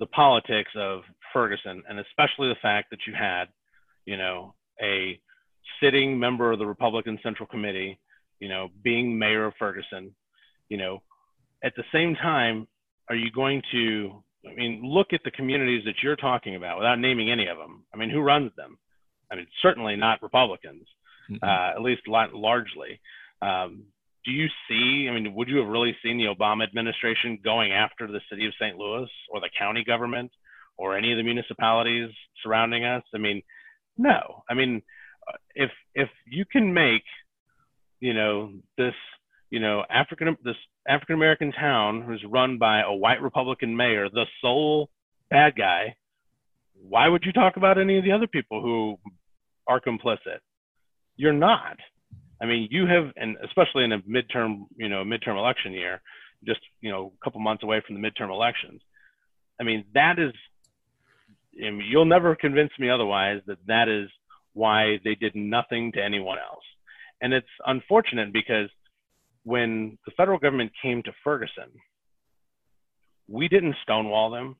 the 0.00 0.06
politics 0.06 0.70
of 0.76 1.02
Ferguson, 1.32 1.82
and 1.88 1.98
especially 1.98 2.48
the 2.48 2.56
fact 2.62 2.90
that 2.90 3.00
you 3.06 3.12
had, 3.12 3.44
you 4.06 4.16
know, 4.16 4.54
a 4.82 5.20
sitting 5.82 6.18
member 6.18 6.52
of 6.52 6.58
the 6.58 6.66
Republican 6.66 7.18
Central 7.22 7.46
Committee, 7.46 7.98
you 8.40 8.48
know, 8.48 8.68
being 8.82 9.18
mayor 9.18 9.46
of 9.46 9.54
Ferguson, 9.58 10.14
you 10.68 10.76
know, 10.76 11.02
at 11.62 11.74
the 11.76 11.84
same 11.92 12.14
time, 12.14 12.66
are 13.08 13.16
you 13.16 13.30
going 13.30 13.62
to? 13.72 14.22
I 14.48 14.54
mean, 14.54 14.82
look 14.84 15.08
at 15.12 15.20
the 15.24 15.30
communities 15.30 15.84
that 15.86 16.02
you're 16.02 16.16
talking 16.16 16.56
about 16.56 16.78
without 16.78 16.98
naming 16.98 17.30
any 17.30 17.46
of 17.46 17.56
them. 17.56 17.84
I 17.94 17.96
mean, 17.96 18.10
who 18.10 18.20
runs 18.20 18.52
them? 18.56 18.78
I 19.32 19.36
mean, 19.36 19.46
certainly 19.62 19.96
not 19.96 20.22
Republicans, 20.22 20.86
mm-hmm. 21.30 21.42
uh, 21.42 21.76
at 21.76 21.82
least 21.82 22.02
largely. 22.06 23.00
Um, 23.42 23.84
do 24.24 24.30
you 24.30 24.46
see? 24.68 25.08
I 25.08 25.14
mean, 25.14 25.34
would 25.34 25.48
you 25.48 25.58
have 25.58 25.68
really 25.68 25.96
seen 26.02 26.16
the 26.16 26.34
Obama 26.34 26.64
administration 26.64 27.38
going 27.44 27.72
after 27.72 28.06
the 28.06 28.20
city 28.30 28.46
of 28.46 28.54
St. 28.60 28.76
Louis 28.76 29.08
or 29.30 29.40
the 29.40 29.50
county 29.58 29.84
government 29.84 30.30
or 30.76 30.96
any 30.96 31.12
of 31.12 31.18
the 31.18 31.22
municipalities 31.22 32.10
surrounding 32.42 32.84
us? 32.84 33.02
I 33.14 33.18
mean, 33.18 33.42
no. 33.98 34.42
I 34.48 34.54
mean, 34.54 34.82
uh, 35.28 35.36
if 35.54 35.70
if 35.94 36.08
you 36.26 36.44
can 36.50 36.72
make, 36.72 37.02
you 38.00 38.14
know, 38.14 38.52
this, 38.78 38.94
you 39.50 39.60
know, 39.60 39.84
African 39.90 40.36
this 40.42 40.56
African 40.88 41.16
American 41.16 41.52
town 41.52 42.02
who's 42.02 42.24
run 42.28 42.58
by 42.58 42.80
a 42.80 42.92
white 42.92 43.20
Republican 43.20 43.76
mayor, 43.76 44.08
the 44.08 44.24
sole 44.40 44.88
bad 45.30 45.54
guy, 45.56 45.96
why 46.88 47.08
would 47.08 47.24
you 47.24 47.32
talk 47.32 47.56
about 47.56 47.78
any 47.78 47.98
of 47.98 48.04
the 48.04 48.12
other 48.12 48.26
people 48.26 48.62
who 48.62 48.98
are 49.66 49.80
complicit? 49.80 50.40
You're 51.16 51.32
not. 51.32 51.76
I 52.40 52.46
mean, 52.46 52.68
you 52.70 52.86
have, 52.86 53.12
and 53.16 53.36
especially 53.44 53.84
in 53.84 53.92
a 53.92 54.00
midterm, 54.00 54.66
you 54.76 54.88
know, 54.88 55.04
midterm 55.04 55.38
election 55.38 55.72
year, 55.72 56.00
just 56.44 56.60
you 56.80 56.90
know, 56.90 57.12
a 57.20 57.24
couple 57.24 57.40
months 57.40 57.62
away 57.62 57.82
from 57.86 58.00
the 58.00 58.06
midterm 58.06 58.30
elections. 58.30 58.80
I 59.60 59.64
mean, 59.64 59.84
that 59.94 60.18
is, 60.18 60.32
I 61.56 61.70
mean, 61.70 61.86
you'll 61.88 62.04
never 62.04 62.34
convince 62.34 62.72
me 62.78 62.90
otherwise 62.90 63.40
that 63.46 63.58
that 63.66 63.88
is 63.88 64.10
why 64.52 64.98
they 65.04 65.14
did 65.14 65.34
nothing 65.34 65.92
to 65.92 66.02
anyone 66.02 66.38
else. 66.38 66.64
And 67.20 67.32
it's 67.32 67.46
unfortunate 67.64 68.32
because 68.32 68.68
when 69.44 69.98
the 70.04 70.12
federal 70.16 70.38
government 70.38 70.72
came 70.82 71.02
to 71.04 71.12
Ferguson, 71.22 71.70
we 73.28 73.48
didn't 73.48 73.76
stonewall 73.82 74.30
them, 74.30 74.56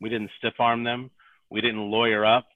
we 0.00 0.08
didn't 0.08 0.30
stiff 0.38 0.54
arm 0.58 0.84
them, 0.84 1.10
we 1.50 1.60
didn't 1.60 1.90
lawyer 1.90 2.24
up, 2.24 2.46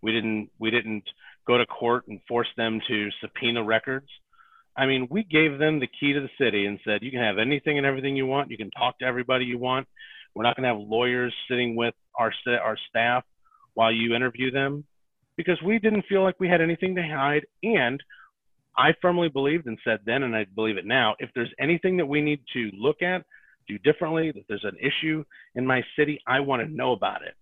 we 0.00 0.12
didn't 0.12 0.50
we 0.58 0.70
didn't 0.70 1.04
go 1.48 1.58
to 1.58 1.66
court 1.66 2.04
and 2.08 2.20
force 2.28 2.48
them 2.56 2.80
to 2.86 3.08
subpoena 3.20 3.64
records. 3.64 4.06
I 4.76 4.86
mean, 4.86 5.08
we 5.10 5.24
gave 5.24 5.58
them 5.58 5.80
the 5.80 5.88
key 5.88 6.12
to 6.12 6.20
the 6.20 6.28
city 6.38 6.66
and 6.66 6.78
said, 6.84 7.02
you 7.02 7.10
can 7.10 7.20
have 7.20 7.38
anything 7.38 7.78
and 7.78 7.86
everything 7.86 8.14
you 8.14 8.26
want. 8.26 8.50
You 8.50 8.58
can 8.58 8.70
talk 8.70 8.98
to 8.98 9.06
everybody 9.06 9.44
you 9.44 9.58
want. 9.58 9.88
We're 10.34 10.44
not 10.44 10.56
going 10.56 10.68
to 10.68 10.68
have 10.68 10.88
lawyers 10.88 11.34
sitting 11.50 11.74
with 11.74 11.94
our 12.16 12.32
our 12.46 12.76
staff 12.88 13.24
while 13.74 13.90
you 13.90 14.14
interview 14.14 14.50
them 14.50 14.84
because 15.36 15.60
we 15.64 15.78
didn't 15.78 16.04
feel 16.08 16.22
like 16.22 16.38
we 16.38 16.48
had 16.48 16.60
anything 16.60 16.94
to 16.96 17.02
hide. 17.02 17.46
And 17.62 18.00
I 18.76 18.94
firmly 19.00 19.28
believed 19.28 19.66
and 19.66 19.78
said 19.84 20.00
then, 20.04 20.22
and 20.22 20.36
I 20.36 20.46
believe 20.54 20.76
it 20.76 20.86
now, 20.86 21.16
if 21.18 21.30
there's 21.34 21.52
anything 21.58 21.96
that 21.96 22.06
we 22.06 22.20
need 22.20 22.40
to 22.52 22.70
look 22.78 23.02
at, 23.02 23.24
do 23.66 23.78
differently, 23.78 24.32
if 24.34 24.46
there's 24.48 24.64
an 24.64 24.76
issue 24.80 25.24
in 25.54 25.66
my 25.66 25.82
city, 25.96 26.20
I 26.26 26.40
want 26.40 26.62
to 26.62 26.68
know 26.68 26.92
about 26.92 27.22
it. 27.22 27.34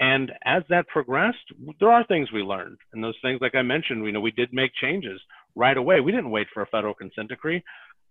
And 0.00 0.30
as 0.44 0.62
that 0.68 0.86
progressed, 0.88 1.38
there 1.80 1.90
are 1.90 2.04
things 2.06 2.30
we 2.32 2.42
learned. 2.42 2.78
And 2.92 3.02
those 3.02 3.16
things, 3.20 3.40
like 3.40 3.54
I 3.54 3.62
mentioned, 3.62 4.04
you 4.06 4.12
know, 4.12 4.20
we 4.20 4.30
did 4.30 4.52
make 4.52 4.70
changes 4.80 5.20
right 5.56 5.76
away. 5.76 6.00
We 6.00 6.12
didn't 6.12 6.30
wait 6.30 6.46
for 6.54 6.62
a 6.62 6.66
federal 6.66 6.94
consent 6.94 7.28
decree. 7.28 7.62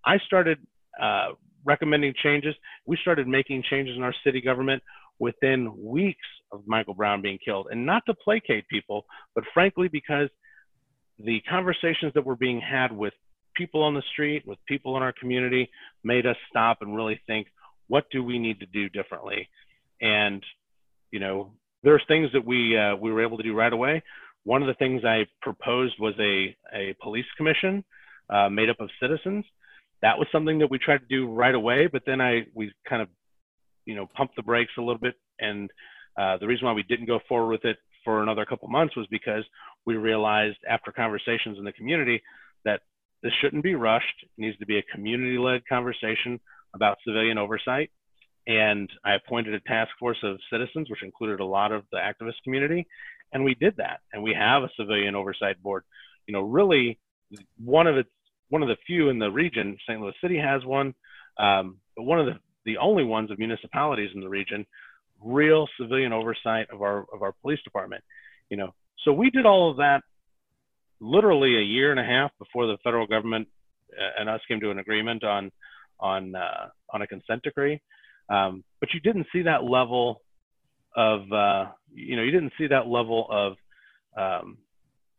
I 0.06 0.18
started 0.26 0.60
uh, 1.02 1.30
recommending 1.66 2.14
changes. 2.22 2.56
We 2.86 2.98
started 3.02 3.28
making 3.28 3.64
changes 3.70 3.96
in 3.96 4.04
our 4.04 4.14
city 4.26 4.42
government 4.42 4.84
within 5.20 5.74
weeks 5.82 6.28
of 6.52 6.64
Michael 6.66 6.94
Brown 6.94 7.22
being 7.22 7.40
killed. 7.44 7.68
And 7.72 7.86
not 7.86 8.04
to 8.08 8.14
placate 8.14 8.68
people, 8.68 9.06
but 9.34 9.44
frankly, 9.54 9.88
because 9.88 10.30
the 11.20 11.42
conversations 11.50 12.14
that 12.14 12.26
were 12.26 12.36
being 12.36 12.62
had 12.62 12.92
with 12.92 13.14
people 13.56 13.82
on 13.82 13.96
the 13.96 14.04
street, 14.12 14.44
with 14.46 14.60
people 14.68 14.96
in 14.98 15.04
our 15.04 15.14
community, 15.20 15.70
made 16.04 16.26
us 16.26 16.36
stop 16.50 16.78
and 16.82 16.96
really 16.96 17.20
think, 17.28 17.48
what 17.88 18.06
do 18.12 18.24
we 18.24 18.38
need 18.38 18.60
to 18.60 18.66
do 18.68 18.90
differently? 18.90 19.50
And, 20.02 20.44
you 21.12 21.20
know, 21.20 21.54
there's 21.84 22.04
things 22.08 22.30
that 22.34 22.46
we 22.46 22.78
uh, 22.78 22.96
we 22.96 23.12
were 23.12 23.24
able 23.24 23.38
to 23.38 23.44
do 23.44 23.56
right 23.56 23.72
away. 23.72 24.04
One 24.44 24.62
of 24.62 24.68
the 24.68 24.74
things 24.76 25.04
I 25.06 25.26
proposed 25.42 25.96
was 26.00 26.14
a 26.20 26.56
a 26.74 26.96
police 27.02 27.26
commission 27.38 27.84
uh, 28.30 28.50
made 28.50 28.70
up 28.70 28.80
of 28.80 28.90
citizens. 29.02 29.46
That 30.02 30.18
was 30.18 30.28
something 30.32 30.60
that 30.60 30.70
we 30.70 30.78
tried 30.80 31.00
to 31.00 31.08
do 31.10 31.28
right 31.32 31.56
away, 31.56 31.88
but 31.88 32.04
then 32.06 32.22
I 32.22 32.46
we 32.54 32.72
kind 32.88 33.02
of 33.02 33.10
you 33.86 33.96
know 33.96 34.08
pumped 34.16 34.36
the 34.36 34.44
brakes 34.44 34.72
a 34.78 34.82
little 34.82 35.00
bit, 35.00 35.16
and 35.40 35.70
uh, 36.18 36.38
the 36.38 36.48
reason 36.48 36.66
why 36.66 36.74
we 36.74 36.84
didn't 36.84 37.08
go 37.08 37.20
forward 37.28 37.52
with 37.52 37.66
it 37.66 37.78
for 38.04 38.24
another 38.24 38.46
couple 38.46 38.68
months 38.70 38.96
was 38.96 39.08
because 39.12 39.44
we 39.86 39.96
realized 39.96 40.58
after 40.70 40.92
conversations 40.92 41.58
in 41.58 41.66
the 41.66 41.74
community 41.74 42.22
that 42.66 42.82
this 43.22 43.34
shouldn't 43.42 43.64
be 43.64 43.76
rushed. 43.76 44.24
It 44.24 44.30
needs 44.42 44.58
to 44.60 44.66
be 44.66 44.78
a 44.78 44.84
community-led 44.94 45.68
conversation 45.68 46.40
about 46.74 46.98
civilian 47.06 47.38
oversight 47.38 47.92
and 48.48 48.90
I 49.04 49.16
appointed 49.16 49.54
a 49.54 49.60
task 49.60 49.92
force 50.00 50.18
of 50.24 50.40
citizens, 50.52 50.90
which 50.90 51.04
included 51.04 51.42
a 51.42 51.46
lot 51.46 51.74
of 51.74 51.84
the 51.92 51.98
activist 51.98 52.42
community. 52.44 52.88
And 53.34 53.44
we 53.44 53.56
did 53.56 53.76
that. 53.78 54.00
And 54.14 54.24
we 54.24 54.34
have 54.34 54.64
a 54.64 54.70
civilian 54.80 55.16
oversight 55.16 55.62
board. 55.62 55.84
You 56.28 56.34
know, 56.34 56.42
really 56.42 56.98
one 57.64 57.88
of 57.88 57.98
its 57.98 58.10
one 58.50 58.62
of 58.62 58.70
the 58.70 58.78
few 58.88 59.10
in 59.10 59.20
the 59.20 59.30
region. 59.30 59.78
St. 59.88 60.00
Louis 60.00 60.14
City 60.22 60.38
has 60.38 60.64
one, 60.64 60.94
um, 61.38 61.78
but 61.96 62.04
one 62.04 62.20
of 62.20 62.26
the 62.26 62.40
the 62.66 62.78
only 62.78 63.04
ones 63.04 63.32
of 63.32 63.38
municipalities 63.38 64.12
in 64.16 64.22
the 64.22 64.30
region. 64.30 64.66
Real 65.22 65.68
civilian 65.80 66.14
oversight 66.14 66.68
of 66.72 66.82
our 66.82 67.06
of 67.14 67.22
our 67.22 67.34
police 67.42 67.60
department. 67.64 68.04
You 68.50 68.56
know, 68.56 68.74
so 69.04 69.12
we 69.12 69.30
did 69.30 69.46
all 69.46 69.72
of 69.72 69.78
that 69.78 70.02
literally 71.02 71.58
a 71.58 71.62
year 71.62 71.92
and 71.92 72.00
a 72.00 72.04
half 72.04 72.32
before 72.40 72.66
the 72.66 72.78
federal 72.84 73.08
government 73.08 73.48
uh, 73.94 74.22
and 74.22 74.30
us 74.30 74.42
came 74.48 74.60
to 74.62 74.72
an 74.72 74.80
agreement 74.80 75.26
on 75.26 75.52
on 76.00 76.36
uh, 76.36 76.70
on 76.94 77.02
a 77.02 77.08
consent 77.08 77.44
decree. 77.44 77.82
Um, 78.30 78.64
but 78.80 78.90
you 78.94 79.00
didn't 79.00 79.28
see 79.32 79.44
that 79.44 79.64
level 79.64 80.22
of, 80.96 81.32
uh, 81.32 81.66
you 81.94 82.16
know, 82.16 82.24
you 82.24 82.32
didn't 82.32 82.54
see 82.58 82.68
that 82.68 82.88
level 82.88 83.28
of 83.30 83.54
um, 84.18 84.58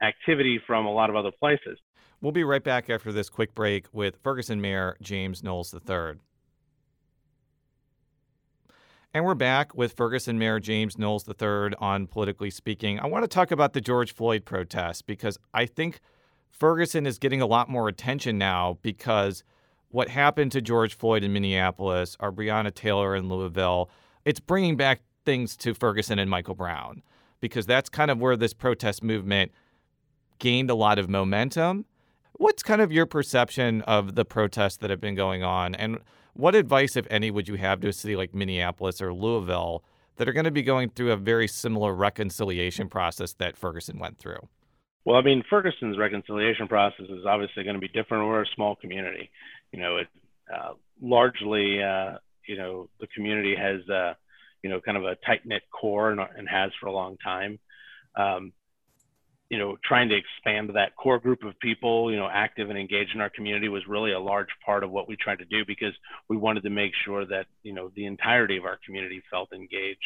activity 0.02 0.60
from 0.66 0.86
a 0.86 0.92
lot 0.92 1.10
of 1.10 1.16
other 1.16 1.30
places. 1.38 1.78
We'll 2.20 2.32
be 2.32 2.44
right 2.44 2.62
back 2.62 2.90
after 2.90 3.12
this 3.12 3.28
quick 3.28 3.54
break 3.54 3.86
with 3.92 4.16
Ferguson 4.22 4.60
Mayor 4.60 4.96
James 5.00 5.42
Knowles 5.42 5.72
III. 5.72 6.18
And 9.14 9.24
we're 9.24 9.34
back 9.34 9.74
with 9.74 9.92
Ferguson 9.92 10.38
Mayor 10.38 10.60
James 10.60 10.98
Knowles 10.98 11.26
III 11.26 11.74
on 11.78 12.06
Politically 12.06 12.50
Speaking. 12.50 13.00
I 13.00 13.06
want 13.06 13.24
to 13.24 13.28
talk 13.28 13.50
about 13.50 13.72
the 13.72 13.80
George 13.80 14.12
Floyd 14.12 14.44
protests 14.44 15.00
because 15.00 15.38
I 15.54 15.64
think 15.64 16.00
Ferguson 16.50 17.06
is 17.06 17.18
getting 17.18 17.40
a 17.40 17.46
lot 17.46 17.70
more 17.70 17.88
attention 17.88 18.36
now 18.36 18.78
because 18.82 19.44
what 19.90 20.08
happened 20.08 20.52
to 20.52 20.60
George 20.60 20.96
Floyd 20.96 21.24
in 21.24 21.32
Minneapolis 21.32 22.16
or 22.20 22.32
Breonna 22.32 22.74
Taylor 22.74 23.16
in 23.16 23.28
Louisville, 23.28 23.90
it's 24.24 24.40
bringing 24.40 24.76
back 24.76 25.00
things 25.24 25.56
to 25.58 25.74
Ferguson 25.74 26.18
and 26.18 26.30
Michael 26.30 26.54
Brown 26.54 27.02
because 27.40 27.66
that's 27.66 27.88
kind 27.88 28.10
of 28.10 28.18
where 28.18 28.36
this 28.36 28.52
protest 28.52 29.02
movement 29.02 29.52
gained 30.38 30.70
a 30.70 30.74
lot 30.74 30.98
of 30.98 31.08
momentum. 31.08 31.84
What's 32.34 32.62
kind 32.62 32.80
of 32.80 32.92
your 32.92 33.06
perception 33.06 33.82
of 33.82 34.14
the 34.14 34.24
protests 34.24 34.76
that 34.78 34.90
have 34.90 35.00
been 35.00 35.14
going 35.14 35.42
on? 35.42 35.74
And 35.74 35.98
what 36.34 36.54
advice, 36.54 36.96
if 36.96 37.06
any, 37.10 37.30
would 37.30 37.48
you 37.48 37.56
have 37.56 37.80
to 37.80 37.88
a 37.88 37.92
city 37.92 38.14
like 38.14 38.34
Minneapolis 38.34 39.02
or 39.02 39.12
Louisville 39.12 39.82
that 40.16 40.28
are 40.28 40.32
going 40.32 40.44
to 40.44 40.50
be 40.50 40.62
going 40.62 40.90
through 40.90 41.12
a 41.12 41.16
very 41.16 41.48
similar 41.48 41.94
reconciliation 41.94 42.88
process 42.88 43.32
that 43.34 43.56
Ferguson 43.56 43.98
went 43.98 44.18
through? 44.18 44.48
Well, 45.04 45.16
I 45.16 45.22
mean, 45.22 45.42
Ferguson's 45.48 45.96
reconciliation 45.96 46.68
process 46.68 47.06
is 47.08 47.24
obviously 47.26 47.64
going 47.64 47.74
to 47.74 47.80
be 47.80 47.88
different. 47.88 48.26
We're 48.26 48.42
a 48.42 48.54
small 48.54 48.76
community. 48.76 49.30
You 49.72 49.80
know, 49.80 49.96
it 49.98 50.08
uh, 50.52 50.72
largely, 51.00 51.82
uh, 51.82 52.18
you 52.46 52.56
know, 52.56 52.88
the 53.00 53.06
community 53.08 53.54
has, 53.56 53.88
uh, 53.88 54.14
you 54.62 54.70
know, 54.70 54.80
kind 54.80 54.96
of 54.96 55.04
a 55.04 55.16
tight 55.26 55.44
knit 55.44 55.62
core 55.70 56.10
and, 56.10 56.20
and, 56.36 56.48
has 56.48 56.70
for 56.80 56.86
a 56.86 56.92
long 56.92 57.16
time. 57.18 57.58
Um, 58.16 58.52
you 59.50 59.58
know, 59.58 59.78
trying 59.82 60.10
to 60.10 60.16
expand 60.16 60.70
that 60.74 60.94
core 60.96 61.18
group 61.18 61.42
of 61.42 61.58
people, 61.58 62.10
you 62.10 62.18
know, 62.18 62.28
active 62.30 62.68
and 62.68 62.78
engaged 62.78 63.14
in 63.14 63.20
our 63.20 63.30
community 63.30 63.68
was 63.68 63.86
really 63.88 64.12
a 64.12 64.20
large 64.20 64.48
part 64.64 64.84
of 64.84 64.90
what 64.90 65.08
we 65.08 65.16
tried 65.16 65.38
to 65.38 65.44
do 65.46 65.64
because 65.66 65.94
we 66.28 66.36
wanted 66.36 66.62
to 66.64 66.70
make 66.70 66.92
sure 67.04 67.24
that, 67.24 67.46
you 67.62 67.72
know, 67.72 67.90
the 67.94 68.04
entirety 68.04 68.58
of 68.58 68.64
our 68.64 68.78
community 68.84 69.22
felt 69.30 69.52
engaged. 69.52 70.00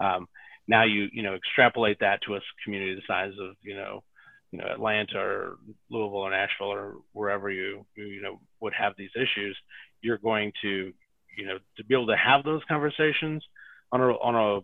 Um, 0.00 0.26
now 0.66 0.84
you, 0.84 1.08
you 1.12 1.22
know, 1.22 1.34
extrapolate 1.34 2.00
that 2.00 2.22
to 2.22 2.36
a 2.36 2.40
community 2.64 2.94
the 2.94 3.02
size 3.06 3.32
of, 3.40 3.56
you 3.62 3.74
know, 3.74 4.04
you 4.50 4.58
know, 4.58 4.66
Atlanta 4.66 5.18
or 5.18 5.56
Louisville 5.90 6.18
or 6.18 6.30
Nashville 6.30 6.72
or 6.72 6.94
wherever 7.12 7.50
you, 7.50 7.84
you 7.96 8.22
know, 8.22 8.40
would 8.60 8.72
have 8.78 8.94
these 8.96 9.10
issues, 9.14 9.56
you're 10.00 10.18
going 10.18 10.52
to, 10.62 10.92
you 11.36 11.46
know, 11.46 11.58
to 11.76 11.84
be 11.84 11.94
able 11.94 12.06
to 12.06 12.16
have 12.16 12.44
those 12.44 12.62
conversations 12.68 13.44
on 13.92 14.00
a, 14.00 14.06
on 14.06 14.34
a 14.34 14.60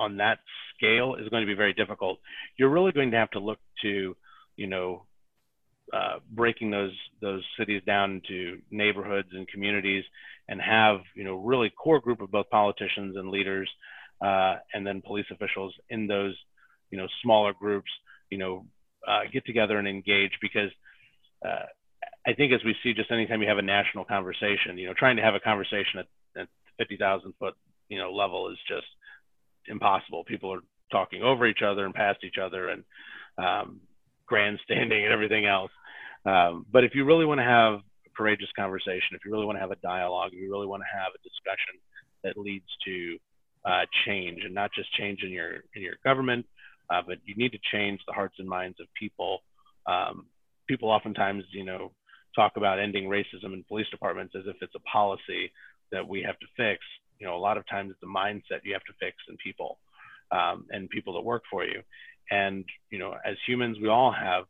on 0.00 0.18
that 0.18 0.38
scale 0.76 1.16
is 1.16 1.28
going 1.28 1.42
to 1.42 1.46
be 1.46 1.54
very 1.54 1.72
difficult. 1.72 2.18
You're 2.56 2.70
really 2.70 2.92
going 2.92 3.10
to 3.10 3.16
have 3.16 3.30
to 3.30 3.40
look 3.40 3.58
to, 3.82 4.16
you 4.56 4.66
know, 4.68 5.06
uh, 5.92 6.18
breaking 6.30 6.70
those 6.70 6.92
those 7.20 7.42
cities 7.58 7.82
down 7.86 8.20
into 8.22 8.58
neighborhoods 8.70 9.28
and 9.32 9.48
communities, 9.48 10.04
and 10.48 10.60
have 10.60 10.98
you 11.14 11.24
know 11.24 11.36
really 11.36 11.70
core 11.70 12.00
group 12.00 12.20
of 12.20 12.30
both 12.30 12.48
politicians 12.50 13.16
and 13.16 13.30
leaders, 13.30 13.70
uh, 14.22 14.56
and 14.74 14.86
then 14.86 15.00
police 15.00 15.26
officials 15.30 15.74
in 15.88 16.06
those 16.06 16.36
you 16.90 16.98
know 16.98 17.06
smaller 17.22 17.54
groups, 17.58 17.90
you 18.30 18.36
know, 18.36 18.66
uh, 19.06 19.20
get 19.32 19.44
together 19.46 19.78
and 19.78 19.88
engage 19.88 20.32
because. 20.40 20.70
Uh, 21.44 21.66
I 22.26 22.34
think 22.34 22.52
as 22.52 22.60
we 22.62 22.74
see, 22.82 22.92
just 22.92 23.10
anytime 23.10 23.40
you 23.40 23.48
have 23.48 23.56
a 23.56 23.62
national 23.62 24.04
conversation, 24.04 24.76
you 24.76 24.86
know, 24.86 24.92
trying 24.92 25.16
to 25.16 25.22
have 25.22 25.34
a 25.34 25.40
conversation 25.40 26.00
at, 26.00 26.06
at 26.42 26.48
50,000 26.76 27.32
foot, 27.38 27.54
you 27.88 27.96
know, 27.96 28.12
level 28.12 28.50
is 28.50 28.58
just 28.68 28.86
impossible. 29.66 30.24
People 30.24 30.52
are 30.52 30.60
talking 30.90 31.22
over 31.22 31.46
each 31.46 31.62
other 31.64 31.84
and 31.84 31.94
past 31.94 32.18
each 32.24 32.36
other 32.42 32.68
and 32.68 32.84
um, 33.38 33.80
grandstanding 34.26 35.04
and 35.04 35.12
everything 35.12 35.46
else. 35.46 35.70
Um, 36.24 36.66
but 36.70 36.84
if 36.84 36.94
you 36.94 37.04
really 37.04 37.24
want 37.24 37.38
to 37.38 37.44
have 37.44 37.74
a 38.06 38.10
courageous 38.16 38.48
conversation, 38.56 39.14
if 39.14 39.24
you 39.24 39.32
really 39.32 39.46
want 39.46 39.56
to 39.56 39.60
have 39.60 39.70
a 39.70 39.76
dialogue, 39.76 40.30
if 40.32 40.40
you 40.40 40.50
really 40.50 40.66
want 40.66 40.82
to 40.82 40.98
have 40.98 41.12
a 41.14 41.22
discussion 41.22 41.80
that 42.24 42.36
leads 42.36 42.66
to 42.84 43.16
uh, 43.64 43.84
change 44.06 44.44
and 44.44 44.54
not 44.54 44.70
just 44.74 44.92
change 44.94 45.20
in 45.22 45.30
your 45.30 45.62
in 45.74 45.82
your 45.82 45.94
government, 46.04 46.44
uh, 46.90 47.02
but 47.06 47.18
you 47.24 47.34
need 47.36 47.52
to 47.52 47.58
change 47.72 48.00
the 48.06 48.12
hearts 48.12 48.36
and 48.38 48.48
minds 48.48 48.78
of 48.80 48.86
people. 48.98 49.40
Um, 49.86 50.26
people 50.66 50.90
oftentimes, 50.90 51.44
you 51.52 51.64
know, 51.64 51.92
talk 52.34 52.52
about 52.56 52.78
ending 52.78 53.04
racism 53.04 53.52
in 53.52 53.64
police 53.68 53.88
departments 53.90 54.34
as 54.36 54.44
if 54.46 54.56
it's 54.60 54.74
a 54.74 54.80
policy 54.80 55.52
that 55.92 56.06
we 56.06 56.22
have 56.22 56.38
to 56.38 56.46
fix. 56.56 56.80
You 57.18 57.26
know 57.26 57.36
a 57.36 57.38
lot 57.38 57.56
of 57.56 57.66
times 57.68 57.90
it's 57.90 58.02
a 58.02 58.06
mindset 58.06 58.60
you 58.62 58.74
have 58.74 58.84
to 58.84 58.92
fix 59.00 59.16
in 59.28 59.36
people 59.44 59.78
um, 60.30 60.66
and 60.70 60.88
people 60.88 61.14
that 61.14 61.24
work 61.24 61.42
for 61.50 61.64
you. 61.64 61.82
And 62.30 62.64
you 62.90 62.98
know 62.98 63.14
as 63.24 63.36
humans 63.46 63.78
we 63.80 63.88
all 63.88 64.12
have 64.12 64.44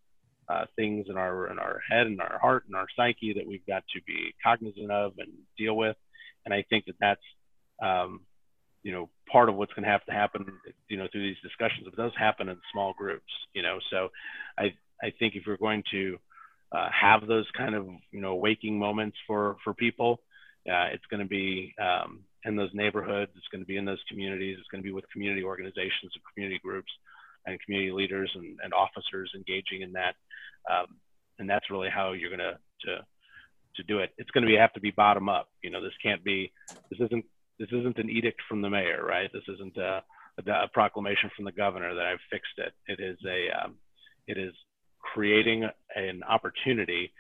uh, 0.48 0.64
things 0.76 1.06
in 1.08 1.16
our 1.16 1.50
in 1.50 1.58
our 1.58 1.80
head 1.90 2.06
and 2.06 2.20
our 2.20 2.38
heart 2.38 2.64
and 2.66 2.76
our 2.76 2.86
psyche 2.94 3.34
that 3.34 3.46
we've 3.46 3.66
got 3.66 3.84
to 3.94 4.02
be 4.06 4.34
cognizant 4.44 4.90
of 4.90 5.12
and 5.18 5.32
deal 5.56 5.76
with. 5.76 5.96
And 6.44 6.54
i 6.54 6.64
think 6.68 6.84
that 6.86 6.96
that's 7.00 7.20
um, 7.82 8.20
you 8.82 8.92
know 8.92 9.08
part 9.30 9.48
of 9.48 9.56
what's 9.56 9.72
going 9.72 9.84
to 9.84 9.90
have 9.90 10.04
to 10.04 10.12
happen 10.12 10.46
you 10.88 10.96
know 10.96 11.06
through 11.10 11.22
these 11.22 11.42
discussions 11.42 11.86
it 11.86 11.96
does 11.96 12.12
happen 12.18 12.48
in 12.48 12.56
small 12.72 12.94
groups 12.96 13.32
you 13.54 13.62
know 13.62 13.78
so 13.90 14.08
i 14.58 14.72
i 15.02 15.12
think 15.18 15.34
if 15.34 15.44
we're 15.46 15.56
going 15.56 15.82
to 15.90 16.18
uh, 16.70 16.88
have 16.92 17.26
those 17.26 17.46
kind 17.56 17.74
of 17.74 17.86
you 18.10 18.20
know 18.20 18.34
waking 18.34 18.78
moments 18.78 19.16
for 19.26 19.56
for 19.64 19.74
people 19.74 20.20
uh, 20.68 20.88
it's 20.92 21.04
going 21.06 21.20
to 21.20 21.28
be 21.28 21.74
um, 21.80 22.20
in 22.44 22.56
those 22.56 22.70
neighborhoods. 22.74 23.32
It's 23.36 23.48
going 23.50 23.62
to 23.62 23.66
be 23.66 23.76
in 23.76 23.84
those 23.84 24.02
communities. 24.08 24.56
It's 24.58 24.68
going 24.68 24.82
to 24.82 24.86
be 24.86 24.92
with 24.92 25.08
community 25.10 25.42
organizations 25.42 26.12
and 26.14 26.22
community 26.32 26.60
groups 26.62 26.90
and 27.46 27.60
community 27.62 27.92
leaders 27.92 28.30
and, 28.34 28.58
and 28.62 28.74
officers 28.74 29.32
engaging 29.34 29.82
in 29.82 29.92
that. 29.92 30.14
Um, 30.70 30.96
and 31.38 31.48
that's 31.48 31.70
really 31.70 31.88
how 31.88 32.12
you're 32.12 32.30
going 32.30 32.40
to, 32.40 32.58
to, 32.86 33.04
to 33.76 33.82
do 33.84 34.00
it. 34.00 34.10
It's 34.18 34.30
going 34.30 34.42
to 34.42 34.48
be, 34.48 34.56
have 34.56 34.72
to 34.74 34.80
be 34.80 34.90
bottom 34.90 35.28
up. 35.28 35.48
You 35.62 35.70
know, 35.70 35.82
this 35.82 35.92
can't 36.02 36.22
be, 36.22 36.52
this 36.90 37.00
isn't, 37.00 37.24
this 37.58 37.68
isn't 37.72 37.98
an 37.98 38.08
edict 38.08 38.40
from 38.48 38.62
the 38.62 38.70
mayor, 38.70 39.04
right? 39.04 39.30
This 39.32 39.42
isn't 39.54 39.76
a, 39.76 40.02
a, 40.38 40.52
a 40.64 40.68
proclamation 40.72 41.30
from 41.34 41.44
the 41.44 41.52
governor 41.52 41.94
that 41.94 42.06
I've 42.06 42.20
fixed 42.30 42.58
it. 42.58 42.72
It 42.86 43.02
is 43.02 43.18
a, 43.26 43.64
um, 43.64 43.74
it 44.26 44.38
is 44.38 44.54
creating 45.00 45.68
an 45.94 46.22
opportunity 46.28 47.12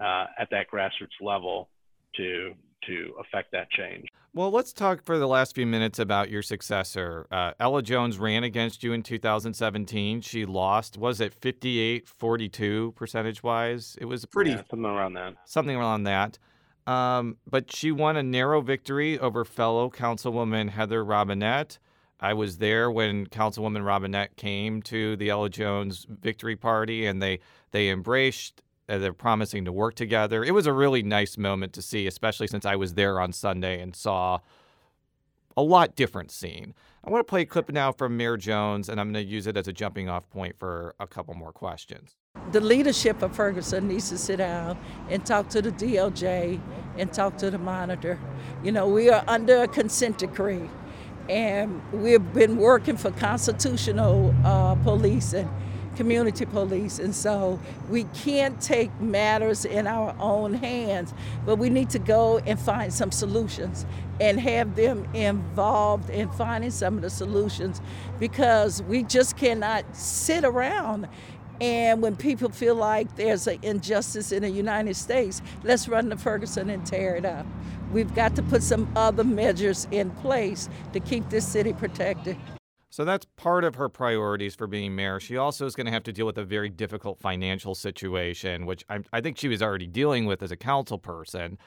uh, 0.00 0.26
at 0.38 0.48
that 0.50 0.66
grassroots 0.72 1.20
level 1.20 1.68
to 2.16 2.52
to 2.86 3.12
affect 3.20 3.50
that 3.52 3.68
change. 3.70 4.06
Well, 4.34 4.50
let's 4.50 4.72
talk 4.72 5.02
for 5.02 5.18
the 5.18 5.26
last 5.26 5.54
few 5.54 5.66
minutes 5.66 5.98
about 5.98 6.30
your 6.30 6.42
successor. 6.42 7.26
Uh, 7.30 7.52
Ella 7.58 7.82
Jones 7.82 8.18
ran 8.18 8.44
against 8.44 8.84
you 8.84 8.92
in 8.92 9.02
2017. 9.02 10.20
She 10.20 10.46
lost, 10.46 10.96
was 10.96 11.20
it 11.20 11.34
58 11.34 12.06
42 12.06 12.92
percentage 12.94 13.42
wise? 13.42 13.96
It 14.00 14.04
was 14.04 14.24
pretty. 14.26 14.50
Yeah, 14.50 14.62
something 14.70 14.84
around 14.84 15.14
that. 15.14 15.34
Something 15.44 15.76
around 15.76 16.04
that. 16.04 16.38
Um, 16.88 17.36
but 17.46 17.70
she 17.70 17.92
won 17.92 18.16
a 18.16 18.22
narrow 18.22 18.62
victory 18.62 19.18
over 19.18 19.44
fellow 19.44 19.90
Councilwoman 19.90 20.70
Heather 20.70 21.04
Robinette. 21.04 21.78
I 22.18 22.32
was 22.32 22.58
there 22.58 22.90
when 22.90 23.26
Councilwoman 23.26 23.84
Robinette 23.84 24.36
came 24.36 24.80
to 24.84 25.14
the 25.16 25.28
Ella 25.28 25.50
Jones 25.50 26.06
victory 26.08 26.56
party, 26.56 27.04
and 27.04 27.20
they 27.20 27.40
they 27.72 27.90
embraced 27.90 28.62
uh, 28.88 28.96
they're 28.96 29.12
promising 29.12 29.66
to 29.66 29.72
work 29.72 29.96
together. 29.96 30.42
It 30.42 30.52
was 30.52 30.66
a 30.66 30.72
really 30.72 31.02
nice 31.02 31.36
moment 31.36 31.74
to 31.74 31.82
see, 31.82 32.06
especially 32.06 32.46
since 32.46 32.64
I 32.64 32.76
was 32.76 32.94
there 32.94 33.20
on 33.20 33.34
Sunday 33.34 33.82
and 33.82 33.94
saw 33.94 34.38
a 35.58 35.62
lot 35.62 35.94
different 35.94 36.30
scene. 36.30 36.72
I 37.04 37.10
want 37.10 37.20
to 37.20 37.30
play 37.30 37.42
a 37.42 37.46
clip 37.46 37.70
now 37.70 37.92
from 37.92 38.16
Mayor 38.16 38.38
Jones, 38.38 38.88
and 38.88 38.98
I'm 38.98 39.12
going 39.12 39.26
to 39.26 39.30
use 39.30 39.46
it 39.46 39.58
as 39.58 39.68
a 39.68 39.72
jumping 39.74 40.08
off 40.08 40.30
point 40.30 40.56
for 40.58 40.94
a 40.98 41.06
couple 41.06 41.34
more 41.34 41.52
questions. 41.52 42.16
The 42.52 42.60
leadership 42.60 43.22
of 43.22 43.34
Ferguson 43.34 43.88
needs 43.88 44.08
to 44.08 44.18
sit 44.18 44.36
down 44.36 44.78
and 45.10 45.24
talk 45.24 45.48
to 45.50 45.62
the 45.62 45.70
DOJ 45.70 46.60
and 46.96 47.12
talk 47.12 47.36
to 47.38 47.50
the 47.50 47.58
monitor. 47.58 48.18
You 48.64 48.72
know, 48.72 48.88
we 48.88 49.10
are 49.10 49.22
under 49.28 49.62
a 49.62 49.68
consent 49.68 50.18
decree, 50.18 50.68
and 51.28 51.82
we've 51.92 52.32
been 52.32 52.56
working 52.56 52.96
for 52.96 53.10
constitutional 53.10 54.34
uh, 54.44 54.74
policing 54.76 55.48
community 55.98 56.46
police. 56.46 57.00
And 57.00 57.12
so 57.12 57.58
we 57.90 58.04
can't 58.04 58.60
take 58.60 58.88
matters 59.00 59.64
in 59.64 59.88
our 59.88 60.14
own 60.20 60.54
hands, 60.54 61.12
but 61.44 61.56
we 61.56 61.70
need 61.70 61.90
to 61.90 61.98
go 61.98 62.38
and 62.38 62.58
find 62.58 62.92
some 62.92 63.10
solutions 63.10 63.84
and 64.20 64.38
have 64.38 64.76
them 64.76 65.08
involved 65.12 66.08
in 66.08 66.30
finding 66.30 66.70
some 66.70 66.94
of 66.94 67.02
the 67.02 67.10
solutions 67.10 67.80
because 68.20 68.80
we 68.84 69.02
just 69.02 69.36
cannot 69.36 69.84
sit 69.96 70.44
around 70.44 71.08
and 71.60 72.00
when 72.00 72.16
people 72.16 72.50
feel 72.50 72.74
like 72.74 73.16
there's 73.16 73.46
an 73.46 73.58
injustice 73.62 74.32
in 74.32 74.42
the 74.42 74.50
United 74.50 74.94
States, 74.94 75.42
let's 75.64 75.88
run 75.88 76.10
to 76.10 76.16
Ferguson 76.16 76.70
and 76.70 76.86
tear 76.86 77.16
it 77.16 77.24
up. 77.24 77.46
We've 77.92 78.14
got 78.14 78.36
to 78.36 78.42
put 78.42 78.62
some 78.62 78.90
other 78.94 79.24
measures 79.24 79.88
in 79.90 80.10
place 80.10 80.68
to 80.92 81.00
keep 81.00 81.28
this 81.30 81.46
city 81.46 81.72
protected. 81.72 82.36
So 82.90 83.04
that's 83.04 83.26
part 83.36 83.64
of 83.64 83.74
her 83.74 83.88
priorities 83.88 84.54
for 84.54 84.66
being 84.66 84.94
mayor. 84.94 85.20
She 85.20 85.36
also 85.36 85.66
is 85.66 85.74
going 85.74 85.86
to 85.86 85.92
have 85.92 86.04
to 86.04 86.12
deal 86.12 86.26
with 86.26 86.38
a 86.38 86.44
very 86.44 86.68
difficult 86.68 87.18
financial 87.18 87.74
situation, 87.74 88.66
which 88.66 88.84
I, 88.88 89.00
I 89.12 89.20
think 89.20 89.36
she 89.36 89.48
was 89.48 89.62
already 89.62 89.86
dealing 89.86 90.26
with 90.26 90.42
as 90.42 90.50
a 90.50 90.56
council 90.56 90.98
person. 90.98 91.58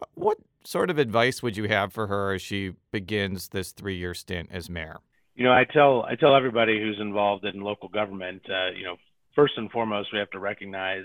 Uh, 0.00 0.06
what 0.14 0.38
sort 0.64 0.90
of 0.90 0.98
advice 0.98 1.42
would 1.42 1.56
you 1.56 1.68
have 1.68 1.92
for 1.92 2.06
her 2.06 2.32
as 2.32 2.42
she 2.42 2.74
begins 2.92 3.48
this 3.48 3.72
three-year 3.72 4.14
stint 4.14 4.50
as 4.52 4.70
mayor? 4.70 4.98
You 5.34 5.44
know, 5.44 5.52
I 5.52 5.64
tell 5.64 6.02
I 6.02 6.16
tell 6.16 6.34
everybody 6.34 6.80
who's 6.80 6.98
involved 7.00 7.44
in 7.44 7.60
local 7.60 7.88
government, 7.88 8.42
uh, 8.48 8.70
you 8.76 8.84
know, 8.84 8.96
first 9.38 9.54
and 9.56 9.70
foremost, 9.70 10.08
we 10.12 10.18
have 10.18 10.30
to 10.30 10.40
recognize 10.40 11.04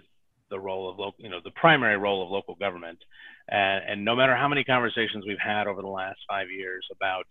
the 0.49 0.59
role 0.59 0.89
of 0.89 0.97
local, 0.97 1.23
you 1.23 1.29
know, 1.29 1.39
the 1.43 1.51
primary 1.51 1.97
role 1.97 2.23
of 2.23 2.31
local 2.31 2.55
government. 2.55 2.97
And, 3.47 3.83
and 3.87 4.03
no 4.03 4.15
matter 4.15 4.35
how 4.35 4.47
many 4.47 4.63
conversations 4.63 5.23
we've 5.27 5.37
had 5.37 5.67
over 5.67 5.83
the 5.83 5.87
last 5.87 6.17
five 6.27 6.47
years 6.49 6.83
about 6.91 7.27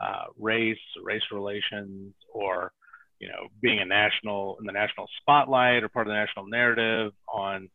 uh, 0.00 0.26
race, 0.38 0.78
race 1.02 1.22
relations, 1.32 2.14
or 2.32 2.70
you 3.18 3.28
know, 3.28 3.48
being 3.60 3.80
a 3.80 3.84
national 3.84 4.56
in 4.60 4.66
the 4.66 4.72
national 4.72 5.08
spotlight 5.20 5.82
or 5.82 5.88
part 5.88 6.06
of 6.06 6.12
the 6.12 6.14
national 6.14 6.46
narrative 6.46 7.12
on, 7.32 7.68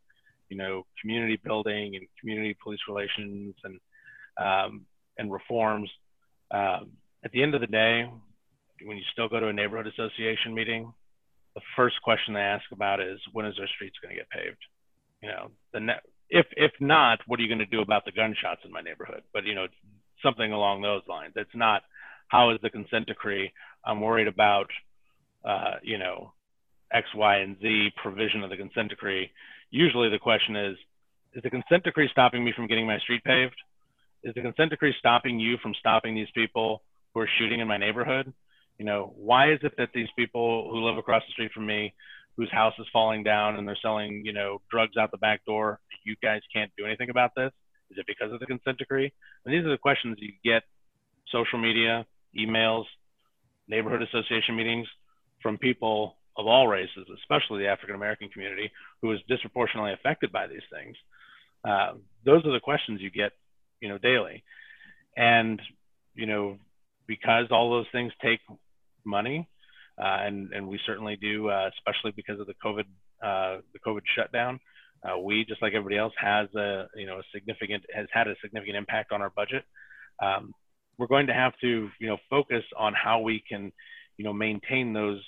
you 0.49 0.55
know, 0.55 0.85
community 1.01 1.39
building 1.43 1.95
and 1.95 2.05
community 2.19 2.55
police 2.63 2.79
relations 2.87 3.55
and 3.63 3.79
um, 4.37 4.85
and 5.17 5.31
reforms. 5.31 5.89
Um, 6.51 6.91
at 7.25 7.31
the 7.31 7.43
end 7.43 7.53
of 7.53 7.61
the 7.61 7.67
day, 7.67 8.09
when 8.85 8.97
you 8.97 9.03
still 9.11 9.27
go 9.27 9.39
to 9.39 9.47
a 9.47 9.53
neighborhood 9.53 9.87
association 9.87 10.53
meeting, 10.53 10.93
the 11.55 11.61
first 11.75 11.95
question 12.03 12.33
they 12.33 12.39
ask 12.39 12.65
about 12.71 12.99
is 12.99 13.19
when 13.33 13.45
is 13.45 13.55
their 13.57 13.69
streets 13.75 13.97
going 14.01 14.15
to 14.15 14.19
get 14.19 14.29
paved? 14.29 14.61
You 15.21 15.29
know, 15.29 15.51
the 15.73 15.79
ne- 15.79 16.05
if 16.29 16.45
if 16.55 16.71
not, 16.79 17.19
what 17.27 17.39
are 17.39 17.43
you 17.43 17.49
going 17.49 17.59
to 17.59 17.65
do 17.65 17.81
about 17.81 18.05
the 18.05 18.11
gunshots 18.11 18.61
in 18.65 18.71
my 18.71 18.81
neighborhood? 18.81 19.23
But 19.33 19.45
you 19.45 19.55
know, 19.55 19.67
something 20.23 20.51
along 20.51 20.81
those 20.81 21.01
lines. 21.07 21.33
It's 21.35 21.55
not 21.55 21.83
how 22.29 22.51
is 22.51 22.59
the 22.63 22.69
consent 22.69 23.07
decree. 23.07 23.51
I'm 23.85 24.01
worried 24.01 24.27
about 24.27 24.67
uh, 25.45 25.75
you 25.83 25.97
know 25.97 26.33
X, 26.93 27.07
Y, 27.15 27.37
and 27.37 27.57
Z 27.61 27.89
provision 28.01 28.43
of 28.43 28.49
the 28.49 28.57
consent 28.57 28.89
decree. 28.89 29.29
Usually, 29.69 30.09
the 30.09 30.19
question 30.19 30.55
is, 30.55 30.77
is 31.33 31.43
the 31.43 31.49
consent 31.49 31.83
decree 31.83 32.09
stopping 32.11 32.43
me 32.43 32.53
from 32.55 32.67
getting 32.67 32.87
my 32.87 32.99
street 32.99 33.23
paved? 33.23 33.55
Is 34.23 34.33
the 34.35 34.41
consent 34.41 34.69
decree 34.69 34.93
stopping 34.99 35.39
you 35.39 35.57
from 35.61 35.73
stopping 35.79 36.15
these 36.15 36.31
people 36.35 36.81
who 37.13 37.21
are 37.21 37.29
shooting 37.39 37.59
in 37.59 37.67
my 37.67 37.77
neighborhood? 37.77 38.31
You 38.81 38.87
know, 38.87 39.13
why 39.15 39.53
is 39.53 39.59
it 39.61 39.73
that 39.77 39.89
these 39.93 40.07
people 40.15 40.71
who 40.71 40.83
live 40.83 40.97
across 40.97 41.21
the 41.27 41.33
street 41.33 41.51
from 41.53 41.67
me, 41.67 41.93
whose 42.35 42.51
house 42.51 42.73
is 42.79 42.87
falling 42.91 43.21
down 43.21 43.57
and 43.57 43.67
they're 43.67 43.77
selling, 43.79 44.23
you 44.25 44.33
know, 44.33 44.59
drugs 44.71 44.97
out 44.97 45.11
the 45.11 45.19
back 45.19 45.45
door, 45.45 45.79
you 46.03 46.15
guys 46.23 46.41
can't 46.51 46.71
do 46.75 46.87
anything 46.87 47.11
about 47.11 47.35
this? 47.35 47.51
Is 47.91 47.99
it 47.99 48.07
because 48.07 48.33
of 48.33 48.39
the 48.39 48.47
consent 48.47 48.79
decree? 48.79 49.13
And 49.45 49.53
these 49.53 49.63
are 49.67 49.69
the 49.69 49.77
questions 49.77 50.17
you 50.19 50.31
get 50.43 50.63
social 51.31 51.59
media, 51.59 52.07
emails, 52.35 52.85
neighborhood 53.67 54.01
association 54.01 54.55
meetings 54.55 54.87
from 55.43 55.59
people 55.59 56.15
of 56.35 56.47
all 56.47 56.67
races, 56.67 57.05
especially 57.19 57.59
the 57.59 57.69
African 57.69 57.93
American 57.93 58.29
community, 58.29 58.71
who 59.03 59.11
is 59.11 59.19
disproportionately 59.27 59.93
affected 59.93 60.31
by 60.31 60.47
these 60.47 60.65
things. 60.73 60.95
Uh, 61.63 61.91
those 62.25 62.43
are 62.47 62.51
the 62.51 62.59
questions 62.59 62.99
you 62.99 63.11
get, 63.11 63.33
you 63.79 63.89
know, 63.89 63.99
daily. 63.99 64.43
And, 65.15 65.61
you 66.15 66.25
know, 66.25 66.57
because 67.05 67.45
all 67.51 67.69
those 67.69 67.85
things 67.91 68.11
take 68.23 68.39
money, 69.05 69.47
uh, 70.01 70.17
and 70.21 70.51
and 70.53 70.67
we 70.67 70.79
certainly 70.85 71.15
do, 71.15 71.49
uh, 71.49 71.69
especially 71.77 72.11
because 72.11 72.39
of 72.39 72.47
the 72.47 72.55
COVID 72.63 72.85
uh, 73.23 73.61
the 73.73 73.79
COVID 73.85 74.01
shutdown. 74.15 74.59
We, 75.23 75.45
just 75.45 75.61
like 75.63 75.73
everybody 75.73 75.97
else, 75.97 76.13
has 76.17 76.47
a 76.55 76.87
you 76.95 77.07
know 77.07 77.19
a 77.19 77.23
significant 77.33 77.83
has 77.93 78.07
had 78.11 78.27
a 78.27 78.35
significant 78.41 78.77
impact 78.77 79.11
on 79.11 79.21
our 79.21 79.31
budget. 79.31 79.63
Um, 80.21 80.53
we're 80.97 81.07
going 81.07 81.27
to 81.27 81.33
have 81.33 81.53
to 81.61 81.89
you 81.99 82.07
know 82.07 82.17
focus 82.29 82.63
on 82.77 82.93
how 82.93 83.21
we 83.21 83.43
can 83.47 83.71
you 84.17 84.25
know 84.25 84.33
maintain 84.33 84.93
those 84.93 85.21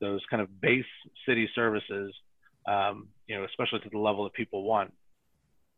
those 0.00 0.20
kind 0.30 0.42
of 0.42 0.60
base 0.60 0.84
city 1.26 1.48
services, 1.54 2.12
um, 2.68 3.08
you 3.26 3.36
know, 3.36 3.44
especially 3.44 3.80
to 3.80 3.88
the 3.90 3.98
level 3.98 4.24
that 4.24 4.34
people 4.34 4.62
want. 4.64 4.92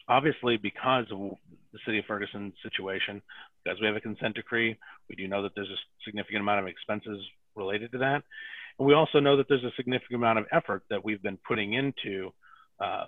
Obviously, 0.08 0.56
because 0.56 1.06
of 1.10 1.36
the 1.72 1.78
city 1.84 1.98
of 1.98 2.04
Ferguson 2.06 2.52
situation, 2.62 3.20
because 3.64 3.80
we 3.80 3.86
have 3.86 3.96
a 3.96 4.00
consent 4.00 4.36
decree, 4.36 4.76
we 5.08 5.16
do 5.16 5.26
know 5.26 5.42
that 5.42 5.52
there's 5.54 5.68
a 5.68 6.04
significant 6.04 6.40
amount 6.42 6.60
of 6.60 6.66
expenses 6.66 7.18
related 7.56 7.90
to 7.92 7.98
that. 7.98 8.22
And 8.78 8.86
we 8.86 8.94
also 8.94 9.18
know 9.18 9.36
that 9.36 9.48
there's 9.48 9.64
a 9.64 9.72
significant 9.76 10.16
amount 10.16 10.38
of 10.38 10.46
effort 10.52 10.84
that 10.90 11.04
we've 11.04 11.22
been 11.22 11.38
putting 11.48 11.74
into 11.74 12.32
uh, 12.80 13.06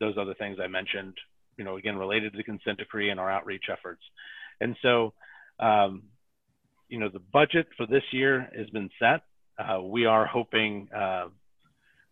those 0.00 0.14
other 0.18 0.34
things 0.34 0.58
I 0.62 0.68
mentioned, 0.68 1.14
you 1.58 1.64
know, 1.64 1.76
again, 1.76 1.96
related 1.96 2.32
to 2.32 2.38
the 2.38 2.44
consent 2.44 2.78
decree 2.78 3.10
and 3.10 3.20
our 3.20 3.30
outreach 3.30 3.64
efforts. 3.70 4.02
And 4.60 4.76
so, 4.80 5.12
um, 5.60 6.04
you 6.88 6.98
know, 6.98 7.10
the 7.12 7.20
budget 7.32 7.66
for 7.76 7.86
this 7.86 8.04
year 8.12 8.48
has 8.56 8.70
been 8.70 8.88
set. 8.98 9.22
Uh, 9.58 9.82
we 9.82 10.06
are 10.06 10.24
hoping, 10.24 10.88
uh, 10.96 11.26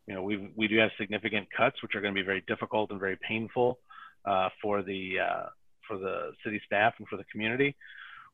you 0.07 0.15
know, 0.15 0.23
we 0.23 0.51
we 0.57 0.69
do 0.69 0.79
have 0.79 0.91
significant 0.99 1.49
cuts, 1.57 1.81
which 1.83 1.95
are 1.95 2.01
going 2.01 2.15
to 2.15 2.21
be 2.21 2.27
very 2.27 2.45
difficult 2.47 2.91
and 2.91 3.01
very 3.01 3.17
painful 3.27 3.79
uh, 4.27 4.49
for 4.61 4.83
the 4.83 5.15
uh, 5.21 5.47
for 5.89 5.99
the 5.99 6.33
city 6.45 6.61
staff 6.67 6.95
and 6.99 7.07
for 7.09 7.17
the 7.17 7.25
community 7.31 7.77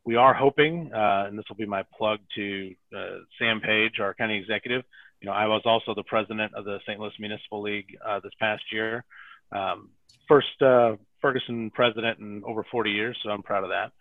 we 0.05 0.17
are 0.17 0.35
hoping, 0.35 0.91
uh, 0.93 1.27
and 1.29 1.39
this 1.39 1.45
will 1.49 1.57
be 1.57 1.67
my 1.67 1.85
plug 1.97 2.19
to 2.35 2.75
uh, 2.97 3.19
Sam 3.39 3.61
Page, 3.61 4.01
our 4.01 4.15
county 4.15 4.37
executive. 4.37 4.83
You 5.21 5.29
know, 5.29 5.33
I 5.33 5.47
was 5.47 5.63
also 5.65 5.95
the 5.95 6.03
president 6.03 6.55
of 6.55 6.65
the 6.65 6.79
St. 6.87 6.99
Louis 6.99 7.13
Municipal 7.21 7.63
League 7.63 7.97
uh, 8.05 8.19
this 8.21 8.33
past 8.41 8.63
year. 8.73 9.05
Um, 9.53 9.91
first 10.27 10.61
uh, 10.61 10.97
Ferguson 11.21 11.71
president 11.71 12.19
in 12.19 12.43
over 12.45 12.67
40 12.71 12.91
years, 12.91 13.17
so 13.23 13.31
I'm 13.31 13.43
proud 13.43 13.63
of 13.63 13.71
that. 13.71 13.93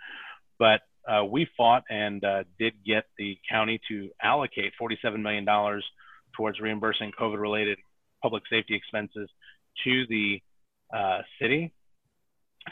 But 0.58 0.82
uh, 1.08 1.26
we 1.26 1.48
fought 1.56 1.84
and 1.90 2.24
uh, 2.24 2.44
did 2.58 2.74
get 2.84 3.06
the 3.18 3.38
county 3.50 3.80
to 3.90 4.10
allocate 4.22 4.74
$47 4.82 5.22
million 5.22 5.46
towards 6.36 6.60
reimbursing 6.60 7.12
COVID-related 7.20 7.78
public 8.24 8.44
safety 8.50 8.76
expenses 8.76 9.30
to 9.84 10.06
the 10.08 10.42
city, 11.40 11.74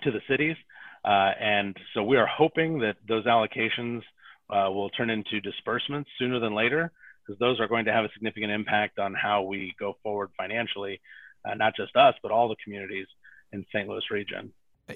to 0.03 0.11
the 0.11 0.21
cities. 0.29 0.55
Uh, 1.03 1.31
and 1.39 1.77
so 1.93 2.03
we 2.03 2.17
are 2.17 2.27
hoping 2.27 2.79
that 2.79 2.97
those 3.07 3.25
allocations 3.25 4.01
uh, 4.49 4.69
will 4.69 4.89
turn 4.89 5.09
into 5.09 5.39
disbursements 5.41 6.09
sooner 6.19 6.39
than 6.39 6.55
later, 6.55 6.91
because 7.25 7.39
those 7.39 7.59
are 7.59 7.67
going 7.67 7.85
to 7.85 7.93
have 7.93 8.05
a 8.05 8.09
significant 8.13 8.51
impact 8.51 8.99
on 8.99 9.13
how 9.13 9.43
we 9.43 9.73
go 9.79 9.95
forward 10.03 10.29
financially, 10.37 10.99
uh, 11.45 11.53
not 11.53 11.75
just 11.75 11.95
us, 11.95 12.15
but 12.21 12.31
all 12.31 12.49
the 12.49 12.55
communities 12.63 13.07
in 13.53 13.65
St. 13.73 13.87
Louis 13.87 14.03
region. 14.11 14.51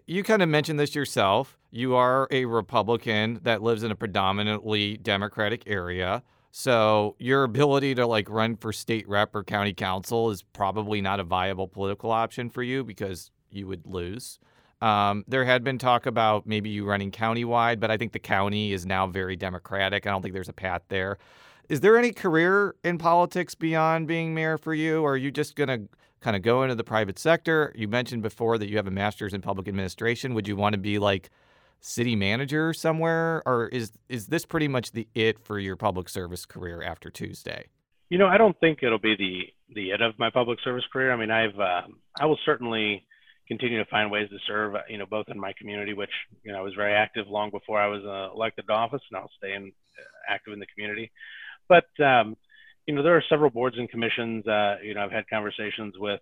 You 0.07 0.23
kind 0.23 0.41
of 0.41 0.49
mentioned 0.49 0.79
this 0.79 0.95
yourself. 0.95 1.57
You 1.69 1.95
are 1.95 2.27
a 2.31 2.45
Republican 2.45 3.39
that 3.43 3.61
lives 3.61 3.83
in 3.83 3.91
a 3.91 3.95
predominantly 3.95 4.97
Democratic 4.97 5.63
area. 5.67 6.23
So 6.49 7.15
your 7.19 7.43
ability 7.43 7.95
to 7.95 8.05
like 8.07 8.29
run 8.29 8.55
for 8.55 8.73
state 8.73 9.07
rep 9.07 9.35
or 9.35 9.43
county 9.43 9.73
council 9.73 10.29
is 10.31 10.41
probably 10.41 11.01
not 11.01 11.19
a 11.19 11.23
viable 11.23 11.67
political 11.67 12.11
option 12.11 12.49
for 12.49 12.63
you 12.63 12.83
because 12.83 13.31
you 13.49 13.67
would 13.67 13.85
lose. 13.85 14.39
Um, 14.83 15.23
there 15.29 15.45
had 15.45 15.63
been 15.63 15.77
talk 15.77 16.05
about 16.05 16.45
maybe 16.45 16.69
you 16.69 16.83
running 16.85 17.09
countywide, 17.09 17.79
but 17.79 17.89
I 17.89 17.95
think 17.95 18.11
the 18.11 18.19
county 18.19 18.73
is 18.73 18.85
now 18.85 19.07
very 19.07 19.37
democratic. 19.37 20.05
I 20.05 20.09
don't 20.09 20.21
think 20.21 20.33
there's 20.33 20.49
a 20.49 20.53
path 20.53 20.81
there. 20.89 21.19
Is 21.69 21.79
there 21.79 21.97
any 21.97 22.11
career 22.11 22.75
in 22.83 22.97
politics 22.97 23.55
beyond 23.55 24.09
being 24.09 24.33
mayor 24.33 24.57
for 24.57 24.73
you, 24.73 25.01
or 25.01 25.13
are 25.13 25.17
you 25.17 25.31
just 25.31 25.55
going 25.55 25.69
to 25.69 25.87
kind 26.19 26.35
of 26.35 26.41
go 26.41 26.63
into 26.63 26.75
the 26.75 26.83
private 26.83 27.17
sector? 27.17 27.71
You 27.77 27.87
mentioned 27.87 28.23
before 28.23 28.57
that 28.57 28.69
you 28.69 28.75
have 28.75 28.85
a 28.85 28.91
master's 28.91 29.33
in 29.33 29.39
public 29.39 29.69
administration. 29.69 30.33
Would 30.33 30.49
you 30.49 30.57
want 30.57 30.73
to 30.73 30.79
be 30.79 30.99
like 30.99 31.29
city 31.79 32.17
manager 32.17 32.73
somewhere, 32.73 33.41
or 33.45 33.69
is 33.69 33.93
is 34.09 34.27
this 34.27 34.45
pretty 34.45 34.67
much 34.67 34.91
the 34.91 35.07
it 35.15 35.39
for 35.39 35.59
your 35.59 35.77
public 35.77 36.09
service 36.09 36.45
career 36.45 36.83
after 36.83 37.09
Tuesday? 37.09 37.67
You 38.09 38.17
know, 38.17 38.27
I 38.27 38.37
don't 38.37 38.59
think 38.59 38.79
it'll 38.83 38.99
be 38.99 39.15
the 39.15 39.73
the 39.75 39.91
it 39.91 40.01
of 40.01 40.19
my 40.19 40.29
public 40.29 40.59
service 40.61 40.83
career. 40.91 41.13
I 41.13 41.15
mean, 41.15 41.31
I've 41.31 41.57
uh, 41.57 41.83
I 42.19 42.25
will 42.25 42.39
certainly 42.45 43.05
continue 43.47 43.77
to 43.77 43.89
find 43.89 44.09
ways 44.09 44.29
to 44.29 44.37
serve, 44.47 44.75
you 44.89 44.97
know, 44.97 45.05
both 45.05 45.27
in 45.29 45.39
my 45.39 45.53
community, 45.57 45.93
which, 45.93 46.11
you 46.43 46.51
know, 46.51 46.59
I 46.59 46.61
was 46.61 46.73
very 46.75 46.93
active 46.93 47.27
long 47.27 47.49
before 47.49 47.79
I 47.79 47.87
was 47.87 48.03
uh, 48.05 48.33
elected 48.33 48.65
to 48.67 48.73
office, 48.73 49.01
and 49.09 49.17
I'll 49.17 49.31
stay 49.37 49.53
in, 49.53 49.67
uh, 49.67 50.33
active 50.33 50.53
in 50.53 50.59
the 50.59 50.65
community. 50.67 51.11
But, 51.67 51.87
um, 52.03 52.37
you 52.85 52.95
know, 52.95 53.03
there 53.03 53.15
are 53.15 53.23
several 53.29 53.49
boards 53.49 53.77
and 53.77 53.89
commissions. 53.89 54.47
Uh, 54.47 54.77
you 54.83 54.93
know, 54.93 55.01
I've 55.01 55.11
had 55.11 55.29
conversations 55.29 55.95
with 55.97 56.21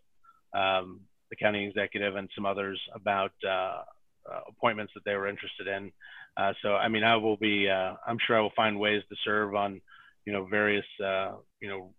um, 0.54 1.02
the 1.30 1.36
county 1.36 1.66
executive 1.66 2.16
and 2.16 2.30
some 2.36 2.46
others 2.46 2.80
about 2.94 3.32
uh, 3.46 3.82
uh 4.30 4.42
appointments 4.50 4.94
that 4.94 5.04
they 5.04 5.16
were 5.16 5.28
interested 5.28 5.68
in. 5.68 5.92
Uh, 6.38 6.54
so, 6.62 6.76
I 6.76 6.88
mean, 6.88 7.04
I 7.04 7.16
will 7.18 7.38
be, 7.38 7.70
I'm 7.70 8.18
sure 8.26 8.38
I 8.38 8.42
will 8.42 8.54
find 8.56 8.80
ways 8.80 9.02
to 9.10 9.16
serve 9.26 9.56
on, 9.56 9.82
you 10.26 10.34
know, 10.34 10.46
various, 10.46 10.86
you 11.00 11.70
know, 11.70 11.94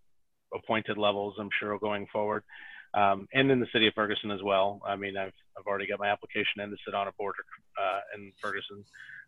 appointed 0.54 0.98
levels, 0.98 1.34
I'm 1.38 1.50
sure, 1.58 1.78
going 1.78 2.06
forward 2.12 2.44
um, 2.94 3.26
and 3.32 3.50
in 3.50 3.60
the 3.60 3.66
city 3.72 3.86
of 3.86 3.94
Ferguson 3.94 4.30
as 4.30 4.42
well. 4.42 4.80
I 4.86 4.96
mean, 4.96 5.16
I've, 5.16 5.32
I've 5.58 5.66
already 5.66 5.86
got 5.86 6.00
my 6.00 6.08
application 6.08 6.60
in 6.60 6.70
to 6.70 6.76
sit 6.84 6.94
on 6.94 7.08
a 7.08 7.12
board 7.12 7.34
uh, 7.80 8.00
in 8.14 8.32
Ferguson. 8.40 8.84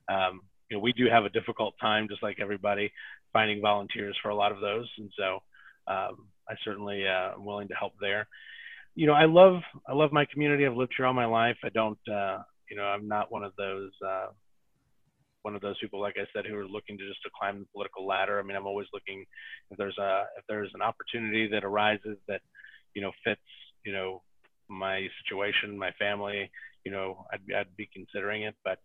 Um, 0.09 0.41
you 0.71 0.77
know, 0.77 0.83
we 0.83 0.93
do 0.93 1.07
have 1.11 1.25
a 1.25 1.31
difficult 1.31 1.75
time, 1.81 2.09
just 2.09 2.23
like 2.23 2.39
everybody, 2.41 2.93
finding 3.33 3.61
volunteers 3.61 4.17
for 4.23 4.31
a 4.31 4.35
lot 4.35 4.53
of 4.53 4.61
those, 4.61 4.89
and 4.99 5.11
so 5.17 5.41
um, 5.87 6.29
I 6.49 6.55
certainly 6.65 7.07
uh, 7.07 7.35
am 7.35 7.45
willing 7.45 7.69
to 7.69 7.75
help 7.75 7.93
there. 8.01 8.27
You 8.95 9.07
know, 9.07 9.13
I 9.13 9.25
love 9.25 9.61
I 9.89 9.93
love 9.93 10.13
my 10.13 10.25
community. 10.25 10.67
I've 10.67 10.77
lived 10.77 10.95
here 10.97 11.07
all 11.07 11.13
my 11.13 11.27
life. 11.27 11.57
I 11.65 11.69
don't, 11.71 11.99
uh, 12.09 12.39
you 12.71 12.77
know, 12.77 12.85
I'm 12.85 13.09
not 13.09 13.31
one 13.31 13.45
of 13.45 13.53
those 13.57 13.91
uh, 14.07 14.29
one 15.43 15.55
of 15.55 15.61
those 15.61 15.79
people, 15.79 16.01
like 16.01 16.17
I 16.17 16.27
said, 16.33 16.47
who 16.47 16.57
are 16.57 16.67
looking 16.67 16.97
to 16.97 17.07
just 17.07 17.23
to 17.23 17.31
climb 17.39 17.59
the 17.59 17.67
political 17.73 18.07
ladder. 18.07 18.39
I 18.39 18.43
mean, 18.43 18.57
I'm 18.57 18.67
always 18.67 18.87
looking 18.95 19.25
if 19.71 19.77
there's 19.77 19.99
a 19.99 20.25
if 20.39 20.45
there's 20.49 20.71
an 20.75 20.83
opportunity 20.83 21.49
that 21.49 21.65
arises 21.65 22.17
that 22.29 22.41
you 22.95 23.03
know 23.03 23.13
fits 23.25 23.41
you 23.85 23.93
know 23.93 24.23
my 24.69 25.09
situation, 25.23 25.79
my 25.79 25.93
family, 25.99 26.51
you 26.85 26.93
know 26.93 27.27
I'd, 27.33 27.41
I'd 27.55 27.77
be 27.77 27.89
considering 27.93 28.43
it. 28.43 28.55
But 28.65 28.79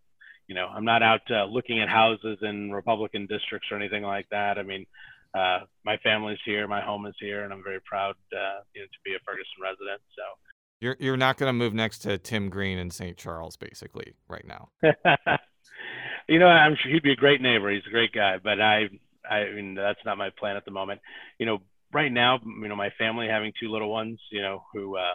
you 0.48 0.54
know 0.54 0.66
I'm 0.66 0.84
not 0.84 1.02
out 1.02 1.22
uh, 1.30 1.44
looking 1.44 1.80
at 1.80 1.88
houses 1.88 2.38
in 2.42 2.70
Republican 2.70 3.26
districts 3.26 3.68
or 3.70 3.76
anything 3.76 4.02
like 4.02 4.28
that. 4.30 4.58
I 4.58 4.62
mean. 4.62 4.86
Uh, 5.32 5.60
my 5.84 5.96
family's 5.98 6.40
here, 6.44 6.66
my 6.66 6.80
home 6.80 7.06
is 7.06 7.14
here, 7.20 7.44
and 7.44 7.52
I'm 7.52 7.62
very 7.62 7.78
proud 7.82 8.16
uh, 8.32 8.66
you 8.74 8.80
know, 8.80 8.86
to 8.88 8.98
be 9.04 9.14
a 9.14 9.18
Ferguson 9.24 9.62
resident. 9.62 10.02
So, 10.16 10.22
you're 10.80 10.96
you're 10.98 11.16
not 11.16 11.36
going 11.36 11.48
to 11.48 11.52
move 11.52 11.74
next 11.74 12.00
to 12.00 12.18
Tim 12.18 12.48
Green 12.48 12.78
in 12.78 12.90
St. 12.90 13.16
Charles, 13.16 13.56
basically, 13.56 14.14
right 14.28 14.44
now. 14.44 14.70
you 16.28 16.38
know, 16.38 16.46
I'm 16.46 16.76
sure 16.82 16.90
he'd 16.90 17.02
be 17.02 17.12
a 17.12 17.16
great 17.16 17.40
neighbor. 17.40 17.70
He's 17.70 17.86
a 17.86 17.90
great 17.90 18.12
guy, 18.12 18.38
but 18.42 18.60
I 18.60 18.88
I 19.28 19.52
mean, 19.52 19.74
that's 19.74 20.00
not 20.04 20.18
my 20.18 20.30
plan 20.30 20.56
at 20.56 20.64
the 20.64 20.70
moment. 20.70 21.00
You 21.38 21.46
know, 21.46 21.58
right 21.92 22.12
now, 22.12 22.38
you 22.44 22.68
know, 22.68 22.76
my 22.76 22.90
family 22.98 23.28
having 23.28 23.52
two 23.60 23.70
little 23.70 23.90
ones, 23.90 24.18
you 24.30 24.42
know, 24.42 24.64
who, 24.72 24.96
uh, 24.96 25.14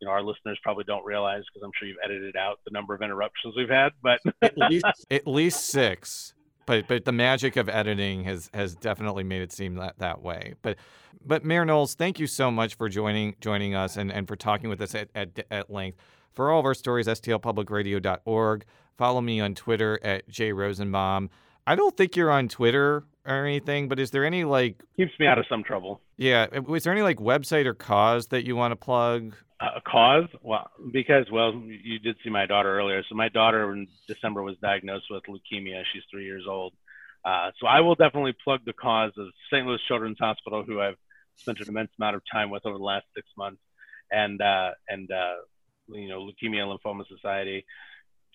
you 0.00 0.06
know, 0.06 0.12
our 0.12 0.22
listeners 0.22 0.58
probably 0.62 0.84
don't 0.84 1.04
realize 1.04 1.42
because 1.52 1.64
I'm 1.64 1.70
sure 1.78 1.88
you've 1.88 1.98
edited 2.04 2.36
out 2.36 2.60
the 2.64 2.70
number 2.72 2.94
of 2.94 3.02
interruptions 3.02 3.54
we've 3.56 3.68
had, 3.68 3.92
but 4.02 4.20
at 4.42 4.56
least 4.56 4.84
at 5.10 5.26
least 5.26 5.66
six. 5.66 6.34
But 6.66 6.86
but 6.88 7.04
the 7.04 7.12
magic 7.12 7.56
of 7.56 7.68
editing 7.68 8.24
has 8.24 8.50
has 8.54 8.74
definitely 8.74 9.24
made 9.24 9.42
it 9.42 9.52
seem 9.52 9.76
that 9.76 9.98
that 9.98 10.22
way. 10.22 10.54
But 10.62 10.76
but 11.24 11.44
Mayor 11.44 11.64
Knowles, 11.64 11.94
thank 11.94 12.18
you 12.18 12.26
so 12.26 12.50
much 12.50 12.74
for 12.74 12.88
joining 12.88 13.36
joining 13.40 13.74
us 13.74 13.96
and, 13.96 14.12
and 14.12 14.26
for 14.26 14.36
talking 14.36 14.68
with 14.68 14.80
us 14.80 14.94
at, 14.94 15.08
at, 15.14 15.46
at 15.50 15.70
length. 15.70 15.98
For 16.32 16.50
all 16.50 16.60
of 16.60 16.64
our 16.64 16.74
stories, 16.74 17.06
stlpublicradio.org. 17.06 18.64
Follow 18.96 19.20
me 19.20 19.40
on 19.40 19.54
Twitter 19.54 19.98
at 20.02 20.28
jrosenbaum. 20.28 21.28
I 21.66 21.74
don't 21.74 21.96
think 21.96 22.16
you're 22.16 22.30
on 22.30 22.48
Twitter 22.48 23.04
or 23.24 23.46
anything, 23.46 23.88
but 23.88 23.98
is 23.98 24.10
there 24.10 24.24
any 24.24 24.44
like 24.44 24.82
keeps 24.96 25.12
me 25.18 25.26
out 25.26 25.38
of 25.38 25.46
some 25.48 25.62
trouble? 25.62 26.00
Yeah, 26.16 26.46
is 26.52 26.84
there 26.84 26.92
any 26.92 27.02
like 27.02 27.18
website 27.18 27.66
or 27.66 27.74
cause 27.74 28.28
that 28.28 28.44
you 28.44 28.56
want 28.56 28.72
to 28.72 28.76
plug? 28.76 29.34
A 29.60 29.64
uh, 29.64 29.80
cause? 29.86 30.28
Well, 30.42 30.70
because 30.92 31.26
well, 31.30 31.54
you 31.54 31.98
did 31.98 32.16
see 32.24 32.30
my 32.30 32.46
daughter 32.46 32.76
earlier. 32.76 33.02
So 33.08 33.14
my 33.14 33.28
daughter 33.28 33.72
in 33.72 33.86
December 34.08 34.42
was 34.42 34.56
diagnosed 34.60 35.06
with 35.10 35.22
leukemia. 35.28 35.82
She's 35.92 36.02
three 36.10 36.24
years 36.24 36.44
old. 36.48 36.72
Uh, 37.24 37.50
so 37.60 37.66
I 37.68 37.80
will 37.80 37.94
definitely 37.94 38.34
plug 38.42 38.60
the 38.64 38.72
cause 38.72 39.12
of 39.16 39.28
St. 39.52 39.64
Louis 39.64 39.78
Children's 39.86 40.18
Hospital, 40.18 40.64
who 40.64 40.80
I've 40.80 40.96
spent 41.36 41.60
an 41.60 41.68
immense 41.68 41.90
amount 41.98 42.16
of 42.16 42.22
time 42.30 42.50
with 42.50 42.66
over 42.66 42.76
the 42.76 42.84
last 42.84 43.06
six 43.14 43.28
months, 43.36 43.60
and 44.10 44.40
uh, 44.42 44.70
and 44.88 45.10
uh, 45.10 45.34
you 45.88 46.08
know 46.08 46.20
Leukemia 46.20 46.62
and 46.62 46.78
Lymphoma 46.78 47.06
Society, 47.06 47.64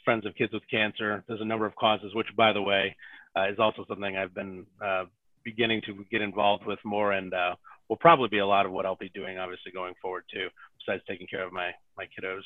Friends 0.05 0.25
of 0.25 0.35
Kids 0.35 0.53
with 0.53 0.63
Cancer. 0.71 1.25
There's 1.27 1.41
a 1.41 1.45
number 1.45 1.65
of 1.65 1.75
causes, 1.75 2.15
which 2.15 2.27
by 2.37 2.53
the 2.53 2.61
way 2.61 2.95
uh, 3.37 3.51
is 3.51 3.59
also 3.59 3.85
something 3.87 4.17
I've 4.17 4.33
been 4.33 4.65
uh, 4.83 5.05
beginning 5.43 5.81
to 5.85 6.05
get 6.11 6.21
involved 6.21 6.65
with 6.65 6.79
more, 6.83 7.13
and 7.13 7.33
uh, 7.33 7.55
will 7.89 7.97
probably 7.97 8.29
be 8.29 8.39
a 8.39 8.47
lot 8.47 8.65
of 8.65 8.71
what 8.71 8.85
I'll 8.85 8.95
be 8.95 9.09
doing, 9.09 9.37
obviously 9.37 9.71
going 9.71 9.93
forward 10.01 10.23
too. 10.33 10.47
Besides 10.85 11.03
taking 11.07 11.27
care 11.27 11.45
of 11.45 11.51
my 11.51 11.71
my 11.97 12.05
kiddos, 12.05 12.43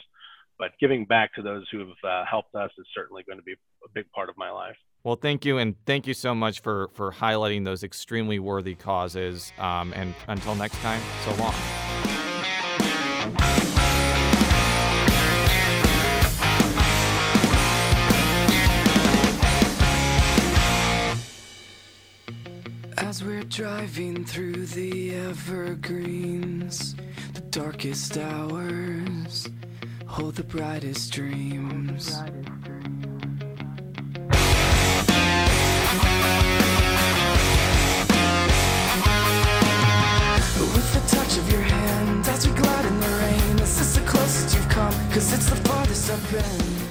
but 0.58 0.72
giving 0.80 1.06
back 1.06 1.34
to 1.36 1.42
those 1.42 1.66
who 1.72 1.80
have 1.80 1.90
uh, 2.04 2.26
helped 2.30 2.56
us 2.56 2.72
is 2.78 2.86
certainly 2.96 3.24
going 3.24 3.38
to 3.38 3.44
be 3.44 3.54
a 3.54 3.90
big 3.94 4.10
part 4.12 4.30
of 4.30 4.38
my 4.38 4.50
life. 4.50 4.76
Well, 5.04 5.16
thank 5.16 5.46
you, 5.46 5.58
and 5.58 5.76
thank 5.86 6.08
you 6.08 6.14
so 6.14 6.36
much 6.36 6.62
for 6.62 6.90
for 6.94 7.12
highlighting 7.12 7.66
those 7.66 7.84
extremely 7.84 8.40
worthy 8.40 8.76
causes. 8.76 9.52
Um, 9.58 9.94
and 9.94 10.14
until 10.28 10.56
next 10.56 10.78
time, 10.78 11.02
so 11.26 11.34
long. 11.36 12.21
We're 23.24 23.44
driving 23.44 24.26
through 24.26 24.66
the 24.66 25.16
evergreens, 25.16 26.96
the 27.34 27.42
darkest 27.42 28.18
hours 28.18 29.48
hold 30.08 30.36
the 30.36 30.44
brightest 30.44 31.14
dreams. 31.14 32.18
With 40.58 40.94
the 40.94 41.16
touch 41.16 41.38
of 41.38 41.52
your 41.52 41.62
hand 41.62 42.28
as 42.28 42.48
we 42.48 42.54
glide 42.56 42.86
in 42.86 43.00
the 43.00 43.08
rain, 43.08 43.56
is 43.56 43.60
this 43.60 43.82
is 43.82 43.96
the 43.96 44.02
closest 44.02 44.56
you've 44.56 44.70
come, 44.70 44.94
cause 45.12 45.32
it's 45.32 45.50
the 45.50 45.56
farthest 45.58 46.10
I've 46.10 46.32
been. 46.32 46.91